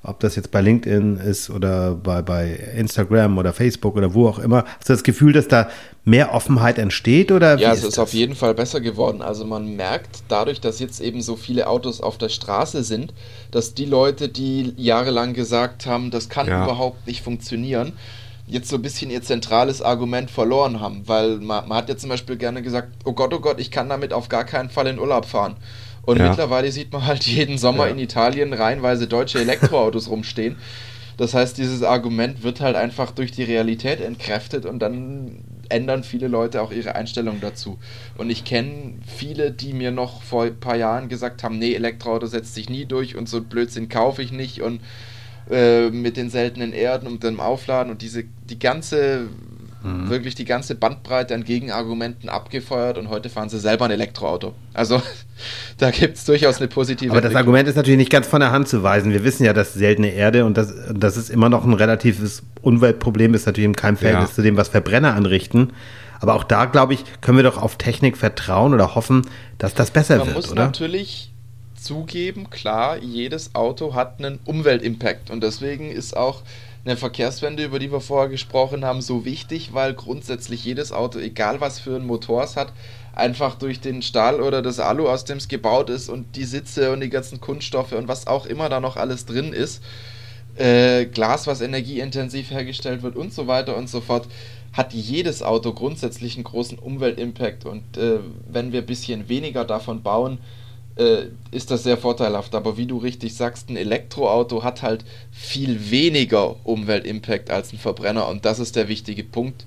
Ob 0.00 0.20
das 0.20 0.36
jetzt 0.36 0.52
bei 0.52 0.60
LinkedIn 0.60 1.16
ist 1.16 1.50
oder 1.50 1.96
bei, 1.96 2.22
bei 2.22 2.50
Instagram 2.76 3.36
oder 3.36 3.52
Facebook 3.52 3.96
oder 3.96 4.14
wo 4.14 4.28
auch 4.28 4.38
immer. 4.38 4.64
Hast 4.78 4.88
du 4.88 4.92
das 4.92 5.02
Gefühl, 5.02 5.32
dass 5.32 5.48
da 5.48 5.68
mehr 6.04 6.32
Offenheit 6.32 6.78
entsteht? 6.78 7.32
Oder 7.32 7.58
ja, 7.58 7.72
es 7.72 7.80
ist, 7.80 7.88
ist 7.88 7.98
auf 7.98 8.14
jeden 8.14 8.36
Fall 8.36 8.54
besser 8.54 8.80
geworden. 8.80 9.22
Also 9.22 9.44
man 9.44 9.74
merkt 9.74 10.22
dadurch, 10.28 10.60
dass 10.60 10.78
jetzt 10.78 11.00
eben 11.00 11.20
so 11.20 11.34
viele 11.34 11.66
Autos 11.66 12.00
auf 12.00 12.16
der 12.16 12.28
Straße 12.28 12.84
sind, 12.84 13.12
dass 13.50 13.74
die 13.74 13.86
Leute, 13.86 14.28
die 14.28 14.72
jahrelang 14.76 15.34
gesagt 15.34 15.86
haben, 15.86 16.12
das 16.12 16.28
kann 16.28 16.46
ja. 16.46 16.62
überhaupt 16.62 17.06
nicht 17.08 17.22
funktionieren, 17.22 17.92
jetzt 18.48 18.68
so 18.68 18.76
ein 18.76 18.82
bisschen 18.82 19.10
ihr 19.10 19.22
zentrales 19.22 19.82
Argument 19.82 20.30
verloren 20.30 20.80
haben, 20.80 21.06
weil 21.06 21.36
man, 21.36 21.68
man, 21.68 21.78
hat 21.78 21.88
ja 21.88 21.96
zum 21.96 22.10
Beispiel 22.10 22.36
gerne 22.36 22.62
gesagt, 22.62 22.88
oh 23.04 23.12
Gott, 23.12 23.32
oh 23.34 23.40
Gott, 23.40 23.60
ich 23.60 23.70
kann 23.70 23.88
damit 23.88 24.12
auf 24.12 24.28
gar 24.28 24.44
keinen 24.44 24.70
Fall 24.70 24.86
in 24.86 24.98
Urlaub 24.98 25.26
fahren. 25.26 25.56
Und 26.02 26.18
ja. 26.18 26.28
mittlerweile 26.28 26.72
sieht 26.72 26.92
man 26.92 27.06
halt 27.06 27.24
jeden 27.26 27.58
Sommer 27.58 27.86
ja. 27.86 27.92
in 27.92 27.98
Italien 27.98 28.52
reihenweise 28.52 29.06
deutsche 29.06 29.40
Elektroautos 29.40 30.08
rumstehen. 30.10 30.56
Das 31.18 31.34
heißt, 31.34 31.58
dieses 31.58 31.82
Argument 31.82 32.44
wird 32.44 32.60
halt 32.60 32.76
einfach 32.76 33.10
durch 33.10 33.32
die 33.32 33.42
Realität 33.42 34.00
entkräftet 34.00 34.64
und 34.64 34.78
dann 34.78 35.42
ändern 35.68 36.04
viele 36.04 36.28
Leute 36.28 36.62
auch 36.62 36.70
ihre 36.70 36.94
Einstellung 36.94 37.40
dazu. 37.40 37.76
Und 38.16 38.30
ich 38.30 38.44
kenne 38.44 38.94
viele, 39.04 39.50
die 39.50 39.72
mir 39.72 39.90
noch 39.90 40.22
vor 40.22 40.44
ein 40.44 40.60
paar 40.60 40.76
Jahren 40.76 41.08
gesagt 41.08 41.42
haben, 41.42 41.58
nee, 41.58 41.74
Elektroauto 41.74 42.26
setzt 42.26 42.54
sich 42.54 42.70
nie 42.70 42.86
durch 42.86 43.16
und 43.16 43.28
so 43.28 43.42
Blödsinn 43.42 43.88
kaufe 43.88 44.22
ich 44.22 44.30
nicht 44.30 44.62
und 44.62 44.80
äh, 45.50 45.90
mit 45.90 46.16
den 46.16 46.30
seltenen 46.30 46.72
Erden 46.72 47.06
und 47.06 47.24
dem 47.24 47.40
Aufladen 47.40 47.90
und 47.90 48.02
diese, 48.02 48.24
die 48.50 48.58
ganze, 48.58 49.28
mhm. 49.82 50.10
wirklich 50.10 50.34
die 50.34 50.44
ganze 50.44 50.74
Bandbreite 50.74 51.34
an 51.34 51.44
Gegenargumenten 51.44 52.28
abgefeuert 52.28 52.98
und 52.98 53.08
heute 53.08 53.30
fahren 53.30 53.48
sie 53.48 53.58
selber 53.58 53.86
ein 53.86 53.90
Elektroauto. 53.90 54.54
Also 54.74 55.00
da 55.78 55.90
gibt 55.90 56.16
es 56.16 56.24
durchaus 56.24 56.58
eine 56.58 56.68
positive. 56.68 57.10
Aber 57.12 57.20
das 57.20 57.34
Argument 57.34 57.68
ist 57.68 57.76
natürlich 57.76 57.98
nicht 57.98 58.10
ganz 58.10 58.26
von 58.26 58.40
der 58.40 58.50
Hand 58.50 58.68
zu 58.68 58.82
weisen. 58.82 59.12
Wir 59.12 59.24
wissen 59.24 59.44
ja, 59.44 59.52
dass 59.52 59.74
seltene 59.74 60.12
Erde 60.12 60.44
und 60.44 60.56
das, 60.56 60.74
das 60.94 61.16
ist 61.16 61.30
immer 61.30 61.48
noch 61.48 61.64
ein 61.64 61.72
relatives 61.72 62.42
Umweltproblem, 62.60 63.32
ist 63.34 63.46
natürlich 63.46 63.66
in 63.66 63.76
keinem 63.76 63.96
Verhältnis 63.96 64.30
ja. 64.30 64.34
zu 64.34 64.42
dem, 64.42 64.56
was 64.56 64.68
Verbrenner 64.68 65.14
anrichten. 65.14 65.72
Aber 66.20 66.34
auch 66.34 66.44
da, 66.44 66.64
glaube 66.64 66.94
ich, 66.94 67.04
können 67.20 67.38
wir 67.38 67.44
doch 67.44 67.56
auf 67.56 67.76
Technik 67.76 68.16
vertrauen 68.16 68.74
oder 68.74 68.94
hoffen, 68.94 69.22
dass 69.58 69.74
das 69.74 69.90
besser 69.90 70.18
Man 70.18 70.26
wird, 70.26 70.36
muss 70.36 70.54
natürlich 70.54 71.32
zugeben, 71.80 72.50
klar, 72.50 72.98
jedes 72.98 73.54
Auto 73.54 73.94
hat 73.94 74.18
einen 74.18 74.38
Umweltimpact. 74.44 75.30
Und 75.30 75.42
deswegen 75.42 75.90
ist 75.90 76.16
auch 76.16 76.42
eine 76.84 76.96
Verkehrswende, 76.96 77.64
über 77.64 77.78
die 77.78 77.92
wir 77.92 78.00
vorher 78.00 78.28
gesprochen 78.28 78.84
haben, 78.84 79.02
so 79.02 79.24
wichtig, 79.24 79.74
weil 79.74 79.94
grundsätzlich 79.94 80.64
jedes 80.64 80.92
Auto, 80.92 81.18
egal 81.18 81.60
was 81.60 81.80
für 81.80 81.96
ein 81.96 82.06
Motor 82.06 82.44
es 82.44 82.56
hat, 82.56 82.72
einfach 83.14 83.56
durch 83.56 83.80
den 83.80 84.00
Stahl 84.00 84.40
oder 84.40 84.62
das 84.62 84.78
Alu, 84.78 85.08
aus 85.08 85.24
dem 85.24 85.38
es 85.38 85.48
gebaut 85.48 85.90
ist 85.90 86.08
und 86.08 86.36
die 86.36 86.44
Sitze 86.44 86.92
und 86.92 87.00
die 87.00 87.10
ganzen 87.10 87.40
Kunststoffe 87.40 87.92
und 87.92 88.08
was 88.08 88.26
auch 88.26 88.46
immer 88.46 88.68
da 88.68 88.80
noch 88.80 88.96
alles 88.96 89.26
drin 89.26 89.52
ist, 89.52 89.82
äh, 90.56 91.06
Glas, 91.06 91.46
was 91.46 91.60
energieintensiv 91.60 92.50
hergestellt 92.50 93.02
wird 93.02 93.16
und 93.16 93.32
so 93.32 93.46
weiter 93.46 93.76
und 93.76 93.88
so 93.88 94.00
fort, 94.00 94.28
hat 94.72 94.92
jedes 94.92 95.42
Auto 95.42 95.72
grundsätzlich 95.72 96.36
einen 96.36 96.44
großen 96.44 96.78
Umweltimpact. 96.78 97.64
Und 97.64 97.96
äh, 97.96 98.20
wenn 98.48 98.72
wir 98.72 98.80
ein 98.80 98.86
bisschen 98.86 99.28
weniger 99.28 99.64
davon 99.64 100.02
bauen, 100.02 100.38
äh, 100.98 101.28
ist 101.50 101.70
das 101.70 101.84
sehr 101.84 101.96
vorteilhaft. 101.96 102.54
Aber 102.54 102.76
wie 102.76 102.86
du 102.86 102.98
richtig 102.98 103.34
sagst, 103.34 103.70
ein 103.70 103.76
Elektroauto 103.76 104.62
hat 104.62 104.82
halt 104.82 105.04
viel 105.30 105.90
weniger 105.90 106.56
Umweltimpact 106.64 107.50
als 107.50 107.72
ein 107.72 107.78
Verbrenner 107.78 108.28
und 108.28 108.44
das 108.44 108.58
ist 108.58 108.76
der 108.76 108.88
wichtige 108.88 109.24
Punkt. 109.24 109.64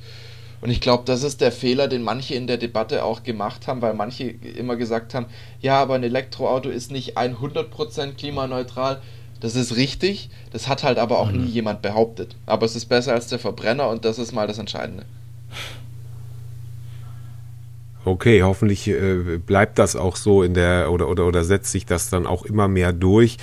Und 0.61 0.69
ich 0.69 0.79
glaube, 0.79 1.03
das 1.05 1.23
ist 1.23 1.41
der 1.41 1.51
Fehler, 1.51 1.87
den 1.87 2.03
manche 2.03 2.35
in 2.35 2.45
der 2.45 2.57
Debatte 2.57 3.03
auch 3.03 3.23
gemacht 3.23 3.65
haben, 3.65 3.81
weil 3.81 3.95
manche 3.95 4.25
immer 4.25 4.75
gesagt 4.75 5.15
haben, 5.15 5.25
ja, 5.59 5.81
aber 5.81 5.95
ein 5.95 6.03
Elektroauto 6.03 6.69
ist 6.69 6.91
nicht 6.91 7.17
100% 7.17 8.13
klimaneutral. 8.13 9.01
Das 9.39 9.55
ist 9.55 9.75
richtig, 9.75 10.29
das 10.51 10.67
hat 10.67 10.83
halt 10.83 10.99
aber 10.99 11.17
auch 11.17 11.31
mhm. 11.31 11.45
nie 11.45 11.49
jemand 11.49 11.81
behauptet. 11.81 12.35
Aber 12.45 12.67
es 12.67 12.75
ist 12.75 12.85
besser 12.85 13.13
als 13.13 13.25
der 13.25 13.39
Verbrenner 13.39 13.89
und 13.89 14.05
das 14.05 14.19
ist 14.19 14.33
mal 14.33 14.45
das 14.45 14.59
Entscheidende. 14.59 15.05
Okay, 18.03 18.41
hoffentlich 18.41 18.87
äh, 18.87 19.37
bleibt 19.37 19.77
das 19.77 19.95
auch 19.95 20.15
so 20.15 20.41
in 20.41 20.55
der 20.55 20.91
oder, 20.91 21.07
oder, 21.07 21.27
oder 21.27 21.43
setzt 21.43 21.71
sich 21.71 21.85
das 21.85 22.09
dann 22.09 22.25
auch 22.25 22.45
immer 22.45 22.67
mehr 22.67 22.93
durch. 22.93 23.37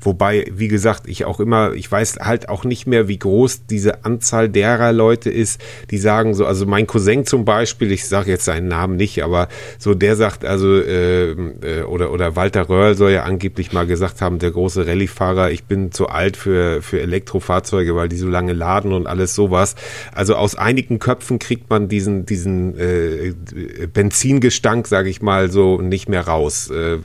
Wobei, 0.00 0.46
wie 0.52 0.68
gesagt, 0.68 1.02
ich 1.06 1.24
auch 1.24 1.40
immer, 1.40 1.72
ich 1.74 1.90
weiß 1.90 2.18
halt 2.20 2.48
auch 2.48 2.64
nicht 2.64 2.86
mehr, 2.86 3.08
wie 3.08 3.18
groß 3.18 3.66
diese 3.66 4.04
Anzahl 4.04 4.48
derer 4.48 4.92
Leute 4.92 5.30
ist, 5.30 5.60
die 5.90 5.98
sagen 5.98 6.34
so, 6.34 6.46
also 6.46 6.66
mein 6.66 6.86
Cousin 6.86 7.26
zum 7.26 7.44
Beispiel, 7.44 7.92
ich 7.92 8.06
sage 8.06 8.30
jetzt 8.30 8.44
seinen 8.44 8.68
Namen 8.68 8.96
nicht, 8.96 9.22
aber 9.22 9.48
so 9.78 9.94
der 9.94 10.16
sagt 10.16 10.44
also, 10.44 10.76
äh, 10.76 11.30
äh, 11.30 11.82
oder, 11.86 12.12
oder 12.12 12.36
Walter 12.36 12.68
Röhrl 12.68 12.96
soll 12.96 13.12
ja 13.12 13.24
angeblich 13.24 13.72
mal 13.72 13.86
gesagt 13.86 14.20
haben, 14.20 14.38
der 14.38 14.50
große 14.50 14.86
Rallye-Fahrer, 14.86 15.50
ich 15.50 15.64
bin 15.64 15.92
zu 15.92 16.08
alt 16.08 16.36
für, 16.36 16.82
für 16.82 17.00
Elektrofahrzeuge, 17.00 17.94
weil 17.96 18.08
die 18.08 18.16
so 18.16 18.28
lange 18.28 18.52
laden 18.52 18.92
und 18.92 19.06
alles 19.06 19.34
sowas. 19.34 19.74
Also 20.12 20.36
aus 20.36 20.54
einigen 20.54 20.98
Köpfen 20.98 21.38
kriegt 21.38 21.70
man 21.70 21.88
diesen, 21.88 22.26
diesen 22.26 22.78
äh, 22.78 23.34
Benzingestank, 23.92 24.86
sage 24.86 25.08
ich 25.08 25.22
mal, 25.22 25.50
so 25.50 25.80
nicht 25.80 26.08
mehr 26.08 26.26
raus. 26.26 26.70
Äh, 26.70 26.98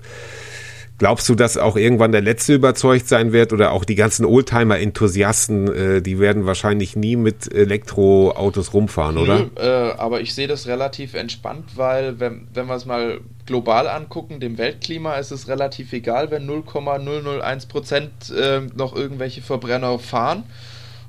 Glaubst 1.01 1.27
du, 1.29 1.33
dass 1.33 1.57
auch 1.57 1.77
irgendwann 1.77 2.11
der 2.11 2.21
Letzte 2.21 2.53
überzeugt 2.53 3.07
sein 3.07 3.33
wird 3.33 3.53
oder 3.53 3.71
auch 3.71 3.85
die 3.85 3.95
ganzen 3.95 4.23
Oldtimer-Enthusiasten, 4.23 5.67
äh, 5.73 6.01
die 6.03 6.19
werden 6.19 6.45
wahrscheinlich 6.45 6.95
nie 6.95 7.15
mit 7.15 7.51
Elektroautos 7.51 8.71
rumfahren, 8.71 9.17
oder? 9.17 9.39
Nö, 9.39 9.49
äh, 9.55 9.93
aber 9.97 10.21
ich 10.21 10.35
sehe 10.35 10.47
das 10.47 10.67
relativ 10.67 11.15
entspannt, 11.15 11.71
weil 11.75 12.19
wenn, 12.19 12.47
wenn 12.53 12.67
wir 12.67 12.75
es 12.75 12.85
mal 12.85 13.19
global 13.47 13.87
angucken, 13.87 14.39
dem 14.39 14.59
Weltklima 14.59 15.15
ist 15.15 15.31
es 15.31 15.47
relativ 15.47 15.91
egal, 15.91 16.29
wenn 16.29 16.45
0,001 16.45 17.65
Prozent 17.65 18.11
äh, 18.29 18.61
noch 18.75 18.95
irgendwelche 18.95 19.41
Verbrenner 19.41 19.97
fahren. 19.97 20.43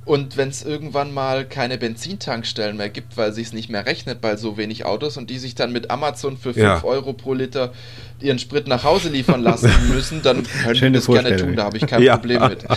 Und 0.04 0.36
wenn 0.36 0.48
es 0.48 0.64
irgendwann 0.64 1.14
mal 1.14 1.44
keine 1.44 1.78
Benzintankstellen 1.78 2.76
mehr 2.76 2.88
gibt, 2.88 3.16
weil 3.16 3.32
sich 3.32 3.48
es 3.48 3.52
nicht 3.52 3.70
mehr 3.70 3.86
rechnet 3.86 4.20
bei 4.20 4.36
so 4.36 4.56
wenig 4.56 4.84
Autos 4.84 5.16
und 5.16 5.30
die 5.30 5.38
sich 5.38 5.54
dann 5.54 5.72
mit 5.72 5.92
Amazon 5.92 6.36
für 6.36 6.54
5 6.54 6.56
ja. 6.56 6.84
Euro 6.84 7.12
pro 7.12 7.34
Liter 7.34 7.72
ihren 8.20 8.40
Sprit 8.40 8.66
nach 8.66 8.82
Hause 8.82 9.10
liefern 9.10 9.42
lassen 9.44 9.70
müssen, 9.88 10.22
dann 10.22 10.42
können 10.42 10.74
Schöne 10.74 10.98
die 10.98 11.06
das 11.06 11.06
gerne 11.06 11.36
tun, 11.36 11.54
da 11.54 11.64
habe 11.64 11.76
ich 11.76 11.86
kein 11.86 12.02
ja. 12.02 12.16
Problem 12.16 12.48
mit. 12.48 12.64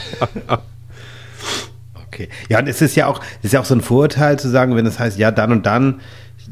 Okay. 2.08 2.30
Ja, 2.48 2.60
und 2.60 2.68
es 2.70 2.82
ist 2.82 2.96
ja 2.96 3.08
auch, 3.08 3.20
es 3.40 3.46
ist 3.46 3.52
ja 3.52 3.60
auch 3.60 3.66
so 3.66 3.76
ein 3.76 3.82
Vorurteil 3.82 4.40
zu 4.40 4.48
sagen, 4.48 4.74
wenn 4.78 4.86
es 4.86 4.94
das 4.94 5.00
heißt, 5.02 5.20
ja, 5.20 5.32
dann 5.32 5.52
und 5.52 5.66
dann 5.66 6.00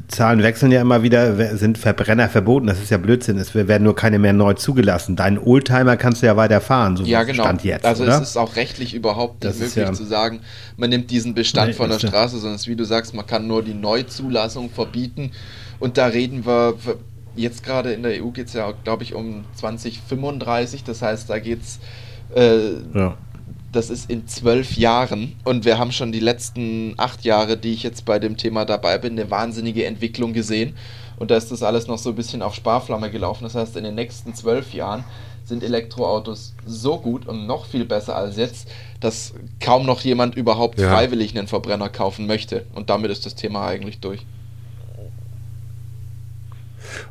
Zahlen 0.08 0.41
wechseln 0.41 0.72
ja 0.72 0.82
immer 0.82 1.04
wieder, 1.04 1.56
sind 1.56 1.78
Verbrenner 1.78 2.28
verboten. 2.28 2.68
Das 2.68 2.82
ist 2.82 2.89
ja 2.89 2.98
Blödsinn. 2.98 3.38
Es 3.38 3.54
werden 3.54 3.84
nur 3.84 3.96
keine 3.96 4.18
mehr 4.18 4.34
neu 4.34 4.54
zugelassen. 4.54 5.16
Deinen 5.16 5.38
Oldtimer 5.38 5.98
kannst 5.98 6.22
du 6.22 6.26
ja 6.26 6.36
weiterfahren, 6.36 6.98
so 6.98 7.04
ja, 7.04 7.24
genau. 7.24 7.44
Stand 7.44 7.64
jetzt. 7.64 7.86
Also 7.86 8.04
oder? 8.04 8.18
es 8.22 8.30
ist 8.30 8.38
auch 8.38 8.56
rechtlich 8.56 8.94
überhaupt 8.96 9.44
nicht 9.44 9.54
das 9.54 9.60
möglich 9.60 9.86
ja 9.86 9.94
zu 9.94 10.04
sagen, 10.04 10.39
man 10.78 10.89
nimmt 10.89 11.12
diesen 11.12 11.36
Bestand 11.36 11.70
nee, 11.70 11.74
von 11.74 11.89
der 11.89 12.00
Straße, 12.00 12.38
sondern 12.38 12.56
es 12.56 12.62
ist, 12.62 12.68
wie 12.68 12.76
du 12.76 12.86
sagst, 12.86 13.14
man 13.14 13.28
kann 13.28 13.48
nur 13.48 13.64
die 13.64 13.76
Neuzulassung 13.76 14.70
verbieten. 14.72 15.32
Und 15.80 15.98
da 15.98 16.08
reden 16.08 16.46
wir, 16.46 16.76
jetzt 17.36 17.64
gerade 17.64 17.94
in 17.94 18.04
der 18.04 18.24
EU 18.24 18.30
geht 18.30 18.48
es 18.48 18.54
ja, 18.54 18.74
glaube 18.84 19.04
ich, 19.04 19.14
um 19.14 19.46
2035. 19.56 20.84
Das 20.84 21.02
heißt, 21.02 21.30
da 21.30 21.38
geht 21.38 21.62
es 21.62 21.80
äh, 22.36 22.74
ja 22.98 23.16
das 23.74 23.89
ist 23.89 24.09
in 24.09 24.28
zwölf 24.28 24.78
Jahren 24.78 25.36
und 25.43 25.65
wir 25.65 25.78
haben 25.78 25.91
schon 25.91 26.11
die 26.11 26.19
letzten 26.19 26.93
acht 26.97 27.26
Jahre, 27.26 27.57
die 27.57 27.74
ich 27.74 27.84
jetzt 27.84 28.05
bei 28.05 28.19
dem 28.19 28.38
Thema 28.38 28.65
dabei 28.65 28.97
bin, 28.97 29.13
eine 29.13 29.30
wahnsinnige 29.32 29.86
Entwicklung 29.86 30.34
gesehen. 30.34 30.76
Und 31.17 31.32
da 31.32 31.38
ist 31.38 31.51
das 31.51 31.63
alles 31.63 31.88
noch 31.88 31.97
so 31.97 32.09
ein 32.09 32.15
bisschen 32.15 32.41
auf 32.41 32.55
Sparflamme 32.55 33.09
gelaufen. 33.11 33.43
Das 33.43 33.55
heißt, 33.55 33.76
in 33.78 33.84
den 33.84 33.95
nächsten 33.95 34.34
zwölf 34.34 34.74
Jahren 34.74 35.03
sind 35.43 35.63
Elektroautos 35.63 36.53
so 36.65 36.99
gut 36.99 37.28
und 37.28 37.45
noch 37.47 37.65
viel 37.65 37.86
besser 37.86 38.15
als 38.15 38.38
jetzt, 38.38 38.67
dass 38.99 39.34
kaum 39.59 39.86
noch 39.86 40.01
jemand 40.01 40.36
überhaupt 40.36 40.80
ja. 40.80 40.89
freiwillig 40.89 41.38
einen 41.38 41.47
Verbrenner 41.47 41.89
kaufen 41.89 42.28
möchte. 42.28 42.65
Und 42.74 42.89
damit 42.89 43.11
ist 43.11 43.26
das 43.26 43.36
Thema 43.36 43.67
eigentlich 43.67 43.99
durch. 43.99 44.26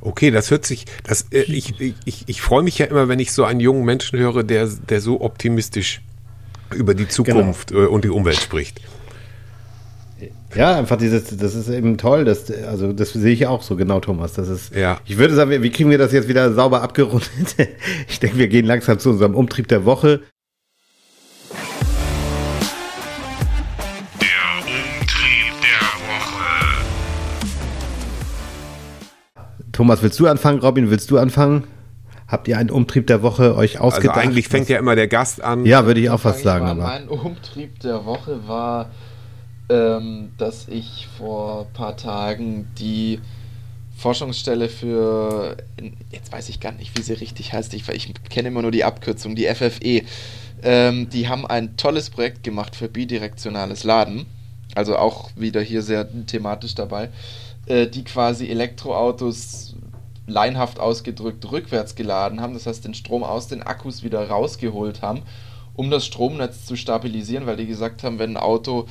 Okay, 0.00 0.30
das 0.30 0.50
hört 0.50 0.64
sich, 0.64 0.86
das, 1.02 1.26
äh, 1.32 1.42
ich, 1.42 1.74
ich, 1.80 2.24
ich 2.26 2.40
freue 2.40 2.62
mich 2.62 2.78
ja 2.78 2.86
immer, 2.86 3.08
wenn 3.08 3.18
ich 3.18 3.32
so 3.32 3.44
einen 3.44 3.60
jungen 3.60 3.84
Menschen 3.84 4.18
höre, 4.18 4.44
der, 4.44 4.66
der 4.66 5.00
so 5.00 5.20
optimistisch 5.20 6.02
über 6.74 6.94
die 6.94 7.08
Zukunft 7.08 7.68
genau. 7.68 7.90
Und 7.90 8.04
die 8.04 8.10
Umwelt 8.10 8.40
spricht. 8.40 8.80
Ja, 10.54 10.76
einfach 10.76 10.96
dieses, 10.96 11.36
das 11.36 11.54
ist 11.54 11.68
eben 11.68 11.96
toll, 11.96 12.24
das, 12.24 12.50
also 12.50 12.92
das 12.92 13.12
sehe 13.12 13.32
ich 13.32 13.46
auch 13.46 13.62
so 13.62 13.74
genau, 13.74 14.00
Thomas. 14.00 14.34
Das 14.34 14.48
ist, 14.48 14.74
ja. 14.74 15.00
ich 15.06 15.16
würde 15.16 15.34
sagen, 15.34 15.62
wie 15.62 15.70
kriegen 15.70 15.88
wir 15.90 15.98
das 15.98 16.12
jetzt 16.12 16.28
wieder 16.28 16.52
sauber 16.52 16.82
abgerundet? 16.82 17.28
Ich 18.08 18.20
denke, 18.20 18.36
wir 18.38 18.48
gehen 18.48 18.66
langsam 18.66 18.98
zu 18.98 19.10
unserem 19.10 19.34
Umtrieb 19.34 19.68
der 19.68 19.84
Woche. 19.84 20.20
Der 24.20 24.58
Umtrieb 24.58 25.54
der 25.62 25.88
Woche. 26.08 26.84
Thomas, 29.72 30.02
willst 30.02 30.20
du 30.20 30.26
anfangen? 30.26 30.60
Robin, 30.60 30.90
willst 30.90 31.10
du 31.10 31.18
anfangen? 31.18 31.64
Habt 32.32 32.48
ihr 32.48 32.56
einen 32.56 32.70
Umtrieb 32.70 33.06
der 33.08 33.22
Woche 33.22 33.54
euch 33.56 33.74
also 33.74 33.88
ausgedacht? 33.88 34.16
Also 34.16 34.26
eigentlich 34.26 34.48
fängt 34.48 34.70
ja 34.70 34.78
immer 34.78 34.94
der 34.94 35.06
Gast 35.06 35.42
an. 35.44 35.66
Ja, 35.66 35.84
würde 35.84 36.00
ich 36.00 36.08
auch 36.08 36.18
fast 36.18 36.42
sagen. 36.42 36.66
aber. 36.66 36.82
Mein 36.82 37.08
Umtrieb 37.08 37.78
der 37.80 38.06
Woche 38.06 38.48
war, 38.48 38.88
ähm, 39.68 40.30
dass 40.38 40.66
ich 40.66 41.08
vor 41.18 41.66
ein 41.66 41.72
paar 41.74 41.94
Tagen 41.98 42.70
die 42.78 43.20
Forschungsstelle 43.98 44.70
für, 44.70 45.58
jetzt 46.10 46.32
weiß 46.32 46.48
ich 46.48 46.58
gar 46.58 46.72
nicht, 46.72 46.96
wie 46.96 47.02
sie 47.02 47.12
richtig 47.12 47.52
heißt, 47.52 47.74
ich, 47.74 47.86
ich 47.90 48.14
kenne 48.30 48.48
immer 48.48 48.62
nur 48.62 48.70
die 48.70 48.84
Abkürzung, 48.84 49.34
die 49.34 49.44
FFE. 49.44 50.00
Ähm, 50.62 51.10
die 51.10 51.28
haben 51.28 51.46
ein 51.46 51.76
tolles 51.76 52.08
Projekt 52.08 52.44
gemacht 52.44 52.74
für 52.74 52.88
bidirektionales 52.88 53.84
Laden. 53.84 54.24
Also 54.74 54.96
auch 54.96 55.28
wieder 55.36 55.60
hier 55.60 55.82
sehr 55.82 56.08
thematisch 56.24 56.74
dabei. 56.74 57.10
Äh, 57.66 57.88
die 57.88 58.04
quasi 58.04 58.48
Elektroautos 58.48 59.71
leinhaft 60.26 60.78
ausgedrückt 60.78 61.50
rückwärts 61.50 61.94
geladen 61.94 62.40
haben, 62.40 62.54
das 62.54 62.66
heißt 62.66 62.84
den 62.84 62.94
Strom 62.94 63.24
aus 63.24 63.48
den 63.48 63.62
Akkus 63.62 64.02
wieder 64.02 64.28
rausgeholt 64.28 65.02
haben, 65.02 65.22
um 65.74 65.90
das 65.90 66.06
Stromnetz 66.06 66.66
zu 66.66 66.76
stabilisieren, 66.76 67.46
weil 67.46 67.56
die 67.56 67.66
gesagt 67.66 68.02
haben, 68.04 68.18
wenn 68.18 68.32
ein 68.32 68.36
Auto 68.36 68.86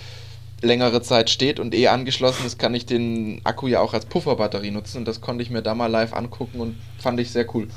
längere 0.61 1.01
Zeit 1.01 1.29
steht 1.29 1.59
und 1.59 1.73
eh 1.73 1.87
angeschlossen 1.87 2.45
ist, 2.45 2.59
kann 2.59 2.73
ich 2.75 2.85
den 2.85 3.41
Akku 3.43 3.67
ja 3.67 3.79
auch 3.79 3.93
als 3.93 4.05
Pufferbatterie 4.05 4.71
nutzen 4.71 4.99
und 4.99 5.07
das 5.07 5.21
konnte 5.21 5.41
ich 5.41 5.49
mir 5.49 5.61
da 5.61 5.73
mal 5.73 5.87
live 5.87 6.13
angucken 6.13 6.59
und 6.59 6.75
fand 6.99 7.19
ich 7.19 7.31
sehr 7.31 7.53
cool. 7.55 7.67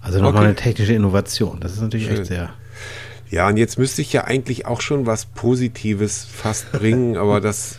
Also 0.00 0.18
nochmal 0.18 0.42
okay. 0.42 0.44
eine 0.46 0.54
technische 0.54 0.94
Innovation, 0.94 1.58
das 1.60 1.72
ist 1.72 1.80
natürlich 1.80 2.06
Schön. 2.06 2.18
echt 2.18 2.26
sehr. 2.26 2.50
Ja, 3.30 3.48
und 3.48 3.56
jetzt 3.56 3.78
müsste 3.78 4.00
ich 4.00 4.12
ja 4.12 4.24
eigentlich 4.24 4.66
auch 4.66 4.80
schon 4.80 5.06
was 5.06 5.26
Positives 5.26 6.24
fast 6.24 6.72
bringen, 6.72 7.16
aber 7.16 7.40
das 7.40 7.78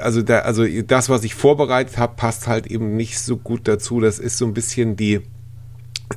also 0.00 0.22
da, 0.22 0.40
also 0.40 0.64
das, 0.82 1.08
was 1.08 1.24
ich 1.24 1.34
vorbereitet 1.34 1.98
habe, 1.98 2.14
passt 2.16 2.46
halt 2.46 2.66
eben 2.66 2.96
nicht 2.96 3.18
so 3.18 3.36
gut 3.36 3.68
dazu. 3.68 4.00
Das 4.00 4.18
ist 4.18 4.38
so 4.38 4.46
ein 4.46 4.54
bisschen 4.54 4.96
die 4.96 5.22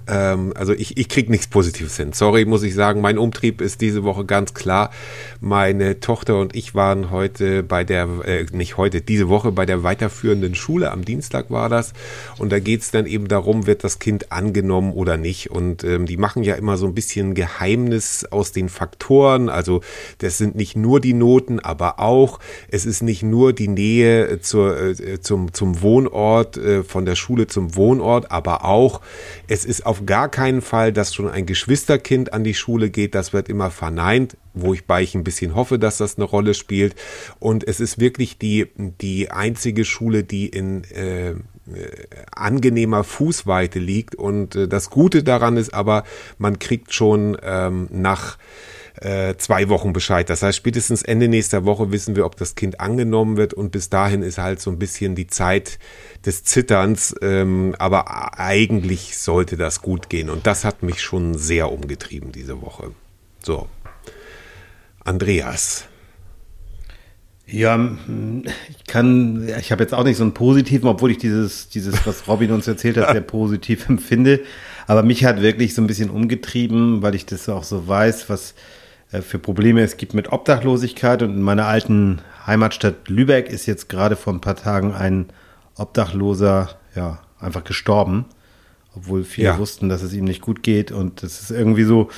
ähm, 0.07 0.53
also 0.55 0.73
ich, 0.73 0.97
ich 0.97 1.09
kriege 1.09 1.31
nichts 1.31 1.47
Positives 1.47 1.97
hin. 1.97 2.13
Sorry, 2.13 2.45
muss 2.45 2.63
ich 2.63 2.73
sagen. 2.73 3.01
Mein 3.01 3.17
Umtrieb 3.17 3.61
ist 3.61 3.81
diese 3.81 4.03
Woche 4.03 4.25
ganz 4.25 4.53
klar. 4.53 4.91
Meine 5.41 5.99
Tochter 5.99 6.39
und 6.39 6.55
ich 6.55 6.75
waren 6.75 7.11
heute 7.11 7.63
bei 7.63 7.83
der, 7.83 8.07
äh, 8.25 8.45
nicht 8.51 8.77
heute, 8.77 9.01
diese 9.01 9.29
Woche 9.29 9.51
bei 9.51 9.65
der 9.65 9.83
weiterführenden 9.83 10.55
Schule. 10.55 10.91
Am 10.91 11.05
Dienstag 11.05 11.51
war 11.51 11.69
das. 11.69 11.93
Und 12.37 12.51
da 12.51 12.59
geht 12.59 12.81
es 12.81 12.91
dann 12.91 13.05
eben 13.05 13.27
darum, 13.27 13.67
wird 13.67 13.83
das 13.83 13.99
Kind 13.99 14.31
angenommen 14.31 14.93
oder 14.93 15.17
nicht. 15.17 15.51
Und 15.51 15.83
ähm, 15.83 16.05
die 16.05 16.17
machen 16.17 16.43
ja 16.43 16.55
immer 16.55 16.77
so 16.77 16.85
ein 16.85 16.93
bisschen 16.93 17.33
Geheimnis 17.33 18.25
aus 18.25 18.51
den 18.51 18.69
Faktoren. 18.69 19.49
Also 19.49 19.81
das 20.19 20.37
sind 20.37 20.55
nicht 20.55 20.75
nur 20.75 20.99
die 20.99 21.13
Noten, 21.13 21.59
aber 21.59 21.99
auch, 21.99 22.39
es 22.69 22.85
ist 22.85 23.01
nicht 23.01 23.23
nur 23.23 23.53
die 23.53 23.67
Nähe 23.67 24.41
zur, 24.41 24.77
äh, 24.77 25.21
zum, 25.21 25.53
zum 25.53 25.81
Wohnort, 25.81 26.57
äh, 26.57 26.83
von 26.83 27.05
der 27.05 27.15
Schule 27.15 27.47
zum 27.47 27.75
Wohnort, 27.75 28.31
aber 28.31 28.65
auch, 28.65 29.01
es 29.47 29.65
ist 29.65 29.84
auf 29.85 30.05
gar 30.05 30.29
keinen 30.29 30.61
Fall, 30.61 30.91
dass 30.91 31.13
schon 31.13 31.29
ein 31.29 31.45
Geschwisterkind 31.45 32.33
an 32.33 32.43
die 32.43 32.53
Schule 32.53 32.89
geht. 32.89 33.15
Das 33.15 33.33
wird 33.33 33.49
immer 33.49 33.71
verneint, 33.71 34.37
wo 34.53 34.73
ich 34.73 34.85
bei 34.85 35.03
ich 35.03 35.15
ein 35.15 35.23
bisschen 35.23 35.55
hoffe, 35.55 35.79
dass 35.79 35.97
das 35.97 36.17
eine 36.17 36.25
Rolle 36.25 36.53
spielt. 36.53 36.95
Und 37.39 37.67
es 37.67 37.79
ist 37.79 37.99
wirklich 37.99 38.37
die, 38.37 38.67
die 38.77 39.31
einzige 39.31 39.85
Schule, 39.85 40.23
die 40.23 40.47
in 40.47 40.83
äh, 40.85 41.35
angenehmer 42.35 43.03
Fußweite 43.03 43.79
liegt. 43.79 44.15
Und 44.15 44.55
äh, 44.55 44.67
das 44.67 44.89
Gute 44.89 45.23
daran 45.23 45.57
ist 45.57 45.73
aber, 45.73 46.03
man 46.37 46.59
kriegt 46.59 46.93
schon 46.93 47.37
ähm, 47.43 47.87
nach 47.91 48.37
äh, 49.01 49.35
zwei 49.37 49.69
Wochen 49.69 49.93
Bescheid. 49.93 50.29
Das 50.29 50.41
heißt, 50.41 50.57
spätestens 50.57 51.01
Ende 51.01 51.27
nächster 51.27 51.65
Woche 51.65 51.91
wissen 51.91 52.15
wir, 52.15 52.25
ob 52.25 52.37
das 52.37 52.55
Kind 52.55 52.79
angenommen 52.79 53.37
wird 53.37 53.53
und 53.53 53.71
bis 53.71 53.89
dahin 53.89 54.21
ist 54.23 54.37
halt 54.37 54.61
so 54.61 54.71
ein 54.71 54.79
bisschen 54.79 55.15
die 55.15 55.27
Zeit 55.27 55.79
des 56.25 56.43
Zitterns, 56.43 57.15
ähm, 57.21 57.75
aber 57.77 58.39
eigentlich 58.39 59.17
sollte 59.17 59.57
das 59.57 59.81
gut 59.81 60.09
gehen 60.09 60.29
und 60.29 60.47
das 60.47 60.63
hat 60.63 60.83
mich 60.83 61.01
schon 61.01 61.37
sehr 61.37 61.71
umgetrieben 61.71 62.31
diese 62.31 62.61
Woche. 62.61 62.91
So, 63.43 63.67
Andreas. 65.03 65.85
Ja, 67.47 67.95
ich 68.69 68.85
kann, 68.87 69.47
ich 69.59 69.71
habe 69.71 69.83
jetzt 69.83 69.93
auch 69.93 70.03
nicht 70.03 70.17
so 70.17 70.23
einen 70.23 70.33
positiven, 70.33 70.89
obwohl 70.89 71.11
ich 71.11 71.19
dieses, 71.19 71.69
dieses, 71.69 72.07
was 72.07 72.27
Robin 72.27 72.51
uns 72.51 72.67
erzählt 72.67 72.97
hat, 72.97 73.11
sehr 73.11 73.21
positiv 73.21 73.87
empfinde. 73.87 74.41
Aber 74.87 75.03
mich 75.03 75.25
hat 75.25 75.41
wirklich 75.41 75.75
so 75.75 75.81
ein 75.81 75.87
bisschen 75.87 76.09
umgetrieben, 76.09 77.03
weil 77.03 77.13
ich 77.13 77.27
das 77.27 77.47
auch 77.47 77.63
so 77.63 77.87
weiß, 77.87 78.29
was 78.29 78.55
für 79.21 79.39
Probleme 79.39 79.81
es 79.81 79.97
gibt 79.97 80.13
mit 80.13 80.31
Obdachlosigkeit. 80.31 81.21
Und 81.21 81.31
in 81.31 81.41
meiner 81.41 81.65
alten 81.67 82.21
Heimatstadt 82.45 83.09
Lübeck 83.09 83.49
ist 83.49 83.65
jetzt 83.65 83.89
gerade 83.89 84.15
vor 84.15 84.33
ein 84.33 84.41
paar 84.41 84.55
Tagen 84.55 84.93
ein 84.93 85.27
Obdachloser, 85.77 86.69
ja, 86.95 87.19
einfach 87.39 87.63
gestorben. 87.63 88.25
obwohl 88.97 89.25
viele 89.25 89.47
Ja. 89.47 89.57
wussten, 89.59 89.89
dass 89.89 90.01
es 90.03 90.13
ihm 90.13 90.23
nicht 90.23 90.39
gut 90.41 90.63
geht 90.63 90.89
und 90.89 91.21
es 91.21 91.41
ist 91.41 91.51
irgendwie 91.51 91.83
so 91.83 92.09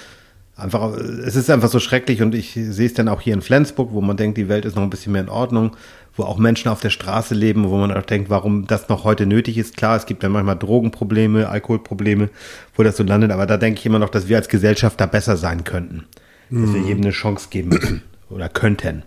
einfach, 0.56 0.94
es 0.94 1.36
ist 1.36 1.50
einfach 1.50 1.70
so 1.70 1.80
schrecklich 1.80 2.22
und 2.22 2.36
ich 2.36 2.52
sehe 2.54 2.86
es 2.86 2.94
dann 2.94 3.08
auch 3.08 3.20
hier 3.20 3.34
in 3.34 3.42
Flensburg, 3.42 3.90
wo 3.94 4.02
man 4.02 4.16
denkt, 4.16 4.38
die 4.38 4.48
Welt 4.48 4.64
ist 4.64 4.76
noch 4.76 4.84
ein 4.84 4.92
bisschen 4.92 5.12
mehr 5.14 5.24
in 5.24 5.30
Ordnung, 5.30 5.76
wo 6.16 6.22
auch 6.22 6.38
Menschen 6.38 6.70
auf 6.70 6.80
der 6.80 6.92
Straße 6.92 7.34
leben, 7.34 7.68
wo 7.70 7.78
man 7.78 7.92
auch 7.92 8.04
denkt, 8.04 8.30
warum 8.30 8.68
das 8.68 8.90
noch 8.90 9.06
heute 9.06 9.26
nötig 9.26 9.58
ist. 9.58 9.76
Klar, 9.76 9.98
es 9.98 10.06
gibt 10.06 10.22
dann 10.22 10.32
manchmal 10.32 10.56
Drogenprobleme, 10.56 11.50
Alkoholprobleme, 11.50 12.30
wo 12.76 12.84
das 12.84 12.96
so 12.98 13.04
landet, 13.04 13.32
aber 13.32 13.48
da 13.48 13.58
denke 13.58 13.80
ich 13.80 13.86
immer 13.88 13.98
noch, 13.98 14.10
dass 14.10 14.28
wir 14.28 14.38
als 14.38 14.48
Gesellschaft 14.48 15.02
da 15.02 15.08
besser 15.08 15.36
sein 15.36 15.64
könnten, 15.64 16.06
dass 16.50 16.74
wir 16.74 16.82
jedem 16.82 17.04
eine 17.04 17.12
Chance 17.12 17.48
geben 17.50 17.70
müssen 17.70 18.04
oder 18.30 18.50
könnten. 18.50 19.04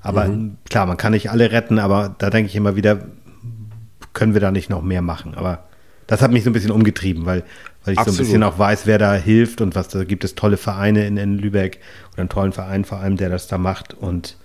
Aber 0.00 0.30
klar, 0.68 0.86
man 0.86 0.96
kann 0.96 1.12
nicht 1.12 1.30
alle 1.30 1.50
retten, 1.50 1.78
aber 1.78 2.14
da 2.18 2.30
denke 2.30 2.48
ich 2.48 2.56
immer 2.56 2.76
wieder, 2.76 3.00
können 4.12 4.34
wir 4.34 4.40
da 4.40 4.50
nicht 4.50 4.70
noch 4.70 4.82
mehr 4.82 5.02
machen. 5.02 5.34
Aber 5.34 5.64
das 6.06 6.22
hat 6.22 6.30
mich 6.30 6.44
so 6.44 6.50
ein 6.50 6.52
bisschen 6.52 6.70
umgetrieben, 6.70 7.26
weil, 7.26 7.42
weil 7.84 7.94
ich 7.94 7.98
so 7.98 8.02
Absolut. 8.02 8.20
ein 8.20 8.24
bisschen 8.24 8.42
auch 8.42 8.58
weiß, 8.58 8.86
wer 8.86 8.98
da 8.98 9.14
hilft 9.14 9.60
und 9.60 9.74
was 9.74 9.88
da 9.88 10.04
gibt 10.04 10.24
es 10.24 10.34
tolle 10.34 10.56
Vereine 10.56 11.06
in, 11.06 11.16
in 11.16 11.38
Lübeck 11.38 11.80
oder 12.12 12.20
einen 12.20 12.28
tollen 12.28 12.52
Verein 12.52 12.84
vor 12.84 12.98
allem, 12.98 13.16
der 13.16 13.28
das 13.28 13.48
da 13.48 13.58
macht 13.58 13.94
und 13.94 14.36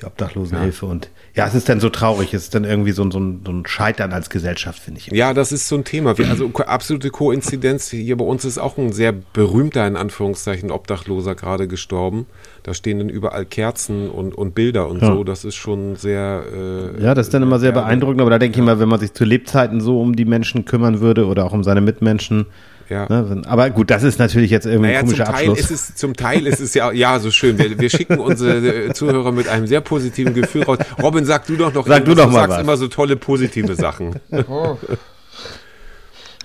die 0.00 0.04
Obdachlosenhilfe 0.04 0.86
und 0.86 1.10
ja, 1.34 1.46
es 1.46 1.54
ist 1.54 1.68
dann 1.68 1.80
so 1.80 1.88
traurig, 1.88 2.34
es 2.34 2.44
ist 2.44 2.54
dann 2.54 2.64
irgendwie 2.64 2.92
so, 2.92 3.02
ein- 3.04 3.10
so, 3.10 3.18
ein, 3.20 3.40
so 3.44 3.52
ein 3.52 3.64
Scheitern 3.66 4.12
als 4.12 4.28
Gesellschaft, 4.30 4.78
finde 4.80 5.00
ich. 5.00 5.06
Ja, 5.06 5.32
das 5.32 5.50
ist 5.52 5.66
so 5.68 5.76
ein 5.76 5.84
Thema. 5.84 6.18
Wir, 6.18 6.28
also 6.28 6.50
absolute 6.66 7.10
Koinzidenz. 7.10 7.88
Hier 7.90 8.16
bei 8.16 8.24
uns 8.24 8.44
ist 8.44 8.58
auch 8.58 8.76
ein 8.76 8.92
sehr 8.92 9.12
berühmter, 9.12 9.86
in 9.86 9.96
Anführungszeichen, 9.96 10.70
Obdachloser 10.70 11.34
gerade 11.34 11.68
gestorben. 11.68 12.26
Da 12.64 12.74
stehen 12.74 12.98
dann 12.98 13.08
überall 13.08 13.46
Kerzen 13.46 14.10
und, 14.10 14.34
und 14.34 14.54
Bilder 14.54 14.88
und 14.88 15.00
Ja. 15.00 15.08
so. 15.14 15.24
Das 15.24 15.44
ist 15.44 15.54
schon 15.54 15.96
sehr. 15.96 16.42
Äh, 16.54 17.02
Ja, 17.02 17.14
das 17.14 17.28
ist 17.28 17.34
dann 17.34 17.42
immer 17.42 17.58
sehr 17.58 17.70
ja, 17.74 17.80
beeindruckend, 17.80 18.20
aber 18.20 18.30
da 18.30 18.38
denke 18.38 18.56
ich 18.56 18.62
immer, 18.62 18.78
wenn 18.78 18.88
man 18.88 19.00
sich 19.00 19.14
zu 19.14 19.24
Lebzeiten 19.24 19.80
so 19.80 20.00
um 20.00 20.14
die 20.16 20.24
Menschen 20.26 20.64
kümmern 20.66 21.00
würde 21.00 21.26
oder 21.26 21.44
auch 21.46 21.52
um 21.52 21.64
seine 21.64 21.80
Mitmenschen. 21.80 22.46
Ja. 22.88 23.06
Ne, 23.08 23.42
aber 23.46 23.70
gut, 23.70 23.90
das 23.90 24.02
ist 24.02 24.18
natürlich 24.18 24.50
jetzt 24.50 24.66
irgendwie 24.66 24.88
ein 24.88 24.92
Naja, 24.94 25.00
zum 25.00 25.08
komischer 25.10 25.24
Teil, 25.24 25.50
Abschluss. 25.50 25.70
ist 25.70 25.90
es, 25.90 25.94
zum 25.96 26.14
Teil 26.14 26.46
ist 26.46 26.60
es 26.60 26.74
ja, 26.74 26.92
ja, 26.92 27.18
so 27.18 27.30
schön. 27.30 27.58
Wir, 27.58 27.78
wir 27.78 27.90
schicken 27.90 28.18
unsere 28.18 28.86
äh, 28.86 28.92
Zuhörer 28.92 29.32
mit 29.32 29.48
einem 29.48 29.66
sehr 29.66 29.80
positiven 29.80 30.34
Gefühl 30.34 30.64
raus. 30.64 30.78
Robin, 31.02 31.24
sag 31.24 31.46
du 31.46 31.56
doch 31.56 31.72
noch, 31.72 31.86
Sag 31.86 32.04
du 32.04 32.14
doch 32.14 32.26
mal 32.26 32.40
sagst 32.40 32.50
was. 32.56 32.60
immer 32.62 32.76
so 32.76 32.88
tolle 32.88 33.16
positive 33.16 33.74
Sachen. 33.74 34.16
Oh. 34.48 34.76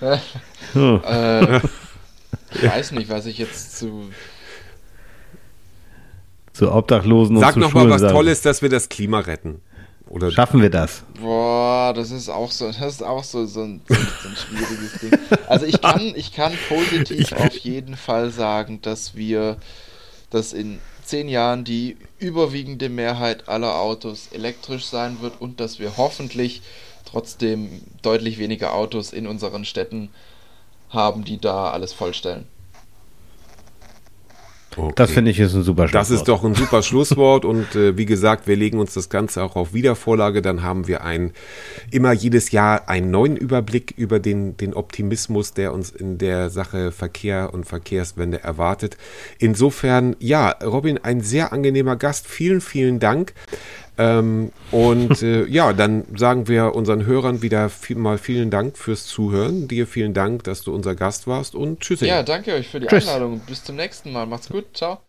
Äh, 0.74 1.56
ich 2.54 2.62
weiß 2.62 2.92
nicht, 2.92 3.08
was 3.10 3.26
ich 3.26 3.38
jetzt 3.38 3.78
zu. 3.78 4.10
zu 6.52 6.70
Obdachlosen 6.70 7.36
und 7.36 7.42
Sag 7.42 7.54
zu 7.54 7.58
noch 7.60 7.72
mal 7.72 7.88
was 7.90 8.02
sagen. 8.02 8.14
Tolles, 8.14 8.42
dass 8.42 8.62
wir 8.62 8.68
das 8.68 8.88
Klima 8.90 9.20
retten. 9.20 9.60
Oder 10.08 10.30
Schaffen 10.30 10.62
wir 10.62 10.70
das? 10.70 11.02
Boah, 11.20 11.92
das 11.94 12.10
ist 12.10 12.28
auch 12.28 12.50
so, 12.50 12.66
das 12.66 12.94
ist 12.94 13.02
auch 13.02 13.24
so, 13.24 13.44
so, 13.46 13.62
ein, 13.62 13.80
so, 13.88 13.94
ein, 13.94 14.36
schwieriges 14.36 15.00
Ding. 15.00 15.10
Also 15.46 15.66
ich 15.66 15.80
kann, 15.80 16.00
ich 16.16 16.32
kann 16.32 16.52
positiv 16.68 17.32
auf 17.32 17.56
jeden 17.58 17.96
Fall 17.96 18.30
sagen, 18.30 18.80
dass 18.80 19.14
wir, 19.14 19.58
dass 20.30 20.52
in 20.52 20.78
zehn 21.04 21.28
Jahren 21.28 21.64
die 21.64 21.96
überwiegende 22.18 22.88
Mehrheit 22.88 23.48
aller 23.48 23.76
Autos 23.80 24.28
elektrisch 24.32 24.86
sein 24.86 25.20
wird 25.20 25.40
und 25.40 25.60
dass 25.60 25.78
wir 25.78 25.96
hoffentlich 25.96 26.62
trotzdem 27.04 27.82
deutlich 28.02 28.38
weniger 28.38 28.74
Autos 28.74 29.12
in 29.12 29.26
unseren 29.26 29.64
Städten 29.64 30.10
haben, 30.90 31.24
die 31.24 31.38
da 31.38 31.70
alles 31.70 31.92
vollstellen. 31.92 32.46
Okay. 34.76 34.92
Das 34.96 35.10
finde 35.10 35.30
ich 35.30 35.40
ist 35.40 35.54
ein 35.54 35.62
super 35.62 35.86
Das 35.88 36.10
ist 36.10 36.26
Schlusswort. 36.26 36.28
doch 36.28 36.44
ein 36.44 36.54
super 36.54 36.82
Schlusswort 36.82 37.44
und 37.44 37.74
äh, 37.74 37.96
wie 37.96 38.06
gesagt, 38.06 38.46
wir 38.46 38.54
legen 38.54 38.78
uns 38.78 38.94
das 38.94 39.08
Ganze 39.08 39.42
auch 39.42 39.56
auf 39.56 39.72
Wiedervorlage. 39.74 40.42
Dann 40.42 40.62
haben 40.62 40.86
wir 40.86 41.02
ein, 41.02 41.32
immer 41.90 42.12
jedes 42.12 42.50
Jahr 42.52 42.88
einen 42.88 43.10
neuen 43.10 43.36
Überblick 43.36 43.94
über 43.96 44.20
den, 44.20 44.56
den 44.56 44.74
Optimismus, 44.74 45.52
der 45.52 45.72
uns 45.72 45.90
in 45.90 46.18
der 46.18 46.50
Sache 46.50 46.92
Verkehr 46.92 47.52
und 47.52 47.64
Verkehrswende 47.64 48.42
erwartet. 48.42 48.96
Insofern, 49.38 50.14
ja, 50.20 50.50
Robin, 50.50 50.98
ein 50.98 51.22
sehr 51.22 51.52
angenehmer 51.52 51.96
Gast. 51.96 52.26
Vielen, 52.28 52.60
vielen 52.60 53.00
Dank. 53.00 53.32
Ähm, 53.98 54.52
und 54.70 55.22
äh, 55.22 55.44
ja, 55.46 55.72
dann 55.72 56.04
sagen 56.16 56.48
wir 56.48 56.74
unseren 56.74 57.04
Hörern 57.04 57.42
wieder 57.42 57.68
viel, 57.68 57.96
mal 57.96 58.18
vielen 58.18 58.50
Dank 58.50 58.78
fürs 58.78 59.06
Zuhören. 59.06 59.68
Dir 59.68 59.86
vielen 59.86 60.14
Dank, 60.14 60.44
dass 60.44 60.62
du 60.62 60.74
unser 60.74 60.94
Gast 60.94 61.26
warst 61.26 61.54
und 61.54 61.80
tschüss. 61.80 62.00
Ja, 62.00 62.22
danke 62.22 62.54
euch 62.54 62.68
für 62.68 62.80
die 62.80 62.86
Tschüss. 62.86 63.08
Einladung. 63.08 63.40
Bis 63.40 63.64
zum 63.64 63.76
nächsten 63.76 64.12
Mal. 64.12 64.26
Macht's 64.26 64.48
gut. 64.48 64.64
Ciao. 64.74 65.07